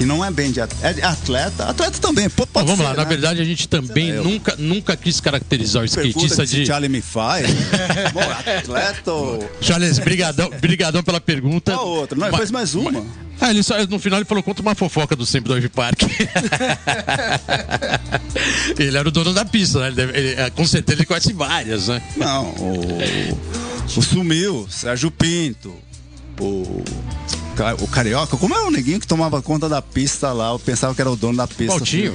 que 0.00 0.06
não 0.06 0.24
é 0.24 0.30
bem 0.30 0.50
de 0.50 0.62
atleta. 0.62 0.88
É 0.88 0.92
de 0.94 1.02
atleta, 1.02 1.64
atleta 1.66 1.98
também. 1.98 2.30
Pode 2.30 2.48
Bom, 2.54 2.64
vamos 2.64 2.78
ser, 2.78 2.84
lá, 2.84 2.90
né? 2.92 2.96
na 2.96 3.04
verdade 3.04 3.42
a 3.42 3.44
gente 3.44 3.68
também 3.68 4.14
nunca, 4.14 4.56
nunca 4.56 4.96
quis 4.96 5.20
caracterizar 5.20 5.82
o 5.82 5.84
skatista 5.84 6.46
de. 6.46 6.64
Charlie 6.64 6.88
me 6.88 7.02
faz. 7.02 7.46
Bom, 8.14 8.22
atleta 8.22 9.12
ou. 9.12 9.50
Charles, 9.60 9.98
brigadão, 9.98 10.48
brigadão 10.58 11.02
pela 11.02 11.20
pergunta. 11.20 11.74
Qual 11.74 11.86
outra? 11.86 12.16
Não, 12.18 12.28
ele 12.28 12.36
fez 12.38 12.50
mais 12.50 12.74
uma. 12.74 13.04
Ah, 13.38 13.50
ele 13.50 13.62
só, 13.62 13.76
no 13.86 13.98
final 13.98 14.18
ele 14.20 14.24
falou 14.24 14.42
conta 14.42 14.62
uma 14.62 14.74
fofoca 14.74 15.14
do 15.14 15.26
sempre 15.26 15.48
do 15.48 15.54
Wave 15.54 15.68
Park. 15.68 16.00
ele 18.78 18.96
era 18.96 19.06
o 19.06 19.12
dono 19.12 19.34
da 19.34 19.44
pista, 19.44 19.80
né? 19.80 19.86
Ele 19.88 19.96
deve- 19.96 20.18
ele- 20.18 20.40
é, 20.40 20.48
com 20.48 20.66
certeza 20.66 20.98
ele 21.00 21.06
conhece 21.06 21.34
várias, 21.34 21.88
né? 21.88 22.00
Não, 22.16 22.46
o, 22.52 22.98
o 23.96 24.02
Sumiu, 24.02 24.66
Sérgio 24.70 25.10
Pinto, 25.10 25.74
o, 26.40 26.82
o 27.80 27.86
Carioca. 27.88 28.36
Como 28.36 28.54
era 28.54 28.66
o 28.66 28.70
neguinho 28.70 29.00
que 29.00 29.06
tomava 29.06 29.40
conta 29.42 29.68
da 29.68 29.80
pista 29.82 30.32
lá? 30.32 30.50
Eu 30.50 30.58
pensava 30.58 30.94
que 30.94 31.00
era 31.00 31.10
o 31.10 31.16
dono 31.16 31.36
da 31.36 31.46
pista. 31.46 31.66
Valtinho. 31.74 32.14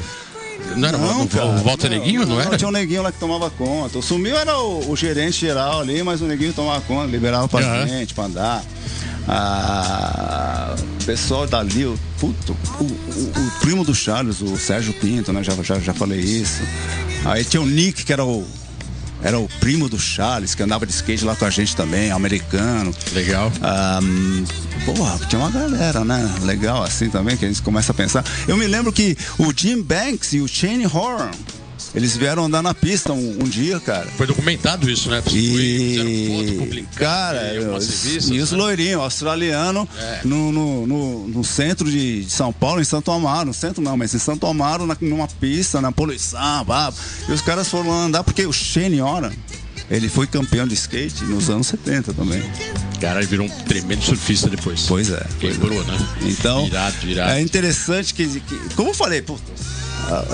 Não 0.75 0.87
era 0.87 0.97
o- 0.97 1.27
cara, 1.27 1.45
o 1.45 1.63
Walter 1.63 1.89
Neguinho, 1.89 2.25
não, 2.25 2.39
era? 2.41 2.57
Tinha 2.57 2.67
um 2.67 2.71
neguinho 2.71 3.01
lá 3.03 3.11
que 3.11 3.19
tomava 3.19 3.49
conta. 3.51 3.97
O 3.99 4.01
Sumiu 4.01 4.35
era 4.37 4.57
o, 4.57 4.89
o 4.89 4.95
gerente 4.95 5.39
geral 5.41 5.81
ali, 5.81 6.01
mas 6.01 6.21
o 6.21 6.25
neguinho 6.25 6.53
tomava 6.53 6.81
conta, 6.81 7.05
liberava 7.11 7.47
pra 7.47 7.59
Aham. 7.59 7.87
gente, 7.87 8.13
pra 8.13 8.23
andar. 8.25 8.63
Ah, 9.27 10.75
o 11.01 11.05
pessoal 11.05 11.45
dali, 11.45 11.85
o, 11.85 11.99
puto, 12.19 12.55
o, 12.79 12.83
o- 12.83 13.47
o 13.47 13.51
primo 13.59 13.83
do 13.83 13.93
Charles, 13.93 14.41
o 14.41 14.55
Sérgio 14.57 14.93
Pinto, 14.93 15.31
né? 15.33 15.43
Já, 15.43 15.53
já, 15.61 15.79
já 15.79 15.93
falei 15.93 16.19
isso. 16.19 16.61
Aí 17.25 17.43
tinha 17.43 17.61
o 17.61 17.65
Nick, 17.65 18.03
que 18.05 18.13
era 18.13 18.23
o. 18.23 18.45
Era 19.25 19.39
o 19.39 19.49
primo 19.59 19.89
do 19.89 19.99
Charles, 19.99 20.53
que 20.53 20.61
andava 20.61 20.85
de 20.85 20.93
skate 20.93 21.25
lá 21.25 21.35
com 21.35 21.45
a 21.45 21.49
gente 21.49 21.75
também, 21.75 22.11
americano. 22.11 22.93
Legal. 23.11 23.51
Hum, 24.03 24.43
porra, 24.85 25.17
tinha 25.27 25.41
uma 25.41 25.49
galera, 25.49 26.05
né? 26.05 26.31
Legal 26.43 26.83
assim 26.83 27.09
também, 27.09 27.35
que 27.35 27.43
a 27.43 27.47
gente 27.47 27.63
começa 27.63 27.91
a 27.91 27.95
pensar. 27.95 28.23
Eu 28.47 28.55
me 28.55 28.67
lembro 28.67 28.93
que 28.93 29.17
o 29.39 29.51
Jim 29.51 29.81
Banks 29.81 30.33
e 30.33 30.41
o 30.41 30.47
Shane 30.47 30.85
Horn, 30.85 31.31
eles 31.95 32.15
vieram 32.17 32.45
andar 32.45 32.61
na 32.61 32.73
pista 32.73 33.13
um, 33.13 33.37
um 33.41 33.47
dia, 33.47 33.79
cara. 33.79 34.05
Foi 34.17 34.27
documentado 34.27 34.89
isso, 34.89 35.09
né? 35.09 35.21
Foi- 35.21 35.31
fizeram 35.33 36.09
foto, 36.09 36.49
E, 36.49 36.57
publicaram, 36.57 37.39
cara, 37.39 37.53
e 37.55 37.59
os- 37.59 37.87
revistas, 37.87 38.29
e 38.35 38.39
os 38.39 38.51
né? 38.51 38.57
loirinhos, 38.57 39.01
australiano, 39.01 39.87
É. 39.97 40.19
no, 40.25 40.51
no, 40.51 40.85
no, 40.87 41.27
no 41.27 41.43
centro 41.43 41.89
de, 41.89 42.23
de 42.25 42.31
São 42.31 42.51
Paulo, 42.51 42.81
em 42.81 42.85
Santo 42.85 43.09
Amaro, 43.11 43.47
no 43.47 43.53
centro 43.53 43.81
não, 43.81 43.95
mas 43.95 44.13
em 44.13 44.19
Santo 44.19 44.45
Amaro, 44.45 44.85
na, 44.85 44.97
numa 45.01 45.27
pista, 45.27 45.79
na 45.81 45.91
poluição, 45.91 46.65
pá. 46.65 46.91
e 47.27 47.31
os 47.31 47.41
caras 47.41 47.67
foram 47.69 47.91
andar, 47.91 48.23
porque 48.23 48.45
o 48.45 48.51
Shane 48.51 49.01
Ora, 49.01 49.31
ele 49.89 50.09
foi 50.09 50.25
campeão 50.27 50.67
de 50.67 50.73
skate 50.73 51.23
nos 51.25 51.49
anos 51.49 51.67
70 51.67 52.13
também. 52.13 52.43
Cara, 52.99 53.19
ele 53.19 53.27
virou 53.27 53.45
um 53.45 53.49
tremendo 53.49 54.03
surfista 54.03 54.49
depois. 54.49 54.85
Pois 54.87 55.09
é. 55.11 55.25
pois 55.39 55.53
é. 55.53 55.59
Quebrou, 55.59 55.83
né? 55.85 55.97
Então, 56.23 56.65
Irado, 56.65 56.95
irado. 57.07 57.31
é 57.33 57.41
interessante 57.41 58.13
que, 58.13 58.25
que- 58.39 58.59
como 58.75 58.89
eu 58.89 58.93
falei, 58.95 59.21
pô, 59.21 59.37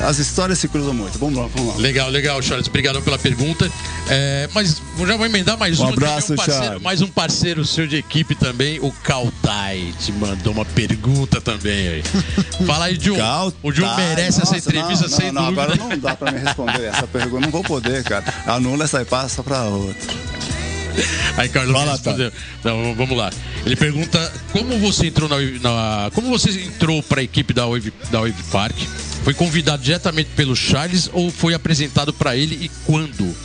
as 0.08 0.18
histórias 0.20 0.60
se 0.60 0.68
cruzam 0.68 0.94
muito. 0.94 1.18
Vamos 1.18 1.38
lá, 1.38 1.48
vamos 1.54 1.76
lá. 1.76 1.80
Legal, 1.82 2.10
legal, 2.10 2.42
Charles. 2.42 2.68
Obrigado 2.68 3.02
pela 3.02 3.18
pergunta. 3.18 3.72
É, 4.10 4.50
mas 4.54 4.82
já 5.08 5.16
vou 5.18 5.26
emendar 5.26 5.58
mais 5.58 5.80
Um 5.80 5.88
que 5.88 5.94
abraço, 5.94 6.34
um 6.34 6.36
parceiro, 6.36 6.64
Charles. 6.64 6.82
Mais 6.84 7.02
um 7.02 7.08
parceiro 7.08 7.66
seu 7.66 7.88
de 7.88 7.98
equipe 7.98 8.36
também, 8.36 8.80
o 8.80 8.92
Kautai, 9.04 9.94
te 10.00 10.12
mandou 10.12 10.54
uma 10.54 10.66
pergunta 10.66 11.40
também 11.40 11.88
aí. 11.88 12.04
Fala 12.66 12.86
aí, 12.86 12.98
John. 12.98 13.16
Cal- 13.18 13.54
O 13.64 13.72
tá, 13.74 13.96
merece 13.98 14.42
essa 14.42 14.54
nossa, 14.54 14.58
entrevista 14.58 15.08
não, 15.08 15.18
sem 15.18 15.32
não, 15.32 15.42
não, 15.44 15.54
dúvida. 15.54 15.74
Agora 15.74 15.90
não 15.90 15.98
dá 16.00 16.16
pra 16.16 16.32
me 16.32 16.40
responder 16.40 16.84
essa 16.86 17.08
pergunta, 17.08 17.42
não 17.46 17.52
vou 17.52 17.64
poder, 17.64 18.04
cara. 18.04 18.26
Anula 18.46 18.84
essa 18.84 19.02
e 19.02 19.06
passa 19.06 19.44
pra 19.44 19.64
outra. 19.64 20.14
Aí, 21.38 21.50
Carlos, 21.50 21.74
Fala, 21.74 21.92
respondeu. 21.94 22.32
Não, 22.64 22.94
vamos 22.96 23.18
lá. 23.18 23.32
Ele 23.66 23.76
pergunta 23.76 24.34
como 24.52 24.78
você 24.80 25.08
entrou 25.08 25.30
na, 25.30 25.38
na- 25.62 26.12
como 26.14 26.30
você 26.30 26.50
entrou 26.64 27.02
para 27.04 27.22
a 27.22 27.24
equipe 27.24 27.54
da 27.54 27.66
Wave, 27.66 27.94
da 28.12 28.20
Wave 28.22 28.44
Park? 28.52 28.76
Foi 29.24 29.34
convidado 29.34 29.84
diretamente 29.84 30.32
pelo 30.36 30.56
Charles 30.56 31.10
ou 31.14 31.32
foi 31.32 31.54
apresentado 31.54 32.12
para 32.12 32.36
ele 32.36 32.56
e 32.66 32.70
quando? 32.86 33.36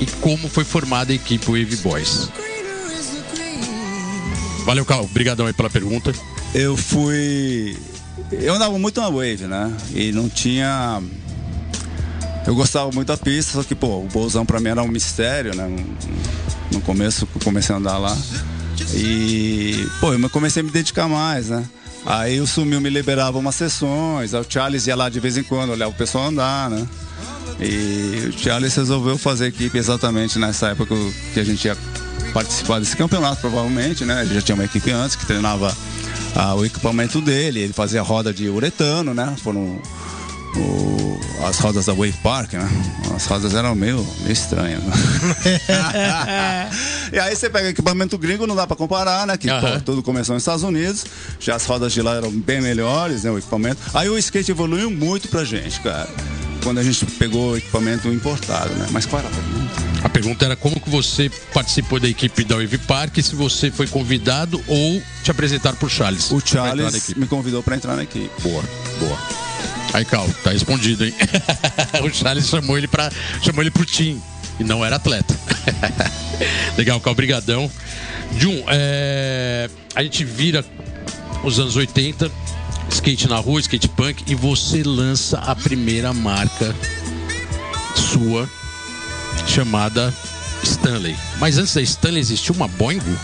E 0.00 0.06
como 0.20 0.48
foi 0.48 0.64
formada 0.64 1.12
a 1.12 1.14
equipe 1.14 1.44
Wave 1.46 1.76
Boys? 1.76 2.28
Valeu, 4.64 4.84
Cal. 4.84 5.04
Obrigadão 5.04 5.46
aí 5.46 5.52
pela 5.52 5.70
pergunta. 5.70 6.12
Eu 6.54 6.76
fui. 6.76 7.76
Eu 8.32 8.54
andava 8.54 8.78
muito 8.78 9.00
na 9.00 9.08
Wave, 9.08 9.46
né? 9.46 9.72
E 9.94 10.12
não 10.12 10.28
tinha. 10.28 11.02
Eu 12.46 12.54
gostava 12.54 12.90
muito 12.92 13.08
da 13.08 13.16
pista, 13.16 13.52
só 13.52 13.62
que, 13.62 13.74
pô, 13.74 13.98
o 14.00 14.08
bolsão 14.12 14.44
pra 14.46 14.58
mim 14.60 14.68
era 14.70 14.82
um 14.82 14.88
mistério, 14.88 15.54
né? 15.54 15.68
No 16.78 16.84
começo 16.84 17.26
que 17.26 17.40
comecei 17.40 17.74
a 17.74 17.78
andar 17.78 17.98
lá. 17.98 18.16
E, 18.94 19.84
pô, 19.98 20.14
eu 20.14 20.30
comecei 20.30 20.60
a 20.60 20.64
me 20.64 20.70
dedicar 20.70 21.08
mais, 21.08 21.48
né? 21.48 21.64
Aí 22.06 22.40
o 22.40 22.46
Sumiu 22.46 22.80
me 22.80 22.88
liberava 22.88 23.36
umas 23.36 23.56
sessões, 23.56 24.32
o 24.32 24.44
Charles 24.48 24.86
ia 24.86 24.94
lá 24.94 25.08
de 25.08 25.18
vez 25.18 25.36
em 25.36 25.42
quando 25.42 25.70
olhar 25.70 25.88
o 25.88 25.92
pessoal 25.92 26.26
andar, 26.26 26.70
né? 26.70 26.86
E 27.58 28.28
o 28.28 28.32
Charles 28.38 28.76
resolveu 28.76 29.18
fazer 29.18 29.48
equipe 29.48 29.76
exatamente 29.76 30.38
nessa 30.38 30.68
época 30.68 30.94
que 31.34 31.40
a 31.40 31.44
gente 31.44 31.64
ia 31.64 31.76
participar 32.32 32.78
desse 32.78 32.96
campeonato, 32.96 33.40
provavelmente, 33.40 34.04
né? 34.04 34.22
Ele 34.22 34.34
já 34.34 34.40
tinha 34.40 34.54
uma 34.54 34.64
equipe 34.64 34.92
antes 34.92 35.16
que 35.16 35.26
treinava 35.26 35.76
ah, 36.36 36.54
o 36.54 36.64
equipamento 36.64 37.20
dele, 37.20 37.58
ele 37.58 37.72
fazia 37.72 38.02
roda 38.02 38.32
de 38.32 38.48
uretano, 38.48 39.12
né? 39.12 39.34
Foram 39.42 39.82
o- 40.56 41.18
as 41.46 41.58
rodas 41.58 41.86
da 41.86 41.92
Wave 41.92 42.14
Park, 42.22 42.54
né? 42.54 42.68
As 43.14 43.26
rodas 43.26 43.54
eram 43.54 43.74
meio, 43.74 44.06
meio 44.20 44.32
estranhas. 44.32 44.82
né? 44.82 44.92
e 47.12 47.18
aí 47.18 47.34
você 47.34 47.48
pega 47.48 47.68
equipamento 47.68 48.18
gringo, 48.18 48.46
não 48.46 48.56
dá 48.56 48.66
pra 48.66 48.76
comparar, 48.76 49.26
né? 49.26 49.36
Que 49.36 49.48
pô, 49.48 49.80
tudo 49.84 50.02
começou 50.02 50.34
nos 50.34 50.42
Estados 50.42 50.62
Unidos, 50.62 51.04
já 51.40 51.54
as 51.54 51.64
rodas 51.64 51.92
de 51.92 52.02
lá 52.02 52.16
eram 52.16 52.30
bem 52.30 52.60
melhores, 52.60 53.24
né? 53.24 53.30
O 53.30 53.38
equipamento. 53.38 53.80
Aí 53.94 54.08
o 54.08 54.18
skate 54.18 54.50
evoluiu 54.50 54.90
muito 54.90 55.28
pra 55.28 55.44
gente, 55.44 55.80
cara. 55.80 56.08
Quando 56.62 56.78
a 56.78 56.82
gente 56.82 57.06
pegou 57.06 57.52
o 57.52 57.56
equipamento 57.56 58.08
importado, 58.08 58.70
né? 58.74 58.86
Mas 58.90 59.06
qual 59.06 59.20
era 59.20 59.28
a 59.28 59.32
pergunta? 59.32 59.88
A 60.02 60.08
pergunta 60.08 60.44
era 60.44 60.56
como 60.56 60.80
que 60.80 60.90
você 60.90 61.30
participou 61.54 62.00
da 62.00 62.08
equipe 62.08 62.44
da 62.44 62.56
Wave 62.56 62.78
Park, 62.78 63.16
se 63.22 63.34
você 63.34 63.70
foi 63.70 63.86
convidado 63.86 64.62
ou 64.66 65.00
te 65.22 65.30
apresentaram 65.30 65.76
por 65.76 65.88
Charles. 65.90 66.30
O 66.32 66.40
Charles 66.44 67.14
me 67.16 67.26
convidou 67.26 67.62
pra 67.62 67.76
entrar 67.76 67.96
na 67.96 68.02
equipe. 68.02 68.30
Boa, 68.42 68.62
boa. 69.00 69.18
Aí, 69.92 70.04
Cal, 70.04 70.28
tá 70.44 70.50
respondido, 70.50 71.04
hein? 71.04 71.14
o 72.04 72.12
Charles 72.12 72.48
chamou 72.48 72.76
ele 72.76 72.86
para 72.86 73.10
chamou 73.42 73.62
ele 73.62 73.70
pro 73.70 73.84
time 73.84 74.20
e 74.60 74.64
não 74.64 74.84
era 74.84 74.96
atleta. 74.96 75.34
Legal, 76.76 77.00
Cal, 77.00 77.14
brigadão. 77.14 77.70
Jun, 78.36 78.62
é, 78.68 79.70
a 79.94 80.02
gente 80.02 80.24
vira 80.24 80.64
os 81.42 81.58
anos 81.58 81.76
80, 81.76 82.30
skate 82.90 83.28
na 83.28 83.36
rua, 83.36 83.60
skate 83.60 83.88
punk, 83.88 84.24
e 84.26 84.34
você 84.34 84.82
lança 84.82 85.38
a 85.38 85.54
primeira 85.54 86.12
marca 86.12 86.74
sua 87.94 88.48
chamada 89.46 90.12
Stanley. 90.62 91.16
Mas 91.38 91.58
antes 91.58 91.74
da 91.74 91.80
Stanley 91.80 92.20
existia 92.20 92.54
uma 92.54 92.68
Boingo? 92.68 93.16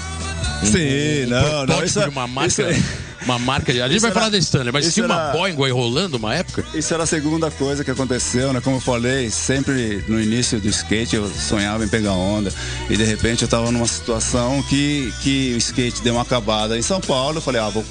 Sim, 0.64 1.24
um 1.26 1.28
não, 1.28 1.66
não, 1.66 1.84
isso 1.84 2.00
é- 2.00 2.04
de 2.04 2.08
uma 2.10 2.26
marca. 2.26 2.48
isso 2.48 2.62
é- 2.62 2.82
Uma 3.24 3.38
marca. 3.38 3.72
de- 3.72 3.80
A 3.80 3.86
gente 3.88 3.96
Isso 3.96 4.02
vai 4.02 4.10
era- 4.10 4.20
falar 4.20 4.30
da 4.32 4.36
Stanley, 4.36 4.70
mas 4.70 4.92
tinha 4.92 5.06
uma 5.06 5.14
era- 5.14 5.32
Boeing 5.32 5.56
aí 5.64 5.70
rolando 5.70 6.18
uma 6.18 6.34
época? 6.34 6.62
Isso 6.74 6.92
era 6.92 7.04
a 7.04 7.06
segunda 7.06 7.50
coisa 7.50 7.82
que 7.82 7.90
aconteceu, 7.90 8.52
né? 8.52 8.60
Como 8.60 8.76
eu 8.76 8.80
falei, 8.80 9.30
sempre 9.30 10.04
no 10.06 10.20
início 10.20 10.60
do 10.60 10.68
skate 10.68 11.16
eu 11.16 11.26
sonhava 11.30 11.82
em 11.82 11.88
pegar 11.88 12.12
onda. 12.12 12.52
E 12.90 12.98
de 12.98 13.02
repente 13.04 13.40
eu 13.40 13.48
tava 13.48 13.72
numa 13.72 13.86
situação 13.86 14.62
que, 14.64 15.10
que 15.22 15.54
o 15.54 15.56
skate 15.56 16.02
deu 16.02 16.12
uma 16.12 16.22
acabada 16.22 16.76
em 16.76 16.82
São 16.82 17.00
Paulo. 17.00 17.38
Eu 17.38 17.42
falei, 17.42 17.62
ah, 17.62 17.70
vou, 17.70 17.82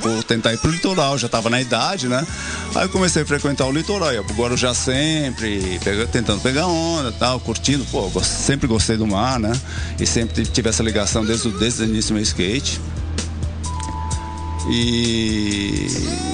vou 0.00 0.22
tentar 0.22 0.52
ir 0.52 0.58
pro 0.58 0.70
litoral, 0.70 1.16
já 1.18 1.28
tava 1.28 1.50
na 1.50 1.60
idade, 1.60 2.08
né? 2.08 2.26
Aí 2.74 2.84
eu 2.84 2.88
comecei 2.88 3.22
a 3.22 3.26
frequentar 3.26 3.66
o 3.66 3.72
litoral, 3.72 4.12
ia 4.12 4.22
pro 4.22 4.34
Guarujá 4.34 4.72
sempre, 4.74 5.78
tentando 6.10 6.40
pegar 6.40 6.66
onda 6.66 7.10
e 7.10 7.12
tal, 7.12 7.38
curtindo. 7.40 7.84
Pô, 7.86 8.10
sempre 8.22 8.66
gostei 8.66 8.96
do 8.96 9.06
mar, 9.06 9.38
né? 9.38 9.52
E 10.00 10.06
sempre 10.06 10.44
tive 10.46 10.68
essa 10.68 10.82
ligação 10.82 11.24
desde, 11.24 11.48
o- 11.48 11.58
desde 11.58 11.82
o 11.82 11.84
início 11.86 12.10
do 12.10 12.14
meu 12.14 12.22
skate. 12.22 12.80
E 14.70 15.86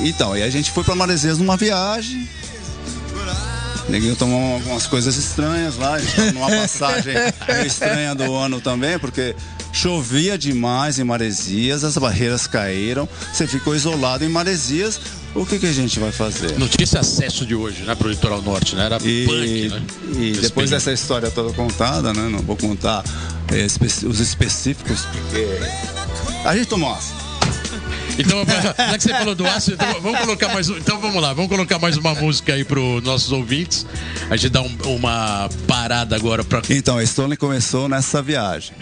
então, 0.04 0.36
e 0.36 0.42
a 0.42 0.50
gente 0.50 0.70
foi 0.70 0.84
para 0.84 0.94
Maresias 0.94 1.38
numa 1.38 1.56
viagem. 1.56 2.28
Neguinho 3.88 4.14
tomou 4.16 4.54
algumas 4.56 4.86
coisas 4.86 5.16
estranhas 5.16 5.76
lá, 5.78 5.94
a 5.94 5.98
gente 5.98 6.14
tava 6.14 6.32
numa 6.32 6.46
passagem 6.60 7.14
estranha 7.66 8.14
do 8.14 8.34
ano 8.36 8.60
também, 8.60 8.98
porque 8.98 9.34
chovia 9.82 10.36
demais 10.36 10.98
em 10.98 11.04
Maresias, 11.04 11.84
as 11.84 11.96
barreiras 11.96 12.46
caíram, 12.48 13.08
você 13.32 13.46
ficou 13.46 13.76
isolado 13.76 14.24
em 14.24 14.28
Maresias. 14.28 15.00
O 15.34 15.46
que, 15.46 15.58
que 15.58 15.66
a 15.66 15.72
gente 15.72 16.00
vai 16.00 16.10
fazer? 16.10 16.50
Esse 16.80 16.98
acesso 16.98 17.46
de 17.46 17.54
hoje, 17.54 17.82
né, 17.84 17.94
pro 17.94 18.08
litoral 18.08 18.42
norte, 18.42 18.74
né? 18.74 18.86
Era 18.86 18.96
E, 19.04 19.24
punk, 19.26 19.68
né? 19.68 19.82
e 20.16 20.30
Esse 20.30 20.40
depois 20.40 20.50
período. 20.52 20.70
dessa 20.70 20.92
história 20.92 21.30
toda 21.30 21.52
contada, 21.52 22.12
né? 22.12 22.28
Não 22.28 22.40
vou 22.40 22.56
contar 22.56 23.04
espe- 23.52 24.06
os 24.06 24.18
específicos, 24.18 25.02
porque 25.06 25.46
a 26.44 26.56
gente 26.56 26.66
tomou 26.66 26.90
Então, 28.18 28.44
já 28.44 28.98
que 28.98 29.02
você 29.04 29.10
falou 29.10 29.34
do 29.34 29.46
ácido, 29.46 29.74
então 29.74 30.00
vamos 30.00 30.18
colocar 30.20 30.48
mais 30.48 30.68
Então 30.68 31.00
vamos 31.00 31.22
lá, 31.22 31.32
vamos 31.32 31.48
colocar 31.48 31.78
mais 31.78 31.96
uma 31.96 32.14
música 32.14 32.54
aí 32.54 32.64
para 32.64 32.80
os 32.80 33.02
nossos 33.02 33.30
ouvintes. 33.30 33.86
A 34.28 34.36
gente 34.36 34.50
dá 34.50 34.60
um, 34.60 34.76
uma 34.86 35.48
parada 35.68 36.16
agora 36.16 36.42
para. 36.42 36.60
Então, 36.70 36.98
a 36.98 37.06
Stone 37.06 37.36
começou 37.36 37.88
nessa 37.88 38.20
viagem. 38.20 38.74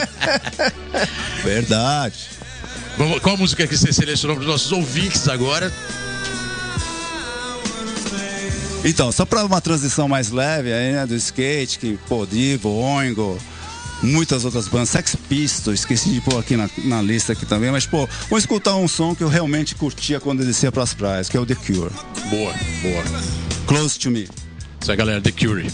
Verdade. 1.44 2.16
Vamos, 2.96 3.20
qual 3.20 3.36
música 3.36 3.66
que 3.66 3.76
você 3.76 3.92
selecionou 3.92 4.36
para 4.36 4.42
os 4.42 4.48
nossos 4.48 4.72
ouvintes 4.72 5.28
agora? 5.28 5.72
Então, 8.82 9.12
só 9.12 9.26
para 9.26 9.44
uma 9.44 9.60
transição 9.60 10.08
mais 10.08 10.30
leve 10.30 10.72
aí, 10.72 10.92
né, 10.92 11.06
do 11.06 11.14
skate, 11.14 11.78
que, 11.78 11.98
pô, 12.08 12.24
Divo, 12.24 12.70
Oingo, 12.70 13.38
muitas 14.02 14.44
outras 14.44 14.68
bandas, 14.68 14.90
Sex 14.90 15.16
Pistols, 15.28 15.80
esqueci 15.80 16.10
de 16.10 16.20
pôr 16.20 16.38
aqui 16.38 16.56
na, 16.56 16.68
na, 16.84 17.02
lista 17.02 17.32
aqui 17.32 17.46
também, 17.46 17.70
mas, 17.70 17.86
pô, 17.86 18.08
vou 18.28 18.38
escutar 18.38 18.76
um 18.76 18.88
som 18.88 19.14
que 19.14 19.22
eu 19.22 19.28
realmente 19.28 19.74
curtia 19.74 20.20
quando 20.20 20.40
eu 20.40 20.46
descia 20.46 20.70
pras 20.72 20.94
praias, 20.94 21.28
que 21.28 21.36
é 21.36 21.40
o 21.40 21.46
The 21.46 21.54
Cure. 21.54 21.92
Boa, 22.30 22.54
boa. 22.82 23.04
Close 23.66 23.98
to 23.98 24.10
Me. 24.10 24.28
Isso 24.80 24.90
aí, 24.90 24.96
galera, 24.96 25.20
The 25.20 25.32
Cure. 25.32 25.70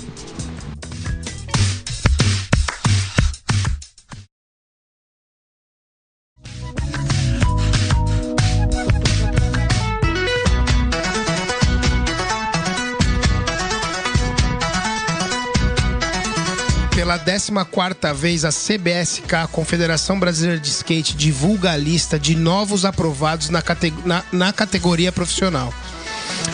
Pela 17.26 17.64
14 17.64 18.14
vez, 18.14 18.44
a 18.44 18.50
CBSK, 18.50 19.34
a 19.34 19.48
Confederação 19.48 20.20
Brasileira 20.20 20.60
de 20.60 20.68
Skate, 20.68 21.16
divulga 21.16 21.72
a 21.72 21.76
lista 21.76 22.20
de 22.20 22.36
novos 22.36 22.84
aprovados 22.84 23.50
na, 23.50 23.60
na, 24.04 24.24
na 24.30 24.52
categoria 24.52 25.10
profissional. 25.10 25.74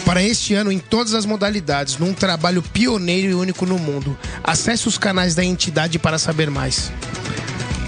Para 0.07 0.23
este 0.23 0.55
ano, 0.55 0.73
em 0.73 0.79
todas 0.79 1.13
as 1.13 1.27
modalidades, 1.27 1.99
num 1.99 2.15
trabalho 2.15 2.63
pioneiro 2.63 3.33
e 3.33 3.35
único 3.35 3.67
no 3.67 3.79
mundo. 3.79 4.19
Acesse 4.43 4.89
os 4.89 4.97
canais 4.97 5.35
da 5.35 5.45
entidade 5.45 5.99
para 5.99 6.19
saber 6.19 6.51
mais. 6.51 6.91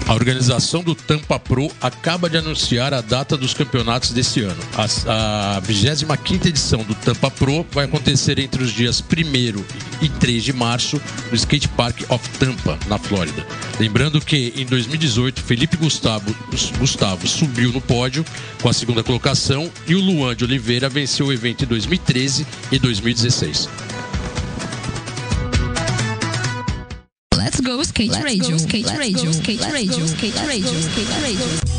A 0.07 0.13
organização 0.13 0.83
do 0.83 0.93
Tampa 0.93 1.39
Pro 1.39 1.71
acaba 1.81 2.29
de 2.29 2.37
anunciar 2.37 2.93
a 2.93 3.01
data 3.01 3.35
dos 3.35 3.55
campeonatos 3.55 4.11
desse 4.11 4.41
ano. 4.41 4.61
A, 4.77 5.57
a 5.57 5.59
25 5.59 6.47
edição 6.47 6.83
do 6.83 6.93
Tampa 6.93 7.31
Pro 7.31 7.65
vai 7.71 7.85
acontecer 7.85 8.37
entre 8.37 8.63
os 8.63 8.71
dias 8.71 9.01
1 9.01 9.63
e 10.05 10.09
3 10.09 10.43
de 10.43 10.53
março 10.53 11.01
no 11.31 11.35
Skate 11.35 11.67
Park 11.69 12.01
of 12.09 12.29
Tampa, 12.37 12.77
na 12.87 12.99
Flórida. 12.99 13.45
Lembrando 13.79 14.21
que 14.21 14.53
em 14.55 14.65
2018, 14.65 15.41
Felipe 15.41 15.75
Gustavo, 15.75 16.35
Gustavo 16.77 17.27
subiu 17.27 17.71
no 17.71 17.81
pódio 17.81 18.23
com 18.61 18.69
a 18.69 18.73
segunda 18.73 19.03
colocação 19.03 19.71
e 19.87 19.95
o 19.95 19.99
Luan 19.99 20.35
de 20.35 20.43
Oliveira 20.43 20.87
venceu 20.87 21.27
o 21.27 21.33
evento 21.33 21.63
em 21.63 21.67
2013 21.67 22.45
e 22.71 22.77
2016. 22.77 23.69
Go 27.61 27.81
skate 27.81 28.11
Let's 28.11 28.23
radio, 28.23 28.51
go, 28.51 28.57
skate 28.57 28.85
Let's 28.85 28.97
radio, 28.97 29.25
go, 29.25 29.31
skate 29.31 29.61
Let's 29.61 29.73
radio, 29.73 29.99
go, 29.99 30.05
skate 30.05 30.35
radio, 30.47 30.79
skate 30.79 31.09
radio. 31.21 31.75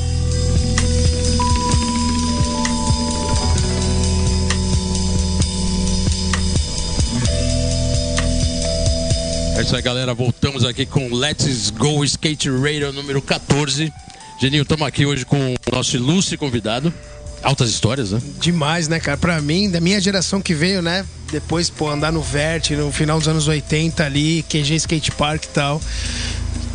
É 9.57 9.63
isso 9.63 9.75
aí, 9.75 9.83
galera. 9.83 10.13
Voltamos 10.13 10.65
aqui 10.65 10.85
com 10.85 11.13
Let's 11.15 11.71
Go 11.71 12.05
Skate 12.05 12.51
Radio 12.51 12.93
número 12.93 13.23
14. 13.23 13.91
Geninho, 14.39 14.63
estamos 14.63 14.87
aqui 14.87 15.07
hoje 15.07 15.25
com 15.25 15.55
o 15.55 15.57
nosso 15.73 15.97
ilustre 15.97 16.37
convidado. 16.37 16.93
Altas 17.47 17.71
histórias, 17.71 18.11
né? 18.11 18.21
Demais, 18.41 18.89
né, 18.89 18.99
cara? 18.99 19.17
Pra 19.17 19.41
mim, 19.41 19.71
da 19.71 19.81
minha 19.81 20.01
geração 20.01 20.43
que 20.43 20.53
veio, 20.53 20.83
né? 20.83 21.07
Depois, 21.31 21.71
pô, 21.71 21.89
andar 21.89 22.13
no 22.13 22.21
Vert 22.21 22.71
no 22.73 22.91
final 22.91 23.21
dos 23.21 23.29
anos 23.29 23.47
80 23.47 24.05
ali, 24.05 24.45
QG 24.49 24.75
Skate 24.75 25.13
Park 25.13 25.45
e 25.45 25.49
tal 25.49 25.81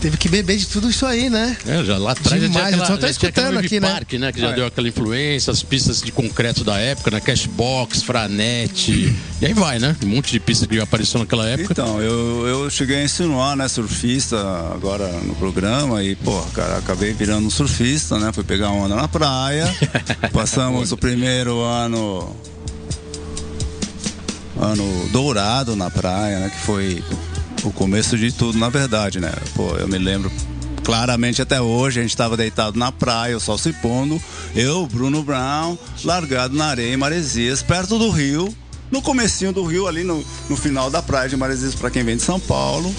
teve 0.01 0.17
que 0.17 0.27
beber 0.27 0.57
de 0.57 0.65
tudo 0.65 0.89
isso 0.89 1.05
aí, 1.05 1.29
né? 1.29 1.55
É, 1.65 1.83
já 1.83 1.97
lá 1.97 2.13
atrás 2.13 2.41
Demais, 2.41 2.53
já 2.53 2.71
tinha 2.71 2.83
aquela, 2.83 3.07
eu 3.07 3.11
escutando 3.11 3.59
aqui, 3.59 3.79
né? 3.79 3.91
Park, 3.91 4.13
né? 4.13 4.31
Que 4.31 4.41
já 4.41 4.49
é. 4.49 4.53
deu 4.53 4.65
aquela 4.65 4.87
influência, 4.87 5.51
as 5.51 5.61
pistas 5.61 6.01
de 6.01 6.11
concreto 6.11 6.63
da 6.63 6.77
época, 6.79 7.11
né? 7.11 7.19
Cashbox, 7.19 8.01
Franete, 8.01 9.15
e 9.39 9.45
aí 9.45 9.53
vai, 9.53 9.77
né? 9.77 9.95
Um 10.03 10.07
monte 10.07 10.31
de 10.31 10.39
pistas 10.39 10.67
que 10.67 10.79
apareceu 10.79 11.19
naquela 11.19 11.47
época. 11.47 11.71
Então, 11.71 12.01
eu, 12.01 12.47
eu 12.47 12.69
cheguei 12.71 12.97
a 12.97 13.03
insinuar, 13.03 13.55
né, 13.55 13.67
surfista 13.67 14.37
agora 14.73 15.07
no 15.21 15.35
programa 15.35 16.03
e, 16.03 16.15
pô, 16.15 16.41
cara, 16.53 16.77
acabei 16.77 17.13
virando 17.13 17.45
um 17.45 17.51
surfista, 17.51 18.17
né? 18.17 18.31
Fui 18.33 18.43
pegar 18.43 18.69
onda 18.71 18.95
na 18.95 19.07
praia, 19.07 19.71
passamos 20.33 20.91
o 20.91 20.97
primeiro 20.97 21.61
ano 21.61 22.35
ano 24.59 25.09
dourado 25.09 25.75
na 25.75 25.89
praia, 25.91 26.39
né? 26.39 26.49
Que 26.49 26.65
foi 26.65 27.03
o 27.64 27.72
começo 27.72 28.18
de 28.18 28.32
tudo, 28.32 28.57
na 28.57 28.70
verdade, 28.70 29.20
né? 29.20 29.32
Pô, 29.55 29.76
eu 29.78 29.88
me 29.88 29.97
lembro 29.97 30.32
claramente 30.84 31.41
até 31.41 31.62
hoje, 31.62 31.99
a 31.99 32.01
gente 32.01 32.12
estava 32.12 32.36
deitado 32.36 32.78
na 32.78 32.91
praia, 32.91 33.38
o 33.38 33.39
sol 33.39 33.57
se 33.57 33.72
pondo, 33.74 34.22
eu, 34.55 34.88
Bruno 34.88 35.24
Brown, 35.24 35.78
largado 36.03 36.55
na 36.55 36.66
areia 36.66 36.93
em 36.93 36.97
Maresias, 36.97 37.62
perto 37.62 37.99
do 37.99 38.09
rio, 38.09 38.53
no 38.89 39.01
comecinho 39.01 39.53
do 39.53 39.64
rio, 39.64 39.88
ali 39.88 40.03
no, 40.03 40.24
no 40.49 40.57
final 40.57 40.89
da 40.89 41.01
praia 41.01 41.30
de 41.30 41.38
Maresias, 41.38 41.76
para 41.76 41.89
quem 41.89 42.03
vem 42.03 42.18
de 42.18 42.24
São 42.24 42.39
Paulo, 42.39 42.93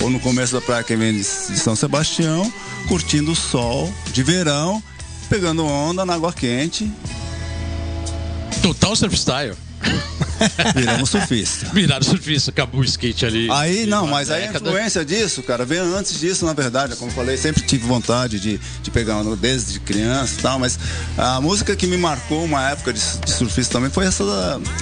ou 0.00 0.10
no 0.10 0.18
começo 0.20 0.52
da 0.52 0.60
praia 0.60 0.82
quem 0.82 0.96
vem 0.96 1.12
de, 1.12 1.20
de 1.20 1.58
São 1.58 1.76
Sebastião, 1.76 2.52
curtindo 2.88 3.32
o 3.32 3.36
sol 3.36 3.92
de 4.12 4.22
verão, 4.22 4.82
pegando 5.28 5.64
onda 5.64 6.04
na 6.04 6.14
água 6.14 6.32
quente. 6.32 6.90
Total 8.60 8.94
surf 8.94 9.16
style. 9.16 9.56
Viramos 10.74 11.10
surfista. 11.10 11.66
Viraram 11.72 12.04
surfista, 12.04 12.50
acabou 12.50 12.80
o 12.80 12.84
skate 12.84 13.26
ali. 13.26 13.50
Aí, 13.50 13.86
não, 13.86 14.06
mas 14.06 14.30
aí 14.30 14.44
a 14.44 14.50
influência 14.50 15.04
disso, 15.04 15.42
cara, 15.42 15.64
veio 15.64 15.96
antes 15.96 16.18
disso, 16.18 16.44
na 16.44 16.52
verdade. 16.52 16.96
Como 16.96 17.10
eu 17.10 17.14
falei, 17.14 17.36
sempre 17.36 17.62
tive 17.62 17.86
vontade 17.86 18.38
de, 18.40 18.60
de 18.82 18.90
pegar 18.90 19.18
uma 19.18 19.36
desde 19.36 19.80
criança 19.80 20.34
e 20.38 20.42
tal, 20.42 20.58
mas 20.58 20.78
a 21.16 21.40
música 21.40 21.74
que 21.74 21.86
me 21.86 21.96
marcou 21.96 22.44
uma 22.44 22.70
época 22.70 22.92
de, 22.92 23.00
de 23.00 23.30
surfista 23.30 23.74
também 23.74 23.90
foi 23.90 24.06
essa, 24.06 24.24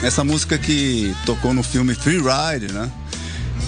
essa 0.02 0.24
música 0.24 0.58
que 0.58 1.14
tocou 1.24 1.52
no 1.52 1.62
filme 1.62 1.94
Free 1.94 2.18
Ride, 2.18 2.72
né? 2.72 2.90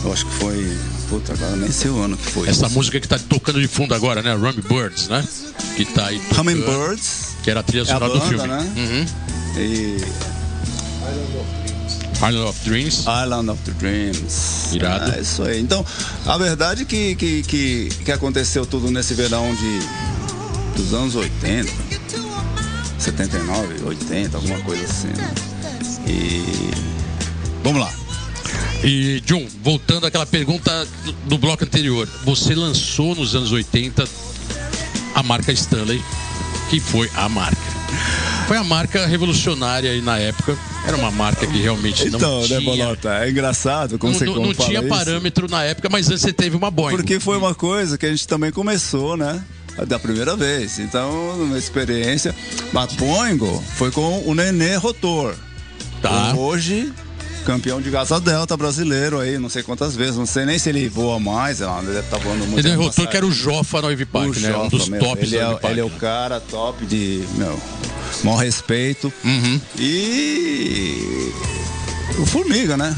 Eu 0.05 0.13
acho 0.13 0.27
que 0.27 0.33
foi. 0.33 0.77
Puta, 1.09 1.33
agora 1.35 1.57
nem 1.57 1.71
sei 1.71 1.91
o 1.91 2.01
ano 2.01 2.17
que 2.17 2.31
foi. 2.31 2.49
Essa 2.49 2.67
isso. 2.67 2.75
música 2.75 2.99
que 2.99 3.07
tá 3.07 3.19
tocando 3.19 3.61
de 3.61 3.69
fundo 3.69 3.95
agora, 3.95 4.23
né? 4.23 4.35
Rummy 4.35 4.63
Birds, 4.63 5.09
né? 5.09 5.25
Que 5.77 5.85
tá 5.85 6.07
aí. 6.07 6.21
Hummingbirds. 6.37 7.37
Que 7.43 7.51
era 7.51 7.61
a 7.61 7.63
trilha 7.63 7.85
sonora 7.85 8.07
é 8.07 8.09
a 8.09 8.11
banda, 8.11 8.25
do 8.25 8.29
filme. 8.29 8.49
Né? 8.49 8.73
Uhum. 8.77 9.07
E 9.61 9.97
Island 12.23 12.49
of 12.49 12.65
Dreams. 12.65 13.05
Island 13.07 13.51
of 13.51 13.63
the 13.65 13.73
Dreams. 13.73 14.73
Irado. 14.73 15.13
É 15.13 15.21
isso 15.21 15.43
aí. 15.43 15.61
Então, 15.61 15.85
a 16.25 16.39
verdade 16.39 16.85
que, 16.85 17.17
que, 17.17 17.43
que, 17.43 17.89
que 18.05 18.13
aconteceu 18.13 18.65
tudo 18.65 18.91
nesse 18.91 19.13
verão 19.15 19.53
de, 19.55 20.77
dos 20.77 20.95
anos 20.95 21.17
80, 21.17 21.71
79, 22.99 23.85
80, 23.85 24.37
alguma 24.37 24.61
coisa 24.61 24.85
assim. 24.85 25.09
Né? 25.09 25.35
E. 26.07 26.71
Vamos 27.65 27.81
lá. 27.81 27.93
E, 28.85 29.21
John, 29.27 29.47
voltando 29.63 30.07
àquela 30.07 30.27
pergunta 30.27 30.87
do, 31.05 31.13
do 31.13 31.39
bloco 31.39 31.65
anterior. 31.65 32.09
Você 32.25 32.55
lançou 32.55 33.15
nos 33.15 33.35
anos 33.35 33.51
80 33.51 34.05
a 35.15 35.23
marca 35.23 35.53
Stanley, 35.53 36.03
que 36.71 36.79
foi 36.81 37.11
a 37.17 37.29
marca. 37.29 37.73
Foi 38.53 38.59
a 38.59 38.65
marca 38.65 39.07
revolucionária 39.07 39.91
aí 39.91 40.03
na 40.03 40.19
época 40.19 40.59
era 40.87 40.95
uma 40.95 41.11
marca 41.11 41.47
que 41.47 41.57
realmente 41.57 42.07
então, 42.07 42.21
não 42.21 42.43
tinha. 42.43 42.59
Então, 42.59 42.77
né, 42.77 42.85
Bolota? 42.85 43.25
É 43.25 43.31
engraçado 43.31 43.99
como 43.99 44.13
não, 44.13 44.19
você 44.19 44.27
Não, 44.27 44.35
não 44.35 44.53
tinha 44.53 44.81
isso. 44.81 44.89
parâmetro 44.91 45.49
na 45.49 45.65
época, 45.65 45.89
mas 45.89 46.11
antes 46.11 46.21
você 46.21 46.35
teve 46.35 46.55
uma 46.55 46.71
Boeing. 46.71 46.95
Porque 46.95 47.19
foi 47.19 47.39
uma 47.39 47.55
coisa 47.55 47.97
que 47.97 48.05
a 48.05 48.11
gente 48.11 48.29
também 48.29 48.53
começou, 48.53 49.17
né? 49.17 49.43
Da 49.89 49.99
primeira 49.99 50.37
vez. 50.37 50.79
Então, 50.79 51.35
numa 51.39 51.57
experiência. 51.57 52.35
Mas 52.75 52.93
Boingo 52.93 53.65
foi 53.75 53.91
com 53.91 54.23
o 54.27 54.35
Nenê 54.35 54.77
Rotor. 54.77 55.35
Tá. 56.03 56.35
Hoje, 56.35 56.93
campeão 57.47 57.81
de 57.81 57.91
Gaza 57.91 58.21
Delta 58.21 58.55
brasileiro 58.55 59.19
aí, 59.19 59.39
não 59.39 59.49
sei 59.49 59.63
quantas 59.63 59.97
vezes, 59.97 60.17
não 60.17 60.27
sei 60.27 60.45
nem 60.45 60.59
se 60.59 60.69
ele 60.69 60.91
voa 60.91 61.19
mais, 61.19 61.63
ele 61.63 61.87
deve 61.87 62.01
estar 62.01 62.19
tá 62.19 62.23
voando 62.23 62.45
muito. 62.47 62.59
Ele 62.59 62.77
derrotou 62.77 63.07
que 63.07 63.17
era 63.17 63.27
o 63.27 63.33
Jofa 63.33 63.81
no 63.81 63.89
o 63.89 63.91
né? 63.91 63.97
Jofa, 63.97 64.59
um 64.59 64.69
dos 64.69 64.89
meu, 64.91 65.01
tops 65.01 65.33
ele 65.33 65.39
é, 65.39 65.71
Ele 65.71 65.81
é 65.81 65.85
o 65.85 65.91
cara 65.91 66.39
top 66.39 66.85
de, 66.85 67.25
meu, 67.37 67.59
maior 68.23 68.39
respeito. 68.39 69.13
Uhum. 69.25 69.61
E 69.79 71.33
o 72.19 72.27
Formiga, 72.27 72.77
né? 72.77 72.95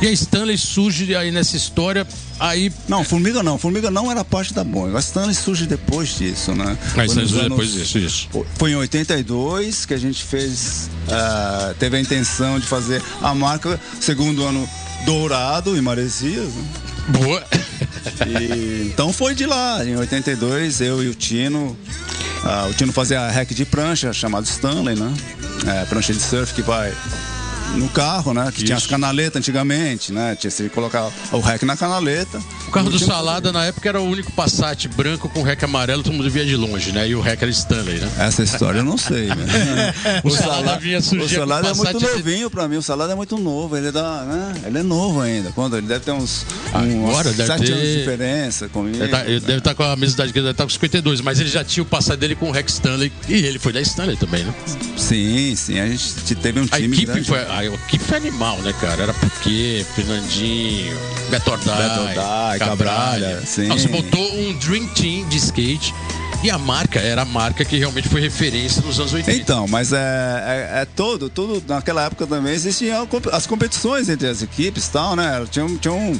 E 0.00 0.08
a 0.08 0.10
Stanley 0.10 0.58
surge 0.58 1.14
aí 1.14 1.30
nessa 1.30 1.56
história, 1.56 2.04
aí... 2.40 2.72
Não, 2.88 3.04
Formiga 3.04 3.40
não, 3.40 3.56
Formiga 3.56 3.88
não 3.88 4.10
era 4.10 4.24
parte 4.24 4.52
da 4.52 4.64
Boeing. 4.64 4.96
A 4.96 4.98
Stanley 4.98 5.32
surge 5.32 5.64
depois 5.64 6.18
disso, 6.18 6.52
né? 6.56 6.76
A 6.96 7.04
Stanley 7.04 7.28
surge 7.28 7.48
depois 7.48 7.72
disso, 7.72 7.98
isso. 7.98 8.28
Foi 8.56 8.72
em 8.72 8.74
82 8.74 9.86
que 9.86 9.94
a 9.94 9.98
gente 9.98 10.24
fez, 10.24 10.90
uh, 11.06 11.72
teve 11.74 11.96
a 11.96 12.00
intenção 12.00 12.58
de 12.58 12.66
fazer 12.66 13.00
a 13.22 13.32
marca 13.32 13.78
segundo 14.00 14.44
ano 14.44 14.68
dourado 15.06 15.76
em 15.76 15.80
Maresias, 15.80 16.52
né? 16.52 16.64
Boa! 17.08 17.44
E, 18.26 18.88
então 18.92 19.12
foi 19.12 19.36
de 19.36 19.46
lá, 19.46 19.84
em 19.84 19.96
82, 19.96 20.80
eu 20.80 21.02
e 21.02 21.08
o 21.08 21.14
Tino 21.14 21.76
Ah, 22.44 22.66
o 22.68 22.74
Tino 22.74 22.92
fazia 22.92 23.30
hack 23.30 23.52
de 23.54 23.64
prancha, 23.64 24.12
chamado 24.12 24.44
Stanley, 24.44 24.96
né? 24.96 25.14
É, 25.66 25.84
prancha 25.84 26.12
de 26.12 26.20
surf 26.20 26.52
que 26.52 26.62
vai 26.62 26.92
no 27.76 27.88
carro, 27.88 28.34
né? 28.34 28.44
Que 28.50 28.58
Isso. 28.58 28.66
tinha 28.66 28.76
as 28.76 28.86
canaletas 28.86 29.36
antigamente, 29.36 30.12
né? 30.12 30.36
Tinha 30.36 30.50
que 30.50 30.68
colocar 30.68 31.10
o 31.30 31.40
rec 31.40 31.62
na 31.62 31.76
canaleta. 31.76 32.40
O 32.68 32.70
carro 32.70 32.90
do 32.90 32.98
Salada 32.98 33.52
na 33.52 33.64
época 33.64 33.88
era 33.88 34.00
o 34.00 34.04
único 34.04 34.32
Passat 34.32 34.88
branco 34.88 35.28
com 35.28 35.42
rec 35.42 35.62
amarelo, 35.62 36.02
todo 36.02 36.14
mundo 36.14 36.30
via 36.30 36.44
de 36.44 36.56
longe, 36.56 36.92
né? 36.92 37.08
E 37.08 37.14
o 37.14 37.20
rec 37.20 37.40
era 37.42 37.50
Stanley, 37.50 37.98
né? 37.98 38.10
Essa 38.18 38.42
história 38.42 38.78
eu 38.78 38.84
não 38.84 38.96
sei, 38.96 39.26
né? 39.26 39.94
o, 40.24 40.28
o 40.28 40.30
Salada 40.30 40.78
vinha 40.78 40.98
O 40.98 41.28
Salada 41.28 41.68
é 41.68 41.74
muito 41.74 42.00
novinho 42.00 42.50
pra 42.50 42.68
mim, 42.68 42.76
o 42.76 42.82
Salada 42.82 43.12
é 43.12 43.16
muito 43.16 43.36
novo, 43.38 43.76
ele 43.76 43.88
é 43.88 43.92
da, 43.92 44.24
né? 44.24 44.54
Ele 44.66 44.78
é 44.78 44.82
novo 44.82 45.20
ainda. 45.20 45.50
Quando 45.52 45.76
ele 45.76 45.86
deve 45.86 46.04
ter 46.04 46.12
uns, 46.12 46.46
Agora, 46.72 47.28
uns 47.28 47.36
deve 47.36 47.64
ter... 47.64 47.72
anos 47.72 47.86
de 47.86 47.98
diferença 47.98 48.68
comigo. 48.68 49.02
Ele, 49.02 49.08
tá, 49.08 49.24
ele 49.24 49.40
deve 49.40 49.58
estar 49.58 49.70
tá 49.70 49.74
com 49.74 49.82
a 49.82 49.96
mesma 49.96 50.14
idade 50.14 50.32
que 50.32 50.38
ele 50.38 50.46
deve 50.46 50.54
estar 50.54 50.64
tá 50.64 50.66
com 50.66 50.72
52, 50.72 51.20
mas 51.20 51.40
ele 51.40 51.50
já 51.50 51.64
tinha 51.64 51.82
o 51.82 51.86
Passat 51.86 52.18
dele 52.18 52.34
com 52.34 52.48
o 52.48 52.52
rec 52.52 52.68
Stanley 52.68 53.12
e 53.28 53.34
ele 53.34 53.58
foi 53.58 53.72
da 53.72 53.80
Stanley 53.80 54.16
também, 54.16 54.44
né? 54.44 54.54
Sim, 54.96 55.54
sim, 55.54 55.78
a 55.78 55.86
gente 55.86 56.34
teve 56.36 56.60
um 56.60 56.66
time 56.66 56.76
a 56.76 56.80
equipe 56.80 57.06
grande. 57.06 57.28
Foi, 57.28 57.38
a 57.38 57.61
equipe 57.64 58.04
foi 58.04 58.16
animal 58.18 58.42
mal, 58.42 58.58
né, 58.58 58.72
cara? 58.80 59.04
Era 59.04 59.14
porque 59.14 59.86
Fernandinho, 59.94 60.98
Beto 61.30 61.50
Ordai, 61.50 61.88
Beto 61.88 62.00
Ordai 62.00 62.58
Cabralha. 62.58 63.40
Você 63.40 63.88
botou 63.88 64.34
um 64.34 64.52
Dream 64.54 64.86
Team 64.88 65.28
de 65.28 65.36
skate 65.36 65.94
e 66.42 66.50
a 66.50 66.58
marca 66.58 66.98
era 66.98 67.22
a 67.22 67.24
marca 67.24 67.64
que 67.64 67.78
realmente 67.78 68.08
foi 68.08 68.20
referência 68.20 68.82
nos 68.82 68.98
anos 68.98 69.12
80. 69.12 69.38
Então, 69.38 69.68
mas 69.68 69.92
é, 69.92 69.98
é, 69.98 70.82
é 70.82 70.84
todo, 70.84 71.30
tudo, 71.30 71.62
naquela 71.68 72.04
época 72.04 72.26
também 72.26 72.52
existiam 72.52 73.08
as 73.30 73.46
competições 73.46 74.08
entre 74.08 74.26
as 74.26 74.42
equipes 74.42 74.86
e 74.86 74.90
tal, 74.90 75.14
né? 75.14 75.44
Tinha, 75.50 75.66
tinha 75.78 75.94
um 75.94 76.18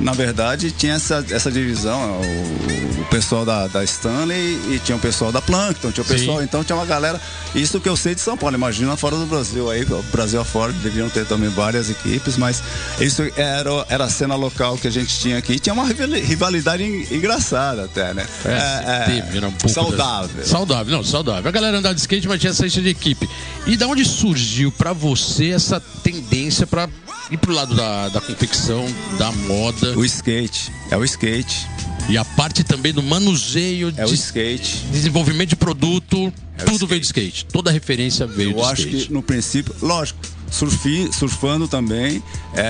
na 0.00 0.12
verdade, 0.12 0.70
tinha 0.70 0.94
essa, 0.94 1.24
essa 1.30 1.50
divisão, 1.50 2.20
o, 2.20 3.00
o 3.02 3.04
pessoal 3.10 3.44
da, 3.44 3.66
da, 3.66 3.84
Stanley 3.84 4.58
e 4.70 4.80
tinha 4.82 4.96
o 4.96 5.00
pessoal 5.00 5.30
da 5.30 5.42
Plankton, 5.42 5.90
tinha 5.92 6.02
o 6.02 6.06
pessoal, 6.06 6.38
Sim. 6.38 6.44
então 6.44 6.64
tinha 6.64 6.76
uma 6.76 6.86
galera. 6.86 7.20
Isso 7.54 7.80
que 7.80 7.88
eu 7.88 7.96
sei 7.96 8.14
de 8.14 8.20
São 8.20 8.36
Paulo, 8.36 8.56
imagina 8.56 8.96
fora 8.96 9.16
do 9.16 9.26
Brasil 9.26 9.70
aí, 9.70 9.82
o 9.82 10.02
Brasil 10.04 10.40
afora 10.40 10.72
deveriam 10.72 11.10
ter 11.10 11.26
também 11.26 11.50
várias 11.50 11.90
equipes, 11.90 12.36
mas 12.36 12.62
isso 12.98 13.22
era, 13.36 13.70
era 13.88 14.04
a 14.04 14.08
cena 14.08 14.34
local 14.34 14.78
que 14.78 14.88
a 14.88 14.90
gente 14.90 15.18
tinha 15.18 15.36
aqui. 15.36 15.58
Tinha 15.58 15.74
uma 15.74 15.84
rivalidade 15.84 16.82
engraçada 17.10 17.84
até, 17.84 18.14
né? 18.14 18.26
É, 18.44 18.50
é, 18.50 19.04
teve, 19.04 19.36
era 19.36 19.48
um 19.48 19.52
pouco 19.52 19.68
saudável. 19.68 20.46
Saudável, 20.46 20.96
não, 20.96 21.04
saudável. 21.04 21.46
A 21.48 21.52
galera 21.52 21.78
andava 21.78 21.94
de 21.94 22.00
skate, 22.00 22.26
mas 22.26 22.40
tinha 22.40 22.50
essa 22.50 22.68
de 22.68 22.88
equipe. 22.88 23.28
E 23.66 23.76
da 23.76 23.86
onde 23.86 24.04
surgiu 24.04 24.72
para 24.72 24.92
você 24.92 25.50
essa 25.50 25.80
tendência 25.80 26.66
para 26.66 26.88
ir 27.30 27.38
pro 27.38 27.52
lado 27.52 27.74
da, 27.74 28.08
da 28.08 28.20
confecção, 28.20 28.86
da 29.18 29.30
moda? 29.32 29.96
O 29.98 30.04
skate. 30.04 30.72
É 30.90 30.96
o 30.96 31.04
skate. 31.04 31.66
E 32.08 32.18
a 32.18 32.24
parte 32.24 32.64
também 32.64 32.92
do 32.92 33.02
manuseio 33.02 33.88
é 33.96 34.04
de 34.04 34.10
o 34.10 34.14
skate. 34.14 34.84
desenvolvimento 34.90 35.50
de 35.50 35.56
produto, 35.56 36.32
é 36.58 36.64
tudo 36.64 36.86
veio 36.86 37.00
do 37.00 37.04
skate. 37.04 37.44
Toda 37.46 37.70
referência 37.70 38.26
veio 38.26 38.50
Eu 38.50 38.56
do 38.56 38.62
skate. 38.62 38.82
Eu 38.82 38.96
acho 38.96 39.06
que 39.06 39.12
no 39.12 39.22
princípio, 39.22 39.74
lógico, 39.80 40.18
surfi, 40.50 41.08
surfando 41.12 41.68
também 41.68 42.22
é, 42.54 42.60
é, 42.60 42.64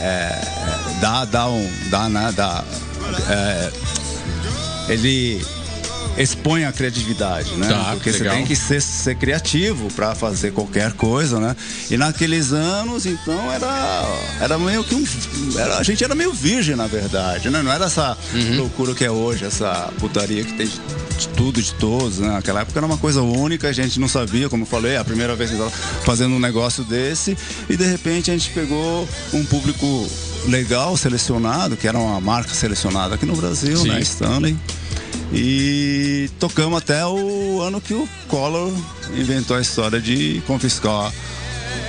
é, 0.00 0.96
é 0.96 1.00
dá, 1.00 1.24
dá 1.24 1.48
um. 1.48 1.70
Dá, 1.90 2.08
né, 2.08 2.32
dá, 2.34 2.64
é, 3.28 3.72
ele 4.88 5.44
expõe 6.18 6.64
a 6.64 6.72
criatividade, 6.72 7.54
né? 7.56 7.68
Tá, 7.68 7.92
Porque 7.92 8.10
legal. 8.10 8.32
você 8.32 8.36
tem 8.36 8.46
que 8.46 8.56
ser, 8.56 8.80
ser 8.80 9.16
criativo 9.16 9.88
para 9.94 10.14
fazer 10.14 10.52
qualquer 10.52 10.92
coisa, 10.92 11.38
né? 11.38 11.56
E 11.90 11.96
naqueles 11.96 12.52
anos, 12.52 13.06
então, 13.06 13.52
era, 13.52 14.04
era 14.40 14.58
meio 14.58 14.82
que 14.82 14.94
um. 14.94 15.04
Era, 15.58 15.78
a 15.78 15.82
gente 15.82 16.02
era 16.02 16.14
meio 16.14 16.32
virgem, 16.32 16.76
na 16.76 16.86
verdade, 16.86 17.50
né? 17.50 17.62
Não 17.62 17.72
era 17.72 17.86
essa 17.86 18.16
uhum. 18.34 18.56
loucura 18.58 18.94
que 18.94 19.04
é 19.04 19.10
hoje, 19.10 19.44
essa 19.44 19.92
putaria 19.98 20.44
que 20.44 20.52
tem 20.54 20.66
de, 20.66 21.28
tudo, 21.28 21.60
de 21.60 21.74
todos, 21.74 22.18
né? 22.18 22.28
Naquela 22.28 22.60
época 22.60 22.78
era 22.78 22.86
uma 22.86 22.98
coisa 22.98 23.22
única, 23.22 23.68
a 23.68 23.72
gente 23.72 23.98
não 24.00 24.08
sabia, 24.08 24.48
como 24.48 24.62
eu 24.62 24.66
falei, 24.66 24.96
a 24.96 25.04
primeira 25.04 25.34
vez 25.34 25.50
que 25.50 25.56
estava 25.56 25.70
fazendo 26.04 26.34
um 26.34 26.40
negócio 26.40 26.84
desse, 26.84 27.36
e 27.68 27.76
de 27.76 27.84
repente 27.84 28.30
a 28.30 28.34
gente 28.34 28.50
pegou 28.50 29.08
um 29.32 29.44
público 29.44 30.08
legal, 30.46 30.96
selecionado, 30.96 31.76
que 31.76 31.88
era 31.88 31.98
uma 31.98 32.20
marca 32.20 32.54
selecionada 32.54 33.16
aqui 33.16 33.26
no 33.26 33.36
Brasil, 33.36 33.76
Sim. 33.78 33.88
né? 33.88 34.00
Stanley. 34.00 34.56
E 35.32 36.30
tocamos 36.38 36.78
até 36.78 37.04
o 37.04 37.60
ano 37.60 37.80
que 37.80 37.94
o 37.94 38.08
Collor 38.28 38.72
inventou 39.16 39.56
a 39.56 39.60
história 39.60 40.00
de 40.00 40.42
confiscar, 40.46 41.12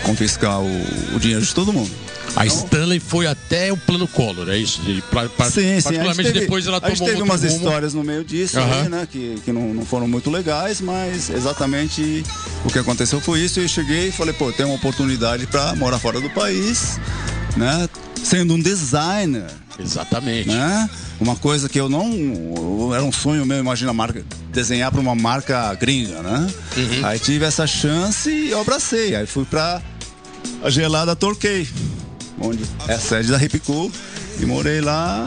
confiscar 0.03 0.59
o, 0.59 1.15
o 1.15 1.19
dinheiro 1.19 1.45
de 1.45 1.53
todo 1.53 1.71
mundo. 1.71 1.91
A 2.35 2.45
Stanley 2.45 2.99
foi 2.99 3.25
até 3.25 3.71
o 3.71 3.77
plano 3.77 4.07
Collor, 4.07 4.49
é 4.49 4.57
isso? 4.57 4.81
De, 4.81 5.01
pra, 5.03 5.27
pra, 5.29 5.49
sim, 5.49 5.77
sim. 5.77 5.83
Particularmente 5.83 6.33
teve, 6.33 6.39
depois 6.41 6.67
ela 6.67 6.79
tomou 6.79 6.93
A 6.93 6.95
gente 6.95 7.07
teve 7.07 7.21
umas 7.21 7.41
rumo. 7.43 7.55
histórias 7.55 7.93
no 7.93 8.03
meio 8.03 8.23
disso, 8.23 8.59
uhum. 8.59 8.73
aí, 8.73 8.89
né? 8.89 9.07
Que, 9.09 9.41
que 9.43 9.51
não, 9.51 9.73
não, 9.73 9.85
foram 9.85 10.07
muito 10.07 10.29
legais, 10.29 10.81
mas 10.81 11.29
exatamente 11.29 12.23
o 12.63 12.69
que 12.69 12.77
aconteceu 12.77 13.19
foi 13.19 13.39
isso. 13.39 13.59
Eu 13.59 13.67
cheguei 13.67 14.09
e 14.09 14.11
falei, 14.11 14.33
pô, 14.33 14.51
tem 14.51 14.65
uma 14.65 14.75
oportunidade 14.75 15.47
para 15.47 15.75
morar 15.75 15.97
fora 15.99 16.19
do 16.21 16.29
país, 16.29 16.99
né? 17.55 17.89
Sendo 18.23 18.53
um 18.53 18.59
designer. 18.59 19.47
Exatamente. 19.79 20.49
Né? 20.49 20.89
Uma 21.19 21.35
coisa 21.35 21.69
que 21.69 21.79
eu 21.79 21.87
não. 21.87 22.93
Era 22.93 23.03
um 23.03 23.11
sonho 23.11 23.45
meu, 23.45 23.59
imagina, 23.59 23.93
marca, 23.93 24.23
desenhar 24.51 24.91
para 24.91 24.99
uma 24.99 25.15
marca 25.15 25.73
gringa, 25.75 26.21
né? 26.21 26.47
Uhum. 26.75 27.05
Aí 27.05 27.19
tive 27.19 27.45
essa 27.45 27.67
chance 27.67 28.29
e 28.29 28.51
eu 28.51 28.61
abracei. 28.61 29.15
Aí 29.15 29.25
fui 29.25 29.45
para 29.45 29.81
a 30.63 30.69
gelada 30.69 31.15
Torquay, 31.15 31.67
onde 32.39 32.63
é 32.87 32.93
a 32.93 32.99
sede 32.99 33.29
da 33.29 33.41
Hipcool, 33.41 33.91
e 34.39 34.45
morei 34.45 34.81
lá 34.81 35.25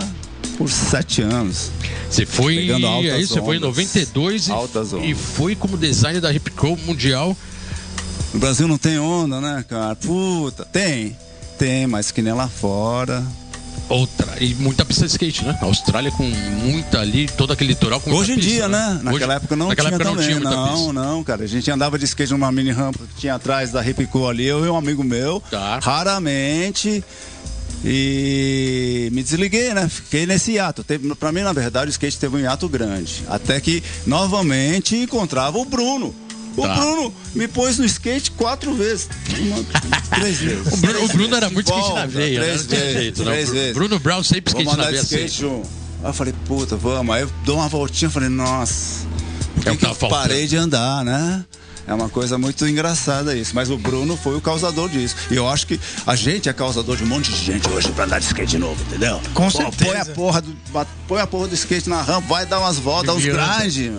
por 0.57 0.69
sete 0.69 1.23
anos. 1.23 1.71
Você 2.11 2.27
foi. 2.27 2.71
É 2.71 3.21
isso, 3.21 3.35
você 3.35 3.41
foi 3.41 3.57
em 3.57 3.61
92 3.61 4.49
e, 4.49 5.11
e 5.11 5.15
foi 5.15 5.55
como 5.55 5.77
designer 5.77 6.21
da 6.21 6.33
Hip 6.33 6.51
Mundial. 6.85 7.37
No 8.35 8.41
Brasil 8.41 8.69
não 8.69 8.79
tem 8.79 8.99
onda, 8.99 9.41
né, 9.41 9.65
cara? 9.69 9.97
Puta, 9.97 10.65
tem. 10.65 11.17
Tem, 11.61 11.87
mas 11.87 12.11
que 12.11 12.23
nem 12.23 12.33
lá 12.33 12.49
fora. 12.49 13.23
Outra. 13.87 14.43
E 14.43 14.55
muita 14.55 14.83
pista 14.83 15.05
de 15.05 15.11
skate, 15.11 15.45
né? 15.45 15.59
A 15.61 15.67
Austrália 15.67 16.11
com 16.11 16.23
muita 16.25 17.01
ali, 17.01 17.27
todo 17.37 17.53
aquele 17.53 17.75
litoral 17.75 18.01
com 18.01 18.13
Hoje 18.13 18.33
em 18.33 18.37
pista, 18.37 18.51
dia, 18.51 18.67
né? 18.67 18.79
né? 18.95 19.01
Naquela 19.03 19.35
Hoje, 19.35 19.37
época 19.37 19.57
não 19.57 19.69
naquela 19.69 19.91
tinha 19.91 19.97
época 19.97 20.11
também. 20.11 20.31
Não, 20.31 20.41
tinha 20.41 20.51
não, 20.57 20.75
pista. 20.75 20.93
não, 20.95 21.23
cara. 21.23 21.45
A 21.45 21.47
gente 21.47 21.71
andava 21.71 21.99
de 21.99 22.07
skate 22.07 22.33
numa 22.33 22.51
mini 22.51 22.71
rampa 22.71 23.01
que 23.01 23.21
tinha 23.21 23.35
atrás 23.35 23.71
da 23.71 23.83
Ripco 23.83 24.27
ali, 24.27 24.47
eu 24.47 24.65
e 24.65 24.71
um 24.71 24.77
amigo 24.77 25.05
meu. 25.05 25.43
Tá. 25.51 25.79
Raramente. 25.83 27.05
E 27.85 29.11
me 29.13 29.23
desliguei, 29.23 29.75
né? 29.75 29.87
Fiquei 29.87 30.25
nesse 30.25 30.53
hiato. 30.53 30.83
Teve, 30.83 31.15
pra 31.15 31.31
mim, 31.31 31.43
na 31.43 31.53
verdade, 31.53 31.91
o 31.91 31.93
skate 31.93 32.19
teve 32.19 32.37
um 32.37 32.41
hiato 32.41 32.71
grande. 32.71 33.23
Até 33.29 33.61
que 33.61 33.83
novamente 34.07 34.97
encontrava 34.97 35.59
o 35.59 35.65
Bruno. 35.67 36.15
O 36.61 36.67
tá. 36.67 36.75
Bruno 36.75 37.15
me 37.35 37.49
pôs 37.49 37.79
no 37.79 37.87
skate 37.87 38.31
quatro 38.33 38.75
vezes. 38.75 39.09
Uma, 39.39 39.65
três 40.15 40.39
vezes. 40.39 40.73
O 40.75 40.77
Bruno, 40.77 41.05
o 41.05 41.09
Bruno 41.09 41.37
era 41.37 41.49
muito 41.49 41.71
skate 41.71 41.95
na 41.95 42.07
veia, 42.07 42.41
três 42.41 42.67
né? 42.67 42.77
Vezes, 42.77 42.93
jeito, 42.93 43.25
três 43.25 43.49
não. 43.49 43.55
vezes. 43.55 43.75
Bruno 43.75 43.99
Brown 43.99 44.23
sempre 44.23 44.51
skate 44.51 44.77
na 44.77 44.91
veia. 44.91 45.01
Skate 45.01 45.25
assim. 45.47 45.63
Aí 46.03 46.11
eu 46.11 46.13
falei, 46.13 46.35
puta, 46.47 46.77
vamos. 46.77 47.15
Aí 47.15 47.23
eu 47.23 47.31
dou 47.45 47.57
uma 47.57 47.69
voltinha, 47.69 48.11
falei, 48.11 48.29
nossa. 48.29 49.07
Por 49.55 49.63
que, 49.63 49.69
é 49.71 49.77
que 49.77 49.87
eu 49.87 50.09
parei 50.09 50.47
de 50.47 50.57
andar, 50.57 51.03
né? 51.03 51.45
É 51.87 51.95
uma 51.95 52.09
coisa 52.09 52.37
muito 52.39 52.67
engraçada 52.69 53.35
isso. 53.35 53.53
Mas 53.55 53.71
o 53.71 53.79
Bruno 53.79 54.17
foi 54.17 54.37
o 54.37 54.41
causador 54.41 54.89
disso. 54.89 55.17
E 55.31 55.37
eu 55.37 55.49
acho 55.49 55.67
que 55.67 55.81
a 56.07 56.15
gente 56.15 56.49
é 56.49 56.53
causador 56.53 56.97
de 56.97 57.05
um 57.05 57.07
monte 57.07 57.33
de 57.33 57.45
gente 57.45 57.69
hoje 57.69 57.91
pra 57.93 58.05
andar 58.05 58.19
de 58.19 58.27
skate 58.27 58.51
de 58.51 58.59
novo, 58.59 58.81
entendeu? 58.83 59.21
Com 59.33 59.51
Pô, 59.51 59.51
certeza. 59.51 59.91
Põe 59.91 59.97
a, 59.97 60.05
porra 60.05 60.43
do, 60.43 60.57
põe 61.09 61.21
a 61.21 61.27
porra 61.27 61.49
do 61.49 61.55
skate 61.55 61.89
na 61.89 62.03
rampa, 62.03 62.29
vai 62.29 62.47
dar 62.47 62.61
umas 62.61 62.79
voltas, 62.79 63.15
uns 63.15 63.25
grind, 63.25 63.93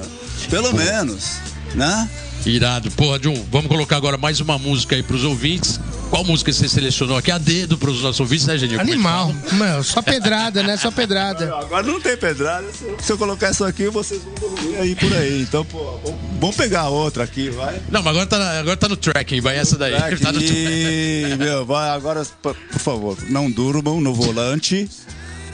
pelo 0.50 0.74
menos, 0.74 1.38
né? 1.76 2.10
Irado. 2.46 2.90
Porra, 2.92 3.20
John, 3.20 3.46
vamos 3.52 3.68
colocar 3.68 3.98
agora 3.98 4.18
mais 4.18 4.40
uma 4.40 4.58
música 4.58 4.96
aí 4.96 5.04
pros 5.04 5.24
ouvintes. 5.24 5.80
Qual 6.10 6.24
música 6.26 6.52
você 6.52 6.68
selecionou 6.68 7.16
aqui? 7.16 7.32
A 7.32 7.38
dedo 7.38 7.78
pros 7.78 8.02
nossos 8.02 8.20
ouvintes, 8.20 8.46
né, 8.46 8.58
Genil? 8.58 8.80
Animal. 8.80 9.34
Meu, 9.54 9.84
só 9.84 10.02
pedrada, 10.02 10.62
né? 10.62 10.76
Só 10.76 10.92
pedrada. 10.92 11.56
Agora 11.56 11.84
não 11.84 12.02
tem 12.02 12.18
pedrada. 12.18 12.68
Se 13.00 13.12
eu 13.12 13.18
colocar 13.18 13.52
isso 13.52 13.64
aqui, 13.64 13.88
vocês 13.88 14.22
vão 14.22 14.34
dormir 14.34 14.76
aí 14.78 14.96
por 14.96 15.14
aí. 15.14 15.42
Então, 15.42 15.64
pô, 15.64 16.00
vamos 16.40 16.56
pegar 16.56 16.90
outra 16.90 17.24
aqui, 17.24 17.50
vai. 17.50 17.82
Não, 17.90 18.02
mas 18.02 18.12
agora 18.12 18.26
tá, 18.26 18.60
agora 18.60 18.78
tá 18.78 18.90
no 18.90 18.98
tracking, 18.98 19.40
vai 19.40 19.58
essa 19.58 19.78
daí. 19.78 19.96
Tracking, 19.96 20.18
tá 20.24 20.32
no 20.34 21.38
meu, 21.38 21.66
vai 21.66 21.90
agora, 21.92 22.26
por 22.42 22.56
favor, 22.80 23.18
não 23.30 23.50
durmam 23.50 24.02
no 24.02 24.14
volante. 24.14 24.90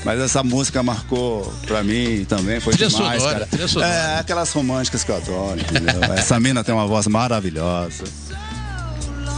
Mas 0.05 0.19
essa 0.21 0.43
música 0.43 0.81
marcou 0.83 1.51
pra 1.65 1.83
mim 1.83 2.25
também, 2.25 2.59
foi 2.59 2.73
trilha 2.73 2.89
demais, 2.89 3.21
sonora, 3.21 3.39
cara. 3.39 3.47
Trilha 3.47 3.67
sonora. 3.67 3.91
É, 3.91 4.19
aquelas 4.19 4.51
românticas 4.51 5.03
que 5.03 5.11
eu 5.11 5.17
adoro, 5.17 5.59
entendeu? 5.59 6.13
Essa 6.15 6.39
mina 6.39 6.63
tem 6.63 6.73
uma 6.73 6.87
voz 6.87 7.07
maravilhosa. 7.07 8.03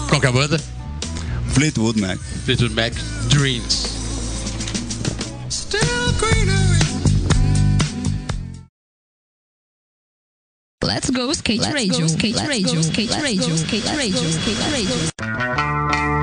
Qual 0.10 0.20
que 0.20 0.28
é 0.28 0.30
a 0.30 0.34
banda? 0.34 0.62
Fleetwood 1.54 2.00
Mac. 2.00 2.20
Fleetwood 2.46 2.76
Mac, 2.76 2.94
Dreams. 3.30 3.98
Still 5.50 6.00
Let's 10.82 11.10
go 11.12 11.32
skate 11.34 11.62
Let's 11.62 11.74
radio, 11.74 12.02
go, 12.02 12.08
skate 12.08 12.36
Let's 12.36 12.48
radio, 12.48 12.76
go, 12.76 12.82
skate 12.82 13.12
radio, 13.22 13.58
skate 13.58 13.86
radio, 13.96 14.32
skate 14.32 14.60
radio. 14.72 16.19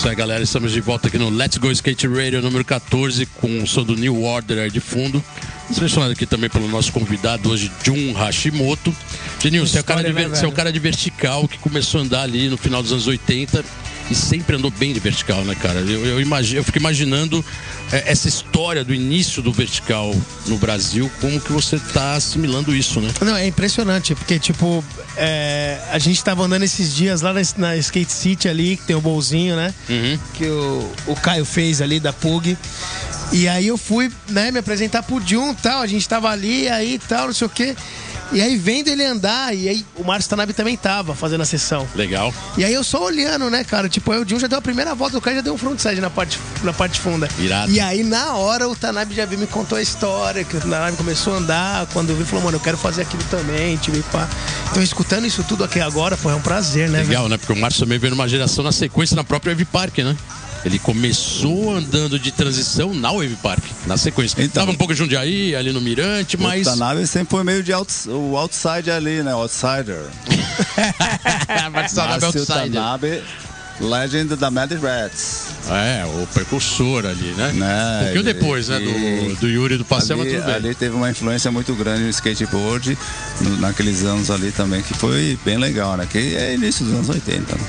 Isso 0.00 0.08
aí, 0.08 0.16
galera. 0.16 0.42
Estamos 0.42 0.72
de 0.72 0.80
volta 0.80 1.08
aqui 1.08 1.18
no 1.18 1.28
Let's 1.28 1.58
Go 1.58 1.70
Skate 1.70 2.08
Radio 2.08 2.40
número 2.40 2.64
14 2.64 3.26
com 3.26 3.62
o 3.62 3.66
som 3.66 3.84
do 3.84 3.94
New 3.94 4.22
Order 4.22 4.60
aí 4.60 4.70
de 4.70 4.80
fundo. 4.80 5.22
Selecionado 5.72 6.12
aqui 6.12 6.26
também 6.26 6.50
pelo 6.50 6.68
nosso 6.68 6.92
convidado 6.92 7.50
hoje, 7.50 7.70
Jun 7.84 8.12
Hashimoto. 8.12 8.94
Geninho, 9.40 9.66
você 9.66 9.78
é, 9.78 9.80
o 9.80 9.84
cara 9.84 10.02
de, 10.02 10.12
né, 10.12 10.28
você 10.28 10.44
é 10.44 10.48
o 10.48 10.52
cara 10.52 10.72
de 10.72 10.78
vertical 10.78 11.46
que 11.46 11.58
começou 11.58 12.00
a 12.00 12.04
andar 12.04 12.22
ali 12.22 12.48
no 12.48 12.56
final 12.56 12.82
dos 12.82 12.92
anos 12.92 13.06
80 13.06 13.64
e 14.10 14.14
sempre 14.14 14.56
andou 14.56 14.70
bem 14.72 14.92
de 14.92 14.98
vertical, 14.98 15.42
né, 15.44 15.54
cara? 15.54 15.80
Eu, 15.80 16.04
eu, 16.04 16.20
eu 16.20 16.64
fico 16.64 16.78
imaginando 16.78 17.44
é, 17.92 18.10
essa 18.10 18.28
história 18.28 18.84
do 18.84 18.92
início 18.92 19.40
do 19.40 19.52
vertical 19.52 20.12
no 20.46 20.58
Brasil, 20.58 21.10
como 21.20 21.40
que 21.40 21.52
você 21.52 21.78
tá 21.78 22.14
assimilando 22.14 22.74
isso, 22.74 23.00
né? 23.00 23.12
Não, 23.20 23.36
é 23.36 23.46
impressionante, 23.46 24.14
porque, 24.16 24.38
tipo, 24.38 24.84
é, 25.16 25.78
a 25.92 25.98
gente 25.98 26.22
tava 26.24 26.42
andando 26.42 26.64
esses 26.64 26.94
dias 26.94 27.20
lá 27.20 27.32
na, 27.32 27.40
na 27.56 27.76
Skate 27.76 28.12
City 28.12 28.48
ali, 28.48 28.76
que 28.76 28.84
tem 28.84 28.96
o 28.96 29.00
bolzinho, 29.00 29.54
né? 29.54 29.72
Que 30.34 30.46
o, 30.46 30.92
o 31.06 31.14
Caio 31.14 31.44
fez 31.44 31.80
ali 31.80 32.00
da 32.00 32.12
Pug. 32.12 32.56
E 33.32 33.48
aí 33.48 33.68
eu 33.68 33.78
fui, 33.78 34.10
né, 34.28 34.50
me 34.50 34.58
apresentar 34.58 35.02
pro 35.02 35.20
Jun 35.24 35.52
e 35.52 35.56
tal. 35.56 35.82
A 35.82 35.86
gente 35.86 36.08
tava 36.08 36.28
ali, 36.28 36.68
aí 36.68 36.98
tal, 37.08 37.26
não 37.26 37.34
sei 37.34 37.46
o 37.46 37.50
quê. 37.50 37.76
E 38.32 38.40
aí 38.40 38.56
vendo 38.56 38.86
ele 38.86 39.04
andar, 39.04 39.52
e 39.52 39.68
aí 39.68 39.84
o 39.96 40.04
Márcio 40.04 40.30
Tanabe 40.30 40.52
também 40.52 40.76
tava 40.76 41.16
fazendo 41.16 41.40
a 41.40 41.44
sessão. 41.44 41.86
Legal. 41.96 42.32
E 42.56 42.64
aí 42.64 42.72
eu 42.72 42.84
só 42.84 43.02
olhando, 43.04 43.50
né, 43.50 43.64
cara? 43.64 43.88
Tipo, 43.88 44.12
aí 44.12 44.20
o 44.20 44.28
Jun 44.28 44.38
já 44.38 44.46
deu 44.46 44.58
a 44.58 44.62
primeira 44.62 44.94
volta, 44.94 45.18
o 45.18 45.20
cara 45.20 45.36
já 45.36 45.42
deu 45.42 45.52
um 45.52 45.58
frontside 45.58 46.00
na 46.00 46.10
parte, 46.10 46.38
na 46.62 46.72
parte 46.72 47.00
funda. 47.00 47.28
Irado. 47.40 47.72
E 47.72 47.80
aí, 47.80 48.04
na 48.04 48.34
hora, 48.34 48.68
o 48.68 48.76
Tanabe 48.76 49.16
já 49.16 49.24
e 49.24 49.36
me 49.36 49.48
contou 49.48 49.76
a 49.78 49.82
história, 49.82 50.44
que 50.44 50.56
o 50.56 50.60
Tanabe 50.60 50.96
começou 50.96 51.34
a 51.34 51.38
andar, 51.38 51.86
quando 51.92 52.14
viu, 52.14 52.24
falou, 52.24 52.44
mano, 52.44 52.56
eu 52.56 52.60
quero 52.60 52.78
fazer 52.78 53.02
aquilo 53.02 53.24
também, 53.24 53.76
tipo, 53.78 53.96
e 53.96 54.02
pá. 54.02 54.28
Então, 54.70 54.80
escutando 54.80 55.26
isso 55.26 55.42
tudo 55.42 55.64
aqui 55.64 55.80
agora, 55.80 56.16
pô, 56.16 56.30
é 56.30 56.34
um 56.34 56.40
prazer, 56.40 56.88
né, 56.88 56.98
velho? 56.98 57.08
Legal, 57.08 57.28
né? 57.28 57.36
Porque 57.36 57.52
o 57.52 57.56
Márcio 57.56 57.80
também 57.80 57.98
veio 57.98 58.12
numa 58.12 58.28
geração 58.28 58.62
na 58.62 58.70
sequência 58.70 59.16
na 59.16 59.24
própria 59.24 59.52
Wave 59.52 59.64
Park, 59.64 59.98
né? 59.98 60.16
Ele 60.64 60.78
começou 60.78 61.74
andando 61.74 62.18
de 62.18 62.30
transição 62.30 62.92
na 62.94 63.10
Wave 63.10 63.36
Park, 63.42 63.64
na 63.86 63.96
sequência. 63.96 64.42
Então. 64.42 64.62
Tava 64.62 64.72
um 64.72 64.76
pouco 64.76 64.92
em 64.92 64.96
Jundiaí, 64.96 65.54
ali 65.54 65.72
no 65.72 65.80
Mirante, 65.80 66.36
mas. 66.36 66.66
O 66.66 66.70
Tanabe 66.70 67.06
sempre 67.06 67.30
foi 67.30 67.42
meio 67.44 67.62
de 67.62 67.72
outs- 67.72 68.06
o 68.06 68.36
outside 68.36 68.90
ali, 68.90 69.22
né? 69.22 69.32
Outsider. 69.32 70.00
Márcio 71.66 72.46
Tanabe, 72.46 73.22
legend 73.80 74.36
da 74.36 74.50
Mad 74.50 74.70
Rats. 74.72 75.46
É, 75.70 76.04
o 76.04 76.26
precursor 76.26 77.06
ali, 77.06 77.32
né? 77.36 77.52
Né, 77.54 77.96
Um 78.00 78.04
pouquinho 78.04 78.24
depois, 78.24 78.68
né? 78.68 78.78
Do, 78.80 79.36
do 79.36 79.48
Yuri 79.48 79.74
e 79.74 79.78
do 79.78 79.84
Pastel, 79.84 80.16
mas 80.18 80.26
ali, 80.26 80.36
tudo 80.36 80.46
bem. 80.46 80.54
ali 80.56 80.74
teve 80.74 80.94
uma 80.94 81.10
influência 81.10 81.50
muito 81.50 81.74
grande 81.74 82.02
no 82.02 82.08
skateboard, 82.10 82.98
no- 83.40 83.56
naqueles 83.58 84.02
anos 84.04 84.30
ali 84.30 84.50
também, 84.52 84.82
que 84.82 84.94
foi 84.94 85.38
bem 85.44 85.56
legal, 85.58 85.96
né? 85.96 86.06
Que 86.10 86.36
é 86.36 86.54
início 86.54 86.84
dos 86.84 86.94
anos 86.94 87.08
80. 87.08 87.54
né? 87.54 87.62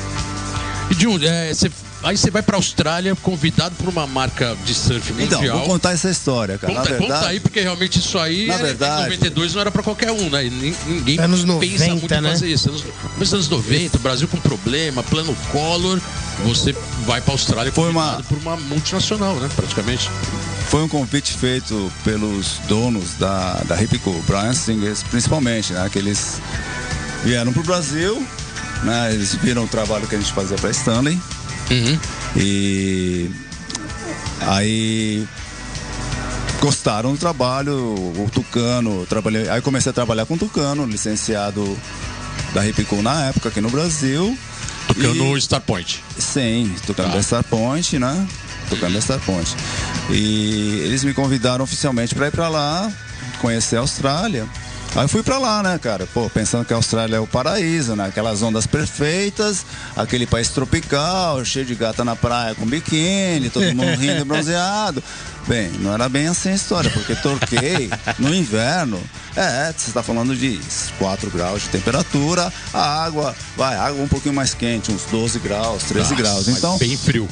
E 0.89 0.93
Jun, 1.01 1.17
é, 1.21 1.53
você- 1.53 1.71
aí 2.03 2.17
você 2.17 2.29
vai 2.31 2.41
pra 2.41 2.57
Austrália 2.57 3.15
convidado 3.15 3.75
por 3.75 3.89
uma 3.89 4.05
marca 4.07 4.55
de 4.65 4.73
surf 4.73 5.13
mundial. 5.13 5.43
Então, 5.43 5.57
vou 5.59 5.67
contar 5.67 5.91
essa 5.91 6.09
história, 6.09 6.57
cara. 6.57 6.73
Conta, 6.73 6.89
Na 6.89 6.97
verdade, 6.97 7.13
conta 7.13 7.27
aí, 7.29 7.39
porque 7.39 7.61
realmente 7.61 7.99
isso 7.99 8.17
aí 8.19 8.47
Na 8.47 8.55
é- 8.55 8.57
verdade- 8.57 9.01
em 9.01 9.03
92 9.05 9.53
não 9.53 9.61
era 9.61 9.71
pra 9.71 9.83
qualquer 9.83 10.11
um, 10.11 10.29
né? 10.29 10.43
Nin- 10.43 10.75
Ninguém 10.87 11.19
Anos 11.19 11.41
pensa 11.41 11.53
90, 11.53 11.95
muito 11.95 12.13
em 12.13 12.21
né? 12.21 12.29
fazer 12.29 12.47
isso. 12.51 12.69
Anos, 12.69 12.83
dos 13.17 13.33
anos 13.33 13.49
90, 13.49 13.97
o 13.97 13.99
Brasil 13.99 14.27
com 14.27 14.37
problema, 14.37 15.03
plano 15.03 15.35
Collor, 15.51 15.99
você 16.43 16.75
vai 17.05 17.21
pra 17.21 17.33
Austrália 17.33 17.71
Foi 17.71 17.89
uma- 17.89 18.21
por 18.27 18.37
uma 18.37 18.55
multinacional, 18.57 19.35
né? 19.35 19.49
Praticamente. 19.55 20.09
foi 20.69 20.81
um 20.83 20.87
convite 20.87 21.33
feito 21.33 21.91
pelos 22.03 22.59
donos 22.69 23.15
da, 23.19 23.55
da 23.67 23.81
Hipco, 23.81 24.11
Brian 24.25 24.53
Singers, 24.53 25.03
principalmente, 25.03 25.73
né? 25.73 25.89
Que 25.91 25.99
eles 25.99 26.41
vieram 27.25 27.51
pro 27.51 27.61
Brasil, 27.63 28.25
né? 28.83 29.13
Eles 29.13 29.35
viram 29.35 29.65
o 29.65 29.67
trabalho 29.67 30.07
que 30.07 30.15
a 30.15 30.17
gente 30.17 30.31
fazia 30.31 30.55
pra 30.57 30.71
Stanley. 30.71 31.19
Uhum. 31.71 31.99
E 32.35 33.29
aí 34.41 35.27
gostaram 36.59 37.13
do 37.13 37.17
trabalho, 37.17 37.73
o 37.75 38.29
Tucano, 38.31 39.05
trabalhei, 39.07 39.49
aí 39.49 39.61
comecei 39.61 39.89
a 39.89 39.93
trabalhar 39.93 40.25
com 40.25 40.35
o 40.35 40.37
Tucano, 40.37 40.85
licenciado 40.85 41.77
da 42.53 42.65
Hipco 42.67 43.01
na 43.01 43.25
época 43.27 43.49
aqui 43.49 43.61
no 43.61 43.69
Brasil. 43.69 44.37
Tocando 44.87 45.37
E- 45.37 45.41
Star 45.41 45.61
Point. 45.61 46.03
Sim, 46.19 46.73
tocando 46.85 47.09
Tá. 47.11 47.15
da 47.17 47.23
Star 47.23 47.43
Point, 47.43 47.97
né? 47.97 48.27
Tocando 48.69 48.93
da 48.93 49.01
Star 49.01 49.19
Point. 49.19 49.55
E 50.09 50.81
eles 50.85 51.03
me 51.03 51.13
convidaram 51.13 51.63
oficialmente 51.63 52.13
para 52.13 52.27
ir 52.27 52.31
para 52.31 52.47
lá, 52.49 52.91
conhecer 53.39 53.77
a 53.77 53.79
Austrália. 53.79 54.45
Aí 54.93 55.03
eu 55.05 55.07
fui 55.07 55.23
pra 55.23 55.37
lá, 55.37 55.63
né, 55.63 55.79
cara? 55.81 56.05
Pô, 56.13 56.29
pensando 56.29 56.65
que 56.65 56.73
a 56.73 56.75
Austrália 56.75 57.15
é 57.15 57.19
o 57.19 57.25
paraíso, 57.25 57.95
né? 57.95 58.07
Aquelas 58.07 58.41
ondas 58.41 58.67
perfeitas, 58.67 59.65
aquele 59.95 60.27
país 60.27 60.49
tropical, 60.49 61.43
cheio 61.45 61.65
de 61.65 61.75
gata 61.75 62.03
na 62.03 62.13
praia 62.13 62.53
com 62.55 62.65
biquíni, 62.65 63.49
todo 63.49 63.73
mundo 63.73 63.97
rindo 63.97 64.25
bronzeado. 64.25 65.01
Bem, 65.47 65.71
não 65.79 65.93
era 65.93 66.09
bem 66.09 66.27
assim 66.27 66.49
a 66.49 66.55
história, 66.55 66.89
porque 66.91 67.15
Torquay, 67.15 67.89
no 68.19 68.35
inverno, 68.35 69.01
é, 69.35 69.73
você 69.75 69.89
está 69.89 70.03
falando 70.03 70.35
de 70.35 70.59
4 70.99 71.31
graus 71.31 71.63
de 71.63 71.69
temperatura, 71.69 72.51
a 72.73 73.03
água, 73.03 73.33
vai, 73.55 73.75
a 73.75 73.83
água 73.85 74.03
um 74.03 74.09
pouquinho 74.09 74.35
mais 74.35 74.53
quente, 74.53 74.91
uns 74.91 75.05
12 75.05 75.39
graus, 75.39 75.83
13 75.83 75.99
Nossa, 76.09 76.15
graus. 76.15 76.47
Então, 76.49 76.77
Bem 76.77 76.97
frio. 76.97 77.29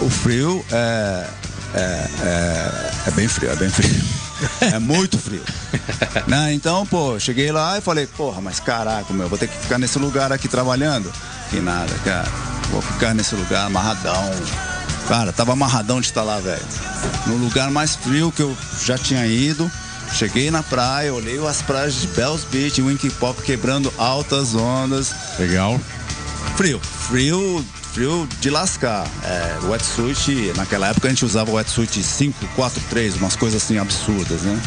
o 0.00 0.10
frio 0.10 0.64
é, 0.70 1.26
é, 1.74 2.08
é, 2.22 2.90
é 3.06 3.10
bem 3.12 3.26
frio, 3.26 3.50
é 3.50 3.56
bem 3.56 3.70
frio. 3.70 4.19
É 4.60 4.78
muito 4.78 5.18
frio. 5.18 5.42
Né? 6.26 6.52
Então, 6.54 6.86
pô, 6.86 7.18
cheguei 7.18 7.52
lá 7.52 7.78
e 7.78 7.80
falei, 7.80 8.06
porra, 8.06 8.40
mas 8.40 8.60
caraca, 8.60 9.12
meu, 9.12 9.28
vou 9.28 9.38
ter 9.38 9.48
que 9.48 9.56
ficar 9.56 9.78
nesse 9.78 9.98
lugar 9.98 10.32
aqui 10.32 10.48
trabalhando. 10.48 11.10
Que 11.50 11.60
nada, 11.60 11.92
cara. 12.04 12.28
Vou 12.70 12.80
ficar 12.80 13.14
nesse 13.14 13.34
lugar 13.34 13.66
amarradão. 13.66 14.30
Cara, 15.08 15.32
tava 15.32 15.52
amarradão 15.52 16.00
de 16.00 16.06
estar 16.06 16.22
lá, 16.22 16.38
velho. 16.38 16.62
No 17.26 17.36
lugar 17.36 17.70
mais 17.70 17.96
frio 17.96 18.30
que 18.30 18.42
eu 18.42 18.56
já 18.84 18.96
tinha 18.96 19.26
ido. 19.26 19.70
Cheguei 20.12 20.50
na 20.50 20.62
praia, 20.62 21.14
olhei 21.14 21.44
as 21.46 21.62
praias 21.62 21.94
de 21.94 22.06
Bells 22.08 22.44
Beach, 22.50 22.82
Winky 22.82 23.10
Pop 23.10 23.40
quebrando 23.42 23.92
altas 23.96 24.54
ondas. 24.54 25.14
Legal. 25.38 25.80
Frio, 26.56 26.80
frio, 26.80 27.64
frio 27.92 28.28
de 28.40 28.50
lascar. 28.50 29.06
É, 29.24 29.66
wetsuit, 29.66 30.52
naquela 30.56 30.88
época 30.88 31.08
a 31.08 31.10
gente 31.10 31.24
usava 31.24 31.50
wetsuit 31.50 32.02
5, 32.02 32.46
4, 32.54 32.82
3, 32.88 33.16
umas 33.16 33.36
coisas 33.36 33.62
assim 33.62 33.78
absurdas, 33.78 34.42
né? 34.42 34.60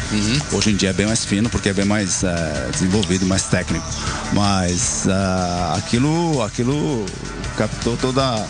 Hoje 0.52 0.70
em 0.70 0.76
dia 0.76 0.90
é 0.90 0.92
bem 0.92 1.06
mais 1.06 1.24
fino 1.24 1.48
porque 1.48 1.70
é 1.70 1.72
bem 1.72 1.84
mais 1.84 2.22
é, 2.22 2.68
desenvolvido, 2.70 3.26
mais 3.26 3.44
técnico. 3.44 3.86
Mas 4.32 5.06
ah, 5.08 5.74
aquilo, 5.78 6.42
aquilo 6.42 7.06
captou 7.56 7.96
toda 7.96 8.46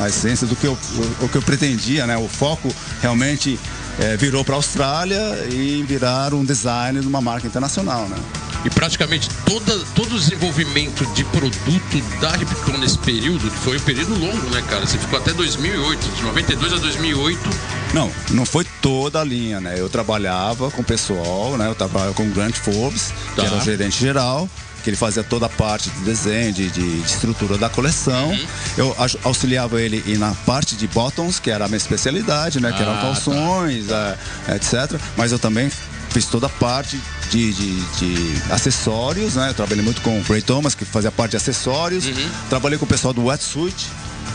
a 0.00 0.08
essência 0.08 0.46
do 0.46 0.54
que 0.54 0.66
eu, 0.66 0.72
o, 0.72 1.24
o 1.24 1.28
que 1.28 1.36
eu 1.36 1.42
pretendia, 1.42 2.06
né? 2.06 2.16
O 2.16 2.28
foco 2.28 2.72
realmente 3.00 3.58
é, 3.98 4.16
virou 4.16 4.44
para 4.44 4.54
a 4.54 4.58
Austrália 4.58 5.46
e 5.50 5.82
virar 5.82 6.34
um 6.34 6.44
design 6.44 7.00
de 7.00 7.06
uma 7.06 7.20
marca 7.20 7.46
internacional, 7.46 8.06
né? 8.08 8.16
E 8.64 8.68
praticamente 8.70 9.28
toda, 9.46 9.78
todo 9.94 10.14
o 10.14 10.18
desenvolvimento 10.18 11.06
de 11.14 11.24
produto 11.24 12.02
da 12.20 12.32
Ripcon 12.32 12.76
nesse 12.78 12.98
período, 12.98 13.50
que 13.50 13.58
foi 13.58 13.78
um 13.78 13.80
período 13.80 14.14
longo, 14.18 14.50
né, 14.50 14.62
cara? 14.68 14.86
Você 14.86 14.98
ficou 14.98 15.18
até 15.18 15.32
2008, 15.32 16.16
de 16.16 16.22
92 16.22 16.72
a 16.74 16.76
2008. 16.76 17.40
Não, 17.94 18.12
não 18.30 18.44
foi 18.44 18.66
toda 18.82 19.20
a 19.20 19.24
linha, 19.24 19.60
né? 19.60 19.76
Eu 19.78 19.88
trabalhava 19.88 20.70
com 20.70 20.82
o 20.82 20.84
pessoal, 20.84 21.56
né? 21.56 21.68
Eu 21.68 21.74
trabalhava 21.74 22.12
com 22.12 22.24
o 22.24 22.30
Grant 22.30 22.54
Forbes, 22.54 23.12
Tá. 23.34 23.42
que 23.42 23.46
era 23.48 23.56
o 23.56 23.60
gerente 23.64 23.98
geral, 23.98 24.48
que 24.84 24.90
ele 24.90 24.96
fazia 24.96 25.22
toda 25.24 25.46
a 25.46 25.48
parte 25.48 25.88
de 25.88 26.00
desenho, 26.00 26.52
de, 26.52 26.70
de- 26.70 27.00
de 27.00 27.06
estrutura 27.06 27.56
da 27.56 27.70
coleção. 27.70 28.28
Uhum. 28.30 28.46
Eu 28.76 28.96
auxiliava 29.24 29.80
ele 29.80 30.02
na 30.18 30.32
parte 30.46 30.76
de 30.76 30.86
bottoms, 30.86 31.38
que 31.38 31.50
era 31.50 31.64
a 31.64 31.68
minha 31.68 31.78
especialidade, 31.78 32.60
né? 32.60 32.70
Que 32.72 32.82
eram 32.82 32.92
Ah, 32.92 33.00
calções, 33.00 33.86
é, 33.90 34.54
etc. 34.56 35.00
Mas 35.16 35.32
eu 35.32 35.38
também 35.38 35.70
fiz 36.10 36.26
toda 36.26 36.46
a 36.46 36.50
parte 36.50 36.98
de, 37.30 37.52
de- 37.52 37.80
de 37.98 38.42
acessórios, 38.52 39.36
né? 39.36 39.50
Eu 39.50 39.54
trabalhei 39.54 39.82
muito 39.84 40.00
com 40.02 40.18
o 40.18 40.22
Ray 40.22 40.42
Thomas, 40.42 40.74
que 40.74 40.84
fazia 40.84 41.10
parte 41.12 41.30
de 41.32 41.36
acessórios. 41.36 42.06
Uhum. 42.06 42.30
Trabalhei 42.48 42.78
com 42.78 42.84
o 42.84 42.88
pessoal 42.88 43.14
do 43.14 43.24
Wetsuit, 43.26 43.86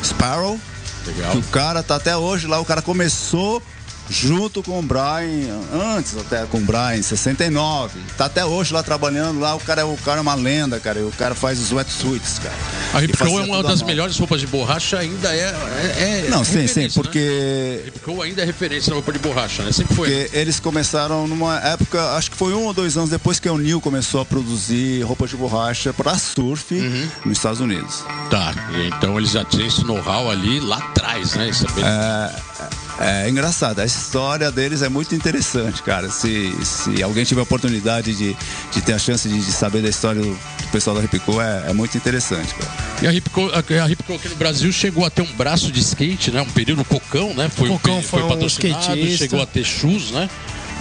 Sparrow. 0.03 0.59
Legal. 1.05 1.31
Que 1.33 1.37
o 1.37 1.43
cara 1.43 1.83
tá 1.83 1.95
até 1.97 2.17
hoje 2.17 2.47
lá, 2.47 2.59
o 2.59 2.65
cara 2.65 2.81
começou 2.81 3.61
junto 4.10 4.62
com 4.62 4.80
o 4.80 4.82
Brian, 4.82 5.60
antes 5.97 6.16
até 6.18 6.45
com 6.45 6.58
o 6.58 6.62
Brian, 6.62 6.95
em 6.97 7.01
69. 7.01 7.99
Tá 8.18 8.26
até 8.26 8.45
hoje 8.45 8.74
lá 8.74 8.84
trabalhando 8.84 9.39
lá, 9.39 9.56
o 9.56 9.60
cara 9.60 9.82
é, 9.82 9.84
o 9.84 9.97
cara 9.97 10.20
é 10.20 10.22
uma 10.22 10.36
lenda, 10.36 10.80
cara. 10.80 11.06
O 11.06 11.12
cara 11.12 11.34
faz 11.36 11.60
os 11.60 11.72
wetsuits, 11.72 12.39
cara. 12.39 12.56
A 12.93 12.99
Ripco 12.99 13.24
é 13.26 13.30
uma 13.43 13.64
das 13.64 13.82
melhores 13.82 14.18
roupas 14.18 14.39
de 14.41 14.47
borracha, 14.47 14.99
ainda 14.99 15.34
é. 15.36 15.39
é, 15.97 16.26
é 16.26 16.30
Não, 16.30 16.43
sim, 16.43 16.68
sim, 16.68 16.82
Né? 16.84 16.89
porque 16.93 17.82
Ripco 17.86 18.22
ainda 18.22 18.41
é 18.41 18.45
referência 18.45 18.89
na 18.91 18.95
roupa 18.95 19.12
de 19.12 19.20
borracha, 19.20 19.64
né? 19.64 19.72
Sempre 19.72 19.95
foi. 19.95 20.10
Porque 20.10 20.38
eles 20.38 20.60
começaram 20.60 21.28
numa 21.28 21.58
época, 21.60 22.12
acho 22.16 22.32
que 22.32 22.38
foi 22.38 22.53
um 22.53 22.66
ou 22.66 22.74
dois 22.74 22.95
anos 22.97 23.10
depois 23.10 23.39
que 23.39 23.47
a 23.47 23.53
O'Neill 23.53 23.82
começou 23.82 24.22
a 24.22 24.26
produzir 24.26 25.01
roupa 25.03 25.28
de 25.28 25.36
borracha 25.36 25.91
para 25.93 26.18
surf 26.18 26.74
Uhum. 26.76 27.08
nos 27.26 27.38
Estados 27.38 27.60
Unidos. 27.60 28.03
Tá, 28.30 28.53
então 28.88 29.18
eles 29.18 29.32
já 29.32 29.43
tinham 29.43 29.68
esse 29.68 29.84
know-how 29.84 30.30
ali 30.30 30.60
lá 30.60 30.78
atrás, 30.78 31.34
né? 31.36 31.49
Isso 31.49 31.66
é 31.68 31.72
bem- 31.74 31.84
é 31.86 32.32
engraçado. 33.27 33.79
A 33.79 33.85
história 33.85 34.51
deles 34.51 34.81
é 34.81 34.89
muito 34.89 35.13
interessante, 35.15 35.83
cara. 35.83 36.09
Se, 36.09 36.53
se 36.63 37.03
alguém 37.03 37.25
tiver 37.25 37.41
a 37.41 37.43
oportunidade 37.43 38.15
de, 38.15 38.35
de 38.71 38.81
ter 38.81 38.93
a 38.93 38.99
chance 38.99 39.27
de, 39.27 39.37
de 39.37 39.51
saber 39.51 39.81
da 39.81 39.89
história 39.89 40.21
do, 40.21 40.29
do 40.31 40.67
pessoal 40.71 40.95
da 40.95 41.01
Ripco, 41.01 41.41
é, 41.41 41.65
é, 41.69 41.73
muito 41.73 41.97
interessante, 41.97 42.53
cara. 42.55 42.71
E 43.01 43.07
a 43.07 43.11
Ripco, 43.11 43.51
a 43.51 43.85
Ripco 43.85 44.13
aqui 44.13 44.29
no 44.29 44.35
Brasil 44.35 44.71
chegou 44.71 45.05
a 45.05 45.09
ter 45.09 45.21
um 45.21 45.33
braço 45.33 45.71
de 45.71 45.79
skate, 45.81 46.31
né? 46.31 46.41
Um 46.41 46.49
período 46.49 46.85
Cocão, 46.85 47.33
né? 47.33 47.49
Foi, 47.49 47.67
Cocão 47.69 48.01
foi, 48.01 48.21
foi 48.21 48.29
patrocinado, 48.29 49.01
um 49.01 49.17
chegou 49.17 49.41
a 49.41 49.45
ter 49.45 49.63
shoes, 49.63 50.11
né? 50.11 50.29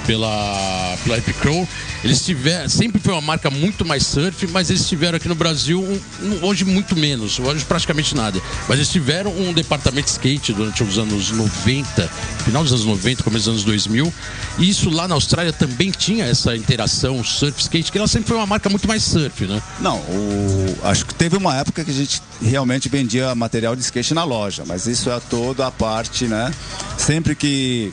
Pela, 0.07 0.97
pela 1.03 1.19
Hip 1.19 1.33
Crow. 1.35 1.67
Eles 2.03 2.25
tiveram, 2.25 2.69
sempre 2.69 3.01
foi 3.01 3.15
uma 3.15 3.23
marca 3.23 3.51
muito 3.51 3.85
mais 3.85 4.07
surf, 4.07 4.47
mas 4.49 4.69
eles 4.69 4.87
tiveram 4.87 5.17
aqui 5.17 5.29
no 5.29 5.35
Brasil 5.35 5.83
um, 5.83 6.27
um, 6.27 6.45
hoje 6.45 6.65
muito 6.65 6.95
menos, 6.95 7.39
hoje 7.39 7.65
praticamente 7.65 8.15
nada. 8.15 8.41
Mas 8.69 8.79
eles 8.79 8.91
tiveram 8.91 9.31
um 9.33 9.53
departamento 9.53 10.07
de 10.07 10.13
skate 10.13 10.53
durante 10.53 10.83
os 10.83 10.99
anos 10.99 11.31
90, 11.31 12.09
final 12.45 12.63
dos 12.63 12.73
anos 12.73 12.85
90, 12.85 13.23
começo 13.23 13.45
dos 13.45 13.55
anos 13.55 13.65
2000. 13.65 14.13
E 14.59 14.69
isso 14.69 14.91
lá 14.91 15.09
na 15.09 15.15
Austrália 15.15 15.53
também 15.53 15.91
tinha 15.91 16.27
essa 16.27 16.55
interação 16.55 17.25
surf-skate, 17.25 17.91
que 17.91 17.99
ela 17.99 18.07
sempre 18.07 18.29
foi 18.29 18.37
uma 18.37 18.47
marca 18.47 18.69
muito 18.69 18.87
mais 18.87 19.03
surf, 19.03 19.47
né? 19.47 19.63
Não, 19.81 19.97
o, 19.97 20.77
acho 20.85 21.07
que 21.07 21.15
teve 21.15 21.37
uma 21.37 21.57
época 21.57 21.85
que 21.85 21.91
a 21.91 21.95
gente 21.95 22.23
realmente 22.43 22.89
vendia 22.89 23.35
material 23.35 23.75
de 23.75 23.83
skate 23.83 24.13
na 24.13 24.25
loja, 24.25 24.65
mas 24.67 24.87
isso 24.87 25.11
é 25.11 25.19
toda 25.31 25.67
a 25.67 25.71
parte, 25.71 26.27
né? 26.27 26.53
Sempre 26.99 27.35
que 27.35 27.93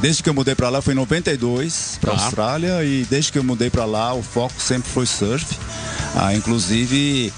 desde 0.00 0.22
que 0.22 0.28
eu 0.28 0.34
mudei 0.34 0.54
para 0.54 0.68
lá 0.68 0.82
foi 0.82 0.94
em 0.94 0.96
92 0.96 1.98
para 2.00 2.14
tá. 2.14 2.24
Austrália 2.24 2.84
e 2.84 3.04
desde 3.08 3.32
que 3.32 3.38
eu 3.38 3.44
mudei 3.44 3.70
para 3.70 3.84
lá 3.84 4.14
o 4.14 4.22
foco 4.22 4.60
sempre 4.60 4.90
foi 4.90 5.06
surf. 5.06 5.58
Ah, 6.14 6.34
inclusive 6.34 7.32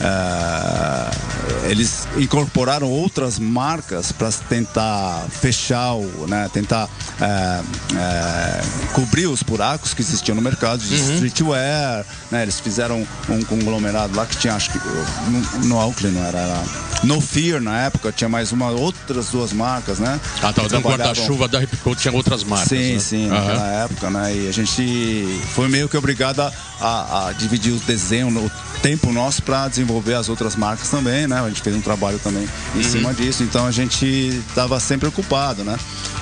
Uh, 0.00 1.68
eles 1.68 2.08
incorporaram 2.16 2.88
outras 2.88 3.38
marcas 3.38 4.10
para 4.10 4.32
tentar 4.32 5.26
fechar, 5.28 5.92
o, 5.92 6.26
né, 6.26 6.48
tentar 6.50 6.86
uh, 6.86 7.62
uh, 7.62 8.88
cobrir 8.94 9.26
os 9.26 9.42
buracos 9.42 9.92
que 9.92 10.00
existiam 10.00 10.34
no 10.34 10.40
mercado 10.40 10.80
de 10.82 10.94
uhum. 10.94 11.14
streetwear. 11.14 12.06
Né, 12.30 12.42
eles 12.42 12.58
fizeram 12.58 13.06
um 13.28 13.44
conglomerado 13.44 14.16
lá 14.16 14.24
que 14.24 14.38
tinha, 14.38 14.54
acho 14.54 14.70
que 14.72 14.78
no, 14.78 15.66
no 15.66 15.78
Auckland 15.78 16.16
não 16.16 16.24
era, 16.24 16.38
era 16.38 16.62
No 17.02 17.20
Fear 17.20 17.60
na 17.60 17.78
época, 17.82 18.12
tinha 18.12 18.28
mais 18.28 18.52
uma, 18.52 18.70
outras 18.70 19.28
duas 19.28 19.52
marcas, 19.52 19.98
né? 19.98 20.20
Ah, 20.42 20.52
tava 20.52 20.68
dando 20.68 20.82
guarda-chuva 20.82 21.48
da 21.48 21.58
Ripco, 21.58 21.94
tinha 21.94 22.12
outras 22.12 22.44
marcas. 22.44 22.68
Sim, 22.68 22.92
né? 22.94 22.98
sim, 22.98 23.24
uhum. 23.24 23.30
naquela 23.30 23.66
época, 23.84 24.10
né? 24.10 24.36
E 24.36 24.48
a 24.48 24.52
gente 24.52 25.40
foi 25.54 25.68
meio 25.68 25.88
que 25.88 25.96
obrigado 25.96 26.40
a, 26.40 26.52
a, 26.80 27.28
a 27.28 27.32
dividir 27.32 27.72
o 27.72 27.78
desenho, 27.78 28.28
o 28.28 28.50
tempo 28.82 29.12
nosso 29.12 29.42
para 29.42 29.68
desenvolver 29.68 30.14
as 30.14 30.28
outras 30.28 30.56
marcas 30.56 30.88
também, 30.88 31.26
né? 31.26 31.40
A 31.40 31.48
gente 31.48 31.62
fez 31.62 31.74
um 31.74 31.80
trabalho 31.80 32.18
também 32.18 32.46
em 32.74 32.78
uhum. 32.78 32.84
cima 32.84 33.14
disso, 33.14 33.42
então 33.42 33.66
a 33.66 33.70
gente 33.70 34.06
estava 34.48 34.78
sempre 34.78 35.08
ocupado, 35.08 35.64
né? 35.64 35.78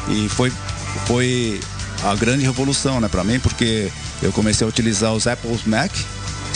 E 0.08 0.28
foi, 0.28 0.52
foi 1.06 1.60
a 2.04 2.14
grande 2.14 2.44
revolução, 2.44 3.00
né, 3.00 3.08
para 3.08 3.24
mim, 3.24 3.40
porque 3.40 3.90
eu 4.22 4.32
comecei 4.32 4.64
a 4.64 4.68
utilizar 4.68 5.12
os 5.12 5.26
Apple 5.26 5.58
Mac, 5.66 5.90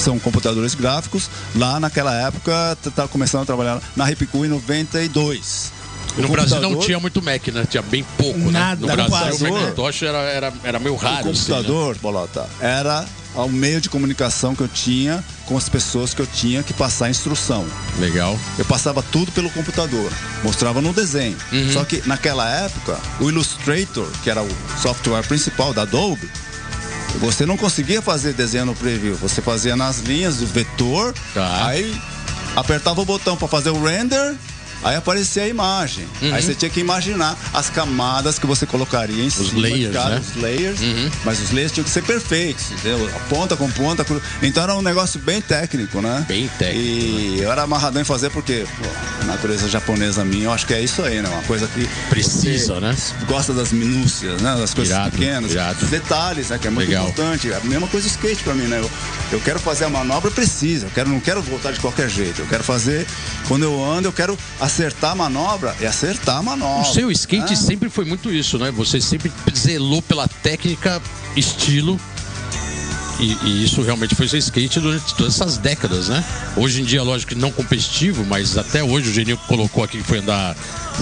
são 0.03 0.19
computadores 0.19 0.75
gráficos, 0.75 1.31
lá 1.55 1.79
naquela 1.79 2.15
época, 2.15 2.77
estava 2.85 3.09
começando 3.09 3.43
a 3.43 3.47
trabalhar 3.47 3.81
na 3.97 4.05
Ripcool 4.05 4.45
em 4.45 4.49
92. 4.49 5.73
No 6.17 6.29
Brasil 6.29 6.61
não 6.61 6.79
tinha 6.79 7.01
muito 7.01 7.23
Mac, 7.23 7.49
né? 7.49 7.65
Tinha 7.69 7.83
bem 7.83 8.05
pouco, 8.19 8.39
Nada, 8.51 8.87
né? 8.87 8.97
No 8.97 9.09
Brasil, 9.09 9.49
o 9.49 9.55
Macintosh 9.55 10.03
era, 10.03 10.19
era, 10.19 10.53
era 10.63 10.79
meio 10.79 10.95
raro. 10.95 11.31
O 11.31 11.33
computador, 11.33 11.93
assim, 11.93 11.95
né? 11.95 12.03
Bolota, 12.03 12.47
era 12.61 13.07
o 13.35 13.49
meio 13.49 13.81
de 13.81 13.89
comunicação 13.89 14.55
que 14.55 14.63
eu 14.63 14.69
tinha 14.69 15.25
com 15.47 15.57
as 15.57 15.69
pessoas 15.69 16.13
que 16.13 16.21
eu 16.21 16.27
tinha 16.27 16.63
que 16.63 16.75
passar 16.75 17.07
a 17.07 17.11
instrução. 17.11 17.67
Legal. 17.99 18.39
Eu 18.59 18.65
passava 18.65 19.03
tudo 19.03 19.33
pelo 19.33 19.51
computador, 19.51 20.13
mostrava 20.45 20.83
no 20.83 20.93
desenho. 20.93 21.37
Uhum. 21.51 21.73
Só 21.73 21.85
que 21.85 22.03
naquela 22.07 22.49
época, 22.49 22.99
o 23.21 23.31
Illustrator, 23.31 24.07
que 24.23 24.29
era 24.29 24.43
o 24.43 24.49
software 24.81 25.23
principal 25.23 25.73
da 25.73 25.83
Adobe, 25.83 26.29
você 27.19 27.47
não 27.47 27.57
conseguia 27.57 28.03
fazer 28.03 28.33
desenho 28.33 28.67
no 28.67 28.75
preview, 28.75 29.15
você 29.17 29.41
fazia 29.41 29.77
nas 29.77 29.99
linhas 29.99 30.37
do 30.37 30.47
vetor, 30.47 31.15
tá. 31.35 31.67
aí 31.67 31.95
apertava 32.57 33.01
o 33.01 33.05
botão 33.05 33.37
para 33.37 33.49
fazer 33.49 33.71
o 33.71 33.83
render 33.83 34.37
Aí 34.83 34.97
aparecia 34.97 35.45
a 35.45 35.49
imagem. 35.49 36.07
Uhum. 36.21 36.35
Aí 36.35 36.43
você 36.43 36.55
tinha 36.55 36.71
que 36.71 36.81
imaginar 36.81 37.37
as 37.53 37.71
camadas 37.71 38.39
que 38.39 38.47
você 38.47 38.67
colocaria 38.67 39.23
em 39.23 39.29
os 39.29 39.35
cima 39.35 39.61
layers, 39.61 39.95
cada, 39.95 40.17
né? 40.17 40.21
os 40.21 40.43
layers. 40.43 40.81
Uhum. 40.81 41.11
Mas 41.25 41.41
os 41.41 41.51
layers 41.51 41.73
tinham 41.73 41.85
que 41.85 41.91
ser 41.91 42.03
perfeitos, 42.03 42.71
entendeu? 42.73 43.11
Ponta 43.29 43.57
com 43.57 43.71
ponta. 43.71 44.05
Então 44.43 44.63
era 44.63 44.75
um 44.75 44.83
negócio 44.83 45.21
bem 45.21 45.41
técnico, 45.41 46.01
né? 46.01 46.25
Bem 46.27 46.49
técnico. 46.59 46.87
E 46.87 47.37
né? 47.39 47.45
eu 47.45 47.53
era 47.53 47.63
amarradão 47.63 48.03
em 48.03 48.05
fazer 48.05 48.31
porque 48.31 48.67
pô, 48.79 48.89
a 49.23 49.25
natureza 49.25 49.69
japonesa 49.69 50.25
minha, 50.25 50.45
eu 50.45 50.53
acho 50.53 50.67
que 50.67 50.75
é 50.75 50.81
isso 50.81 51.03
aí, 51.03 51.23
né? 51.23 51.29
Uma 51.29 51.43
coisa 51.43 51.67
que. 51.69 51.89
Precisa, 52.09 52.81
né? 52.81 52.97
Gosta 53.27 53.53
das 53.53 53.73
minúcias, 53.73 54.41
né? 54.43 54.57
Das 54.57 54.75
coisas 54.75 54.99
pequenas. 55.11 55.53
Irado. 55.53 55.79
Dos 55.79 55.91
detalhes, 55.91 56.49
né? 56.49 56.59
Que 56.59 56.67
é 56.67 56.71
muito 56.71 56.89
Legal. 56.89 57.09
importante. 57.09 57.51
É 57.51 57.57
a 57.57 57.61
mesma 57.61 57.87
coisa 57.87 58.07
skate 58.07 58.43
pra 58.43 58.55
mim, 58.55 58.65
né? 58.65 58.81
Eu, 58.81 58.91
eu 59.33 59.41
quero 59.41 59.59
fazer 59.59 59.85
a 59.85 59.89
manobra 59.89 60.31
precisa. 60.31 60.87
Eu 60.87 60.91
quero, 60.91 61.09
não 61.09 61.21
quero 61.21 61.41
voltar 61.43 61.73
de 61.73 61.81
qualquer 61.81 62.09
jeito. 62.09 62.41
Eu 62.41 62.47
quero 62.47 62.65
fazer. 62.65 63.07
Quando 63.49 63.65
eu 63.65 63.85
ando, 63.85 64.09
eu 64.09 64.13
quero 64.13 64.39
acertar 64.73 65.11
a 65.11 65.15
manobra 65.15 65.77
é 65.81 65.87
acertar 65.87 66.39
a 66.39 66.43
manobra. 66.43 66.89
O 66.89 66.93
seu 66.95 67.11
skate 67.11 67.51
né? 67.51 67.57
sempre 67.57 67.91
foi 67.91 68.07
muito 68.07 68.33
isso, 68.33 68.59
né? 68.59 68.71
Você 68.71 69.03
sempre 69.03 69.31
zelou 69.55 70.01
pela 70.01 70.27
técnica, 70.27 71.01
estilo. 71.37 72.01
E, 73.21 73.37
e, 73.45 73.65
isso 73.65 73.83
realmente 73.83 74.15
foi 74.15 74.27
seu 74.27 74.39
skate 74.39 74.81
durante 74.81 75.15
todas 75.15 75.35
essas 75.35 75.59
décadas, 75.59 76.09
né? 76.09 76.25
Hoje 76.57 76.81
em 76.81 76.85
dia, 76.85 77.03
lógico 77.03 77.35
que 77.35 77.39
não 77.39 77.53
competitivo, 77.53 78.25
mas 78.25 78.57
até 78.57 78.83
hoje 78.83 79.11
o 79.11 79.13
Geninho 79.13 79.37
colocou 79.47 79.85
aqui 79.85 79.99
que 79.99 80.03
foi 80.03 80.19
andar 80.19 80.57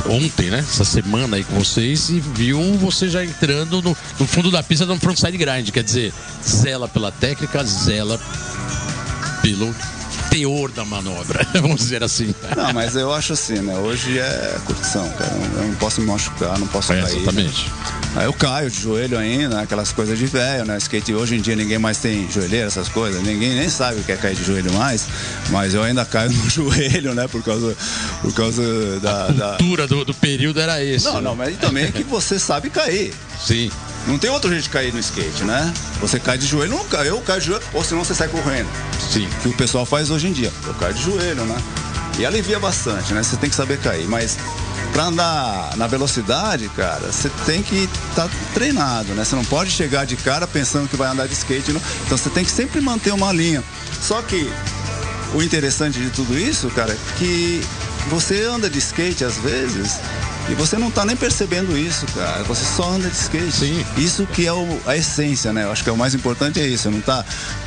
ontem, 0.07 0.51
né? 0.51 0.59
Essa 0.59 0.85
semana 0.85 1.37
aí 1.37 1.45
com 1.45 1.55
vocês 1.55 2.11
e 2.11 2.19
viu 2.19 2.61
você 2.79 3.09
já 3.09 3.25
entrando 3.25 3.81
no, 3.81 3.97
no 4.19 4.27
fundo 4.27 4.51
da 4.51 4.63
pista 4.65 4.85
no 4.85 4.99
frontside 4.99 5.39
grind. 5.39 5.71
Quer 5.71 5.85
dizer, 5.85 6.13
zela 6.45 6.89
pela 6.89 7.13
técnica, 7.13 7.65
zela 7.65 8.21
pelo 9.41 9.73
teor 10.31 10.71
da 10.71 10.85
manobra, 10.85 11.47
vamos 11.61 11.81
dizer 11.81 12.03
assim. 12.03 12.35
Não, 12.57 12.73
mas 12.73 12.95
eu 12.95 13.13
acho 13.13 13.33
assim, 13.33 13.59
né? 13.61 13.77
Hoje 13.77 14.19
é 14.19 14.59
curtição, 14.65 15.09
cara. 15.11 15.33
Eu 15.57 15.67
não 15.67 15.75
posso 15.75 16.01
me 16.01 16.07
machucar, 16.07 16.59
não 16.59 16.67
posso 16.69 16.93
é, 16.93 17.03
cair. 17.03 17.17
Exatamente. 17.17 17.71
Aí 18.15 18.25
eu 18.25 18.33
caio 18.33 18.71
de 18.71 18.81
joelho 18.81 19.19
ainda, 19.19 19.61
aquelas 19.61 19.93
coisas 19.93 20.19
de 20.19 20.27
velho, 20.27 20.65
né? 20.65 20.79
Skate 20.79 21.13
hoje 21.13 21.37
em 21.37 21.41
dia 21.41 21.57
ninguém 21.57 21.79
mais 21.79 21.99
tem 21.99 22.31
joelheira, 22.31 22.69
essas 22.69 22.89
coisas. 22.89 23.23
Ninguém 23.23 23.55
nem 23.57 23.69
sabe 23.69 24.01
o 24.01 24.05
que 24.05 24.13
é 24.13 24.17
cair 24.17 24.37
de 24.37 24.45
joelho 24.45 24.73
mais. 24.73 25.07
Mas 25.51 25.75
eu 25.75 25.83
ainda 25.83 26.05
caio 26.05 26.31
no 26.33 26.49
joelho, 26.49 27.15
né? 27.15 27.27
Por 27.29 27.43
causa, 27.43 27.77
por 28.23 28.33
causa 28.33 28.63
da. 29.01 29.27
A 29.27 29.57
cultura 29.57 29.87
da... 29.87 29.95
do, 29.95 30.05
do 30.05 30.15
período 30.15 30.61
era 30.61 30.83
esse. 30.83 31.07
Não, 31.07 31.15
né? 31.17 31.21
não, 31.23 31.37
mas 31.37 31.57
também 31.59 31.85
é 31.85 31.93
que 31.93 32.05
você 32.05 32.39
sabe 32.39 32.71
cair. 32.71 33.13
Sim. 33.45 33.71
Não 34.07 34.19
tem 34.19 34.31
outro 34.31 34.51
jeito 34.51 34.65
de 34.65 34.71
cair 34.71 34.93
no 34.93 34.99
skate, 34.99 35.45
né? 35.45 35.73
Você 36.01 36.19
cai 36.19 36.39
de 36.39 36.47
joelho, 36.47 36.71
não 36.71 36.85
cai, 36.85 37.09
eu 37.09 37.21
caio 37.21 37.41
de 37.41 37.47
joelho, 37.47 37.63
ou 37.73 37.85
senão 37.85 38.05
você 38.05 38.15
sai 38.15 38.29
correndo. 38.29 38.69
Sim. 39.13 39.29
Que 39.43 39.49
o 39.49 39.53
pessoal 39.53 39.85
faz 39.85 40.11
hoje 40.11 40.29
em 40.29 40.33
dia. 40.33 40.53
Eu 40.67 40.75
caio 40.75 40.95
de 40.95 41.03
joelho, 41.03 41.45
né? 41.45 41.57
E 42.19 42.27
alivia 42.27 42.59
bastante, 42.59 43.13
né? 43.13 43.23
Você 43.23 43.37
tem 43.37 43.49
que 43.49 43.57
saber 43.57 43.79
cair. 43.79 44.07
Mas 44.09 44.37
pra 44.93 45.05
andar 45.05 45.77
na 45.77 45.87
velocidade, 45.87 46.69
cara, 46.71 47.13
você 47.13 47.31
tem 47.47 47.63
que 47.63 47.89
estar 48.11 48.29
tá 48.29 48.31
treinado, 48.55 49.13
né? 49.15 49.25
Você 49.25 49.37
não 49.37 49.45
pode 49.45 49.71
chegar 49.71 50.05
de 50.05 50.17
cara 50.17 50.47
pensando 50.47 50.89
que 50.89 50.97
vai 50.97 51.09
andar 51.09 51.27
de 51.27 51.35
skate. 51.35 51.73
Não. 51.73 51.81
Então 52.07 52.19
você 52.19 52.31
tem 52.31 52.45
que 52.45 52.51
sempre 52.51 52.81
manter 52.81 53.13
uma 53.13 53.33
linha. 53.33 53.63
Só 54.01 54.21
que 54.23 54.51
o 55.35 55.43
interessante 55.43 55.99
de 55.99 56.11
tudo 56.11 56.39
isso, 56.39 56.69
cara, 56.71 56.93
é 56.93 56.99
que 57.19 57.63
você 58.09 58.43
anda 58.45 58.69
de 58.69 58.79
skate 58.79 59.25
às 59.25 59.37
vezes 59.39 60.01
e 60.51 60.55
você 60.55 60.77
não 60.77 60.91
tá 60.91 61.05
nem 61.05 61.17
percebendo 61.17 61.79
isso, 61.79 62.05
cara. 62.07 62.43
Você 62.45 62.65
só 62.65 62.91
anda 62.91 63.09
de 63.09 63.17
skate. 63.17 63.53
Sim. 63.53 63.87
Isso 63.97 64.27
que 64.27 64.47
é 64.47 64.53
o, 64.53 64.81
a 64.85 64.97
essência, 64.97 65.53
né? 65.53 65.65
Eu 65.65 65.73
acho 65.73 65.85
que 65.85 65.89
é 65.89 65.93
o 65.93 65.97
mais 65.97 66.13
importante 66.15 66.61
é 66.61 66.67
isso. 66.67 66.91
Não 66.91 67.01
tá. 67.01 67.25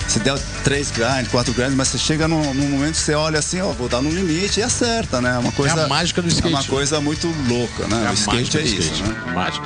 Você 0.08 0.20
deu 0.20 0.38
três 0.64 0.92
grandes, 0.92 1.32
quatro 1.32 1.54
grandes, 1.54 1.76
mas 1.76 1.88
você 1.88 1.98
chega 1.98 2.28
num, 2.28 2.54
num, 2.54 2.70
momento 2.70 2.96
que 2.96 3.02
você 3.02 3.14
olha 3.14 3.40
assim, 3.40 3.62
ó, 3.62 3.72
vou 3.72 3.88
dar 3.88 4.02
no 4.02 4.10
limite 4.10 4.60
e 4.60 4.64
acerta, 4.64 5.22
né? 5.22 5.36
É 5.36 5.40
uma 5.40 5.52
coisa. 5.54 5.80
É 5.80 5.86
a 5.86 5.88
mágica 5.88 6.22
do 6.22 6.28
skate. 6.28 6.54
É 6.54 6.58
uma 6.58 6.64
coisa 6.66 7.00
muito 7.00 7.28
louca, 7.48 7.88
né? 7.88 8.06
É 8.08 8.10
o 8.10 8.14
skate 8.14 8.58
é 8.58 8.62
isso, 8.62 8.94
skate. 8.94 9.04
né? 9.04 9.34
Mágica. 9.34 9.66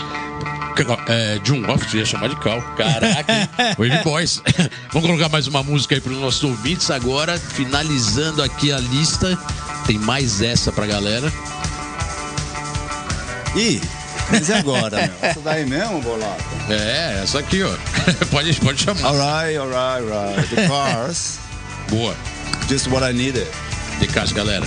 É, 1.08 1.40
John 1.40 1.64
Off, 1.72 1.98
ia 1.98 2.06
chamar 2.06 2.30
de 2.30 2.36
cal. 2.36 2.62
Caraca, 2.78 3.50
Wave 3.80 4.04
Boys. 4.04 4.44
Vamos 4.94 5.08
colocar 5.08 5.28
mais 5.28 5.48
uma 5.48 5.64
música 5.64 5.96
aí 5.96 6.02
para 6.02 6.12
os 6.12 6.20
nossos 6.20 6.44
ouvintes 6.44 6.92
agora, 6.92 7.40
finalizando 7.40 8.44
aqui 8.44 8.72
a 8.72 8.78
lista. 8.78 9.36
Tem 9.88 9.98
mais 9.98 10.40
essa 10.40 10.72
pra 10.72 10.86
galera. 10.86 11.34
Ih, 13.58 13.82
mas 14.32 14.50
e 14.50 14.54
agora, 14.54 14.98
meu? 14.98 15.16
Essa 15.22 15.40
daí 15.40 15.66
mesmo, 15.66 16.00
bolota? 16.02 16.38
É, 16.70 17.22
essa 17.24 17.40
aqui, 17.40 17.64
ó. 17.64 17.76
pode, 18.30 18.54
pode 18.62 18.84
chamar. 18.84 19.04
Alright, 19.04 19.58
alright, 19.58 20.12
alright. 20.12 20.56
The 20.56 20.68
Cars. 20.70 21.40
Boa. 21.90 22.16
Just 22.70 22.88
what 22.90 23.04
I 23.04 23.14
needed. 23.14 23.48
The 24.00 24.08
Cars, 24.08 24.32
galera. 24.32 24.66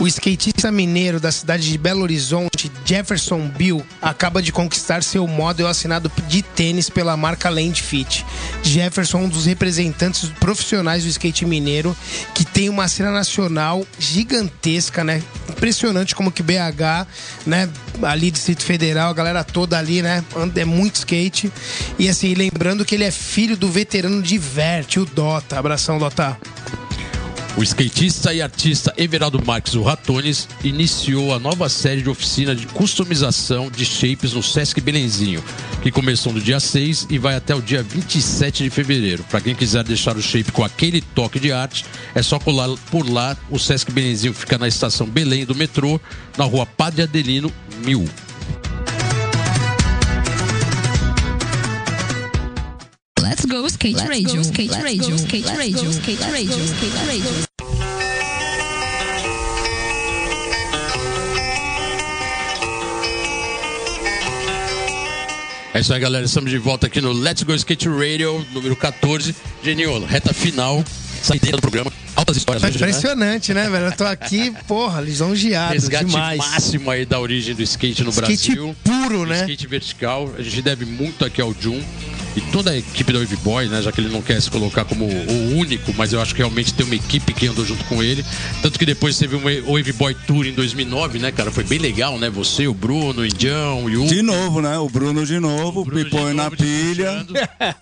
O 0.00 0.06
skatista 0.06 0.72
mineiro 0.72 1.20
da 1.20 1.30
cidade 1.30 1.70
de 1.70 1.76
Belo 1.76 2.00
Horizonte, 2.00 2.72
Jefferson 2.86 3.46
Bill, 3.48 3.84
acaba 4.00 4.40
de 4.40 4.50
conquistar 4.50 5.02
seu 5.02 5.26
model 5.26 5.66
assinado 5.66 6.10
de 6.26 6.40
tênis 6.40 6.88
pela 6.88 7.18
marca 7.18 7.50
Land 7.50 7.82
Fit. 7.82 8.24
Jefferson 8.62 9.18
é 9.18 9.20
um 9.24 9.28
dos 9.28 9.44
representantes 9.44 10.30
profissionais 10.40 11.02
do 11.02 11.08
skate 11.10 11.44
mineiro, 11.44 11.94
que 12.34 12.46
tem 12.46 12.70
uma 12.70 12.88
cena 12.88 13.10
nacional 13.10 13.86
gigantesca, 13.98 15.04
né? 15.04 15.22
Impressionante 15.50 16.14
como 16.16 16.32
que 16.32 16.42
BH, 16.42 17.06
né? 17.44 17.68
Ali 18.00 18.30
Distrito 18.30 18.64
Federal, 18.64 19.10
a 19.10 19.14
galera 19.14 19.44
toda 19.44 19.78
ali, 19.78 20.00
né? 20.00 20.24
É 20.56 20.64
muito 20.64 20.94
skate. 20.94 21.52
E 21.98 22.08
assim, 22.08 22.32
lembrando 22.32 22.86
que 22.86 22.94
ele 22.94 23.04
é 23.04 23.10
filho 23.10 23.54
do 23.54 23.70
veterano 23.70 24.22
de 24.22 24.38
Vert, 24.38 24.96
o 24.96 25.04
Dota. 25.04 25.58
Abração, 25.58 25.98
Dota. 25.98 26.38
O 27.56 27.62
skatista 27.64 28.32
e 28.32 28.40
artista 28.40 28.94
Everaldo 28.96 29.44
Marques, 29.44 29.74
o 29.74 29.82
Ratones, 29.82 30.48
iniciou 30.62 31.34
a 31.34 31.38
nova 31.38 31.68
série 31.68 32.00
de 32.00 32.08
oficina 32.08 32.54
de 32.54 32.64
customização 32.68 33.68
de 33.68 33.84
shapes 33.84 34.32
no 34.32 34.42
Sesc 34.42 34.80
Belenzinho, 34.80 35.42
que 35.82 35.90
começou 35.90 36.32
no 36.32 36.40
dia 36.40 36.60
6 36.60 37.08
e 37.10 37.18
vai 37.18 37.34
até 37.34 37.54
o 37.54 37.60
dia 37.60 37.82
27 37.82 38.62
de 38.62 38.70
fevereiro. 38.70 39.24
Para 39.24 39.40
quem 39.40 39.54
quiser 39.54 39.82
deixar 39.82 40.16
o 40.16 40.22
shape 40.22 40.52
com 40.52 40.64
aquele 40.64 41.00
toque 41.00 41.40
de 41.40 41.50
arte, 41.50 41.84
é 42.14 42.22
só 42.22 42.38
colar 42.38 42.68
por 42.88 43.10
lá. 43.10 43.36
O 43.50 43.58
Sesc 43.58 43.90
Belenzinho 43.90 44.32
fica 44.32 44.56
na 44.56 44.68
estação 44.68 45.06
Belém 45.06 45.44
do 45.44 45.54
metrô, 45.54 46.00
na 46.38 46.44
rua 46.44 46.64
Padre 46.64 47.02
Adelino, 47.02 47.52
1000. 47.84 48.29
Let's 53.22 53.44
go 53.44 53.66
skate 53.66 53.96
Let's 53.96 54.08
radio, 54.08 54.36
go, 54.36 54.40
skate 54.40 54.72
radio, 54.82 55.14
skate 55.16 55.46
radio, 55.46 55.90
skate 55.90 56.22
radio, 56.22 56.64
skate 56.64 56.96
radio. 57.06 57.50
É 65.74 65.80
isso 65.80 65.92
aí, 65.92 66.00
galera. 66.00 66.24
Estamos 66.24 66.50
de 66.50 66.56
volta 66.56 66.86
aqui 66.86 67.02
no 67.02 67.12
Let's 67.12 67.42
Go 67.42 67.54
Skate 67.54 67.88
Radio, 67.90 68.44
número 68.52 68.74
14. 68.74 69.34
Geniolo, 69.62 70.06
reta 70.06 70.32
final, 70.32 70.82
saideira 71.22 71.58
do 71.58 71.60
programa. 71.60 71.92
Altas 72.16 72.38
histórias. 72.38 72.64
É 72.64 72.68
impressionante, 72.68 73.52
né? 73.52 73.64
né, 73.64 73.70
velho? 73.70 73.86
Eu 73.86 73.96
tô 73.96 74.04
aqui, 74.04 74.50
porra, 74.66 75.00
lisonjeado 75.02 75.74
Resgate 75.74 76.06
demais. 76.06 76.38
máximo 76.38 76.90
aí 76.90 77.04
da 77.04 77.20
origem 77.20 77.54
do 77.54 77.62
skate 77.62 78.02
no 78.02 78.10
skate 78.10 78.54
Brasil. 78.54 78.76
puro, 78.82 79.26
né? 79.26 79.40
Skate 79.40 79.66
vertical. 79.66 80.34
A 80.38 80.42
gente 80.42 80.62
deve 80.62 80.86
muito 80.86 81.24
aqui 81.24 81.40
ao 81.40 81.54
Jun 81.58 81.82
e 82.36 82.40
toda 82.40 82.70
a 82.70 82.76
equipe 82.76 83.12
da 83.12 83.18
Wave 83.18 83.36
Boy, 83.36 83.68
né? 83.68 83.82
Já 83.82 83.90
que 83.92 84.00
ele 84.00 84.08
não 84.08 84.22
quer 84.22 84.40
se 84.40 84.50
colocar 84.50 84.84
como 84.84 85.04
o 85.04 85.56
único, 85.56 85.92
mas 85.96 86.12
eu 86.12 86.20
acho 86.20 86.34
que 86.34 86.38
realmente 86.38 86.72
tem 86.74 86.86
uma 86.86 86.94
equipe 86.94 87.32
que 87.32 87.46
andou 87.46 87.64
junto 87.64 87.84
com 87.84 88.02
ele. 88.02 88.24
Tanto 88.62 88.78
que 88.78 88.86
depois 88.86 89.18
teve 89.18 89.36
uma 89.36 89.50
Wave 89.50 89.92
Boy 89.92 90.14
Tour 90.26 90.46
em 90.46 90.52
2009, 90.52 91.18
né, 91.18 91.32
cara? 91.32 91.50
Foi 91.50 91.64
bem 91.64 91.78
legal, 91.78 92.18
né? 92.18 92.30
Você, 92.30 92.66
o 92.66 92.74
Bruno, 92.74 93.22
o 93.22 93.26
Indião, 93.26 93.84
o. 93.84 94.06
De 94.06 94.22
novo, 94.22 94.60
né? 94.60 94.78
O 94.78 94.88
Bruno 94.88 95.26
de 95.26 95.38
novo, 95.38 95.80
o 95.80 95.84
Bruno 95.84 96.34
na 96.34 96.50
pilha. 96.50 97.26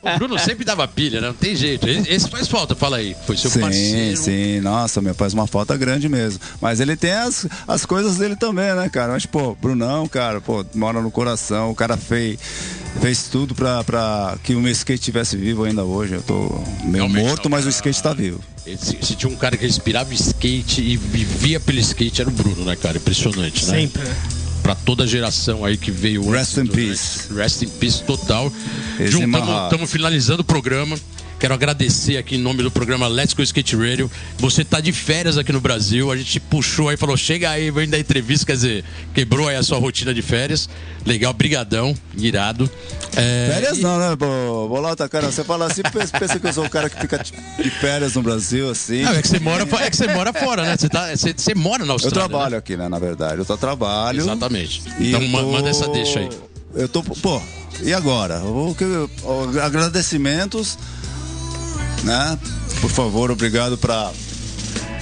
O 0.03 0.19
Bruno 0.19 0.39
sempre 0.39 0.65
dava 0.65 0.87
pilha, 0.89 1.21
né? 1.21 1.29
Não 1.29 1.35
tem 1.35 1.55
jeito. 1.55 1.89
Esse 1.89 2.29
faz 2.29 2.49
falta, 2.49 2.75
fala 2.75 2.97
aí. 2.97 3.15
Foi 3.27 3.37
seu 3.37 3.51
Sim, 3.51 3.61
parceiro. 3.61 4.17
sim, 4.17 4.61
nossa, 4.61 5.01
meu, 5.01 5.15
faz 5.15 5.35
uma 5.35 5.47
falta 5.47 5.77
grande 5.77 6.09
mesmo. 6.09 6.41
Mas 6.61 6.81
ele 6.81 6.97
tem 6.97 7.13
as, 7.13 7.47
as 7.67 7.85
coisas 7.85 8.17
dele 8.17 8.37
também, 8.37 8.75
né, 8.75 8.89
cara? 8.89 9.13
Mas, 9.13 9.27
pô, 9.27 9.55
Brunão, 9.55 10.07
cara, 10.09 10.41
pô, 10.41 10.65
mora 10.75 11.01
no 11.01 11.11
coração, 11.11 11.71
o 11.71 11.75
cara 11.75 11.97
fez, 11.97 12.39
fez 13.01 13.25
tudo 13.25 13.55
pra, 13.55 13.83
pra 13.85 14.39
que 14.43 14.55
o 14.55 14.61
meu 14.61 14.73
skate 14.73 15.01
estivesse 15.01 15.37
vivo 15.37 15.65
ainda 15.65 15.85
hoje. 15.85 16.15
Eu 16.15 16.23
tô 16.23 16.61
meio 16.85 17.05
Realmente, 17.05 17.25
morto, 17.25 17.51
mas 17.51 17.67
o 17.67 17.69
skate 17.69 18.03
tá 18.03 18.13
vivo. 18.13 18.41
Se, 18.65 18.99
se 19.01 19.15
tinha 19.15 19.31
um 19.31 19.37
cara 19.37 19.57
que 19.57 19.65
respirava 19.65 20.13
skate 20.13 20.83
e 20.83 20.97
vivia 20.97 21.59
pelo 21.59 21.79
skate, 21.79 22.21
era 22.21 22.29
o 22.29 22.33
Bruno, 22.33 22.65
né, 22.65 22.77
cara? 22.77 22.99
Impressionante, 22.99 23.67
né? 23.67 23.81
Sempre. 23.81 24.03
Pra 24.63 24.75
toda 24.75 25.05
a 25.05 25.07
geração 25.07 25.65
aí 25.65 25.77
que 25.77 25.91
veio 25.91 26.29
Rest 26.31 26.59
in 26.59 26.67
peace. 26.67 27.33
Rest 27.33 27.63
in 27.63 27.69
peace 27.69 28.03
total. 28.03 28.53
Estamos 29.01 29.91
finalizando 29.91 30.43
o 30.43 30.45
programa. 30.45 30.99
Quero 31.39 31.55
agradecer 31.55 32.17
aqui 32.17 32.35
em 32.35 32.39
nome 32.39 32.65
do 32.65 32.71
programa 32.71 33.07
Let's 33.07 33.33
Go 33.33 33.43
Skate 33.45 33.77
Radio. 33.77 34.11
Você 34.39 34.65
tá 34.65 34.81
de 34.81 34.91
férias 34.91 35.39
aqui 35.39 35.53
no 35.53 35.61
Brasil. 35.61 36.11
A 36.11 36.17
gente 36.17 36.41
puxou 36.41 36.89
aí, 36.89 36.97
falou: 36.97 37.17
chega 37.17 37.49
aí, 37.51 37.71
vem 37.71 37.89
dar 37.89 37.97
entrevista. 37.99 38.45
Quer 38.45 38.55
dizer, 38.55 38.85
quebrou 39.15 39.47
aí 39.47 39.55
a 39.55 39.63
sua 39.63 39.79
rotina 39.79 40.13
de 40.13 40.21
férias. 40.21 40.69
Legal, 41.07 41.33
brigadão, 41.33 41.95
irado. 42.17 42.69
É, 43.17 43.51
Férias 43.55 43.79
não, 43.79 43.99
né? 43.99 44.17
Bolota, 44.17 45.09
cara, 45.09 45.31
você 45.31 45.45
fala 45.45 45.67
assim, 45.67 45.83
pensa, 46.19 46.39
que 46.41 46.47
eu 46.47 46.53
sou 46.53 46.65
o 46.65 46.71
cara 46.71 46.91
que 46.91 47.01
fica 47.01 47.19
de 47.23 47.71
férias 47.71 48.15
no 48.15 48.23
Brasil, 48.23 48.69
assim. 48.69 49.03
Não, 49.03 49.13
é 49.13 49.23
que 49.23 49.29
você 49.29 49.39
mora, 49.39 49.63
é 49.81 49.91
que 49.91 49.97
você 49.97 50.09
mora 50.09 50.33
fora, 50.33 50.63
né? 50.65 50.77
Você, 50.77 50.89
tá, 50.89 51.17
você, 51.17 51.33
você 51.37 51.55
mora 51.55 51.85
na 51.85 51.91
Eu 51.91 51.93
Austrália. 51.93 52.29
trabalho 52.29 52.51
né? 52.53 52.57
aqui, 52.59 52.77
né, 52.77 52.89
na 52.89 52.99
verdade. 52.99 53.39
Eu 53.39 53.45
tô 53.45 53.57
trabalho. 53.57 54.21
Exatamente. 54.23 54.83
Então 54.99 55.21
tô- 55.21 55.53
manda 55.53 55.69
essa 55.71 55.87
deixa 55.89 56.19
aí. 56.19 56.29
Eu 56.75 56.89
tô, 56.89 57.03
pô, 57.03 57.41
e 57.83 57.95
agora? 57.95 58.41
O 58.43 58.75
que 58.77 58.83
eu- 58.85 59.09
agradecimentos, 59.63 60.77
né? 62.09 62.39
Por 62.81 62.91
favor, 62.91 63.31
obrigado 63.31 63.77
pra 63.77 64.11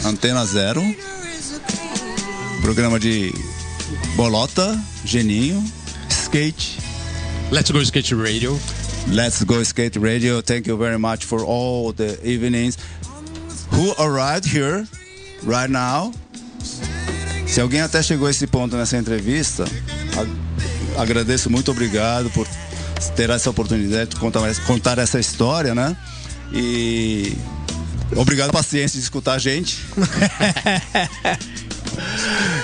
Antena 0.04 0.44
Zero. 0.44 0.82
Programa 2.60 2.98
de 2.98 3.32
Bolota, 4.16 4.76
Geninho, 5.04 5.62
Skate. 6.10 6.78
Let's 7.52 7.70
Go 7.70 7.80
Skate 7.80 8.12
Radio. 8.16 8.58
Let's 9.06 9.44
Go 9.44 9.60
Skate 9.62 10.00
Radio. 10.00 10.42
Thank 10.42 10.68
you 10.68 10.76
very 10.76 10.98
much 10.98 11.24
for 11.24 11.44
all 11.44 11.92
the 11.92 12.18
evenings 12.24 12.76
who 13.70 13.94
arrived 14.02 14.44
here 14.44 14.84
right 15.44 15.70
now. 15.70 16.12
Se 17.46 17.60
alguém 17.60 17.82
até 17.82 18.02
chegou 18.02 18.26
a 18.26 18.30
esse 18.32 18.48
ponto 18.48 18.76
nessa 18.76 18.96
entrevista, 18.96 19.64
agradeço 20.98 21.48
muito 21.48 21.70
obrigado 21.70 22.28
por 22.30 22.48
ter 23.14 23.30
essa 23.30 23.48
oportunidade 23.48 24.10
de 24.10 24.16
contar, 24.16 24.42
contar 24.66 24.98
essa 24.98 25.20
história, 25.20 25.72
né? 25.72 25.96
E 26.52 27.36
obrigado 28.16 28.50
pela 28.50 28.62
paciência 28.62 28.98
de 28.98 29.04
escutar 29.04 29.34
a 29.34 29.38
gente. 29.38 29.78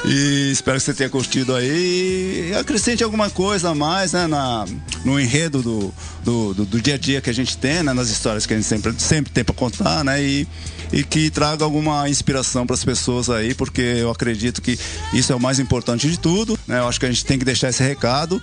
E 0.04 0.50
espero 0.50 0.76
que 0.78 0.82
você 0.84 0.92
tenha 0.94 1.08
curtido 1.08 1.54
aí. 1.54 2.48
E 2.50 2.54
acrescente 2.54 3.02
alguma 3.04 3.30
coisa 3.30 3.70
a 3.70 3.74
mais, 3.74 4.12
né? 4.12 4.26
Na, 4.26 4.66
no 5.04 5.18
enredo 5.18 5.62
do, 5.62 5.94
do, 6.24 6.54
do- 6.54 6.66
do 6.66 6.80
dia 6.82 6.94
a 6.94 6.98
dia 6.98 7.20
que 7.20 7.30
a 7.30 7.32
gente 7.32 7.56
tem, 7.56 7.82
né? 7.82 7.92
Nas 7.92 8.08
histórias 8.08 8.44
que 8.44 8.52
a 8.52 8.56
gente 8.56 8.66
sempre, 8.66 8.92
sempre 8.98 9.32
tem 9.32 9.44
para 9.44 9.54
contar, 9.54 10.04
né? 10.04 10.22
E, 10.22 10.46
e 10.92 11.04
que 11.04 11.30
traga 11.30 11.64
alguma 11.64 12.08
inspiração 12.08 12.66
para 12.66 12.74
as 12.74 12.84
pessoas 12.84 13.30
aí, 13.30 13.54
porque 13.54 13.80
eu 13.80 14.10
acredito 14.10 14.60
que 14.60 14.78
isso 15.14 15.32
é 15.32 15.36
o 15.36 15.40
mais 15.40 15.58
importante 15.58 16.10
de 16.10 16.18
tudo, 16.18 16.58
né? 16.66 16.80
Eu 16.80 16.88
acho 16.88 16.98
que 17.00 17.06
a 17.06 17.10
gente 17.10 17.24
tem 17.24 17.38
que 17.38 17.44
deixar 17.44 17.68
esse 17.70 17.82
recado 17.82 18.42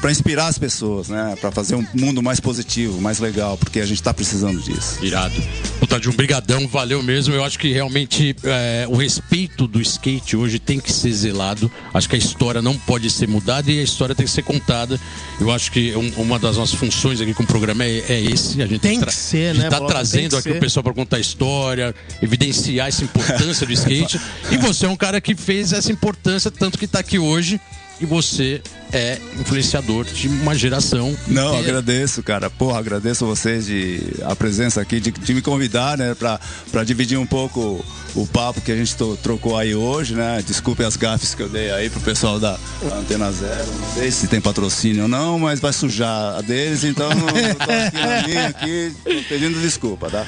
para 0.00 0.10
inspirar 0.10 0.48
as 0.48 0.58
pessoas, 0.58 1.08
né? 1.08 1.34
Para 1.40 1.50
fazer 1.50 1.74
um 1.76 1.86
mundo 1.94 2.22
mais 2.22 2.38
positivo, 2.40 3.00
mais 3.00 3.18
legal, 3.18 3.56
porque 3.56 3.80
a 3.80 3.86
gente 3.86 3.98
está 4.00 4.12
precisando 4.12 4.60
disso. 4.60 4.98
Irado. 5.02 5.34
Puta 5.80 5.98
de 5.98 6.08
um 6.08 6.12
brigadão, 6.12 6.68
valeu 6.68 7.02
mesmo. 7.02 7.34
Eu 7.34 7.42
acho 7.42 7.58
que 7.58 7.72
realmente 7.72 8.36
é, 8.44 8.86
o 8.88 8.96
respeito 8.96 9.66
do 9.66 9.80
skate 9.80 10.36
hoje 10.36 10.58
tem 10.58 10.78
que 10.78 10.92
ser 10.92 11.12
zelado. 11.12 11.70
Acho 11.92 12.08
que 12.08 12.16
a 12.16 12.18
história 12.18 12.60
não 12.60 12.76
pode 12.76 13.08
ser 13.10 13.26
mudada 13.28 13.70
e 13.70 13.80
a 13.80 13.82
história 13.82 14.14
tem 14.14 14.26
que 14.26 14.32
ser 14.32 14.42
contada. 14.42 15.00
Eu 15.40 15.50
acho 15.50 15.70
que 15.72 15.94
um- 15.96 16.12
uma 16.22 16.38
das 16.38 16.56
nossas 16.56 16.74
funções 16.78 17.20
aqui 17.20 17.32
com 17.32 17.42
o 17.42 17.46
programa 17.46 17.84
é, 17.84 18.04
é 18.08 18.20
esse. 18.20 18.60
A 18.62 18.66
gente 18.66 18.80
Tem 18.80 18.98
tra- 18.98 19.06
que 19.10 19.14
ser, 19.14 19.50
a 19.50 19.54
gente 19.54 19.62
né, 19.64 19.70
tá 19.70 19.78
Bola? 19.78 19.90
trazendo 19.90 20.36
aqui 20.36 20.50
ser. 20.50 20.56
o 20.56 20.60
pessoal 20.60 20.84
para 20.84 20.92
contar 20.94 21.16
a 21.16 21.20
história, 21.20 21.94
evidenciar 22.20 22.88
essa 22.88 23.02
importância 23.04 23.66
do 23.66 23.72
skate. 23.74 24.20
e 24.50 24.56
você 24.58 24.86
é 24.86 24.88
um 24.88 24.96
cara 24.96 25.20
que 25.20 25.34
fez 25.34 25.72
essa 25.72 25.90
importância, 25.90 26.50
tanto 26.50 26.78
que 26.78 26.86
tá 26.86 26.98
aqui 26.98 27.18
hoje. 27.18 27.60
E 28.00 28.06
você 28.06 28.60
é 28.92 29.18
influenciador 29.40 30.04
de 30.04 30.28
uma 30.28 30.54
geração. 30.54 31.16
Não, 31.28 31.54
inteira. 31.54 31.78
agradeço, 31.78 32.22
cara. 32.22 32.50
Porra, 32.50 32.78
agradeço 32.78 33.24
vocês 33.24 33.66
de 33.66 34.00
a 34.24 34.34
presença 34.36 34.80
aqui, 34.80 35.00
de, 35.00 35.10
de 35.10 35.34
me 35.34 35.40
convidar, 35.40 35.96
né, 35.96 36.14
pra, 36.14 36.40
pra 36.72 36.84
dividir 36.84 37.18
um 37.18 37.26
pouco 37.26 37.84
o 38.14 38.26
papo 38.26 38.60
que 38.60 38.70
a 38.70 38.76
gente 38.76 38.94
to- 38.96 39.18
trocou 39.22 39.56
aí 39.58 39.74
hoje, 39.74 40.14
né? 40.14 40.42
Desculpe 40.46 40.84
as 40.84 40.96
gafes 40.96 41.34
que 41.34 41.42
eu 41.42 41.48
dei 41.48 41.70
aí 41.72 41.88
pro 41.90 42.00
pessoal 42.00 42.38
da 42.38 42.56
Antena 42.98 43.30
Zero. 43.32 43.66
Não 43.80 43.94
sei 43.94 44.10
se 44.10 44.26
tem 44.28 44.40
patrocínio 44.40 45.02
ou 45.02 45.08
não, 45.08 45.38
mas 45.38 45.58
vai 45.60 45.72
sujar 45.72 46.36
a 46.36 46.40
deles, 46.40 46.84
então 46.84 47.08
eu 47.10 47.54
tô 47.54 47.72
aqui 47.72 47.96
na 48.06 48.28
minha, 48.28 48.46
aqui, 48.48 48.92
pedindo 49.28 49.60
desculpa, 49.60 50.08
tá? 50.10 50.26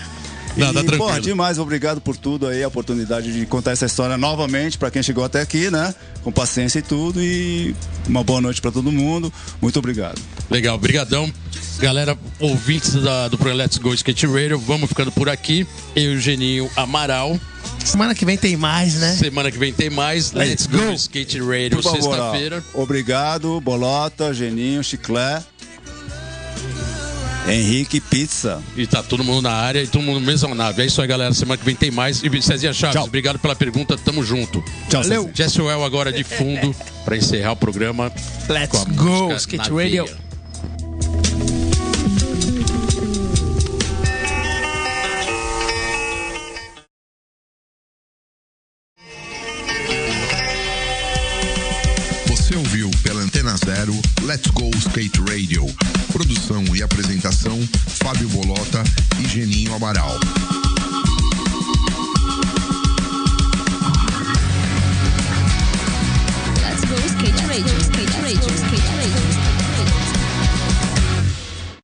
Não, 0.57 0.71
e, 0.71 0.75
tá 0.75 0.81
tranquilo. 0.81 0.99
porra, 0.99 1.21
demais, 1.21 1.59
obrigado 1.59 2.01
por 2.01 2.17
tudo 2.17 2.47
aí, 2.47 2.63
a 2.63 2.69
oportunidade 2.69 3.33
de 3.33 3.45
contar 3.47 3.73
essa 3.73 3.87
história 3.87 4.17
novamente 4.17 4.79
pra 4.79 4.91
quem 4.91 5.03
chegou 5.03 5.25
até 5.25 5.41
aqui, 5.41 5.71
né? 5.71 5.95
Com 6.23 6.33
paciência 6.33 6.79
e 6.79 6.83
tudo. 6.83 7.23
E 7.23 7.75
uma 8.09 8.25
boa 8.25 8.41
noite 8.41 8.61
pra 8.61 8.71
todo 8.73 8.91
mundo. 8.91 9.33
Muito 9.61 9.79
obrigado. 9.79 10.21
Legal, 10.51 10.79
brigadão. 10.79 11.31
Galera, 11.79 12.17
ouvintes 12.41 12.95
da- 12.95 13.29
do 13.29 13.37
programa 13.37 13.63
Let's 13.65 13.77
Go 13.79 13.93
Skate 13.93 14.27
Radio, 14.27 14.59
vamos 14.59 14.89
ficando 14.89 15.13
por 15.13 15.29
aqui. 15.29 15.67
Eu 15.95 16.15
e 16.15 16.17
o 16.17 16.21
Geninho 16.21 16.71
Amaral. 16.75 17.39
Semana 17.85 18.15
que 18.15 18.25
vem 18.25 18.37
tem 18.39 18.57
mais, 18.57 18.95
né? 18.95 19.13
Semana 19.15 19.51
que 19.51 19.59
vem 19.59 19.73
tem 19.73 19.91
mais. 19.91 20.33
Let's, 20.33 20.49
Let's 20.51 20.67
Go, 20.67 20.79
go. 20.87 20.93
Skate 20.95 21.39
Radio, 21.41 21.83
sexta-feira. 21.83 22.65
obrigado, 22.73 23.61
Bolota, 23.61 24.33
Geninho, 24.33 24.83
Chiclé. 24.83 25.43
Henrique 27.49 28.01
Pizza. 28.01 28.63
E 28.77 28.87
tá 28.87 29.03
todo 29.03 29.23
mundo 29.23 29.43
na 29.43 29.53
área 29.53 29.83
e 29.83 29.87
todo 29.87 30.03
mundo 30.03 30.21
nave. 30.55 30.83
É 30.83 30.87
isso 30.87 31.01
aí, 31.01 31.09
galera. 31.09 31.33
Semana 31.33 31.57
que 31.59 31.65
vem 31.65 31.75
tem 31.77 31.91
mais. 31.91 32.23
E 32.23 32.29
Cezinha 32.43 32.73
Chaves, 32.73 32.97
Tchau. 32.97 33.05
obrigado 33.05 33.39
pela 33.39 33.55
pergunta. 33.55 33.97
Tamo 33.97 34.25
junto. 34.25 34.63
Tchau, 34.89 35.03
Valeu. 35.03 35.31
Jessuel 35.33 35.85
agora 35.85 36.13
de 36.13 36.25
fundo 36.25 36.75
pra 37.05 37.17
encerrar 37.17 37.53
o 37.53 37.57
programa. 37.57 38.13
Let's 38.49 38.85
go, 38.97 39.33
Skate 39.35 39.71
Radio. 39.71 40.05
veia. 40.05 40.26
Let's 54.23 54.49
Go 54.53 54.71
Skate 54.77 55.21
Radio. 55.29 55.67
Produção 56.13 56.65
e 56.77 56.85
apresentação: 56.85 57.59
Fábio 57.89 58.29
Bolota 58.29 58.85
e 59.19 59.27
Geninho 59.27 59.75
Amaral. 59.75 60.21
Let's 66.63 66.85
go 66.85 66.95
skate 67.07 67.45
radio, 67.49 67.77
skate 67.81 68.21
radio, 68.21 68.55
skate 68.55 68.89
radio. 68.97 69.36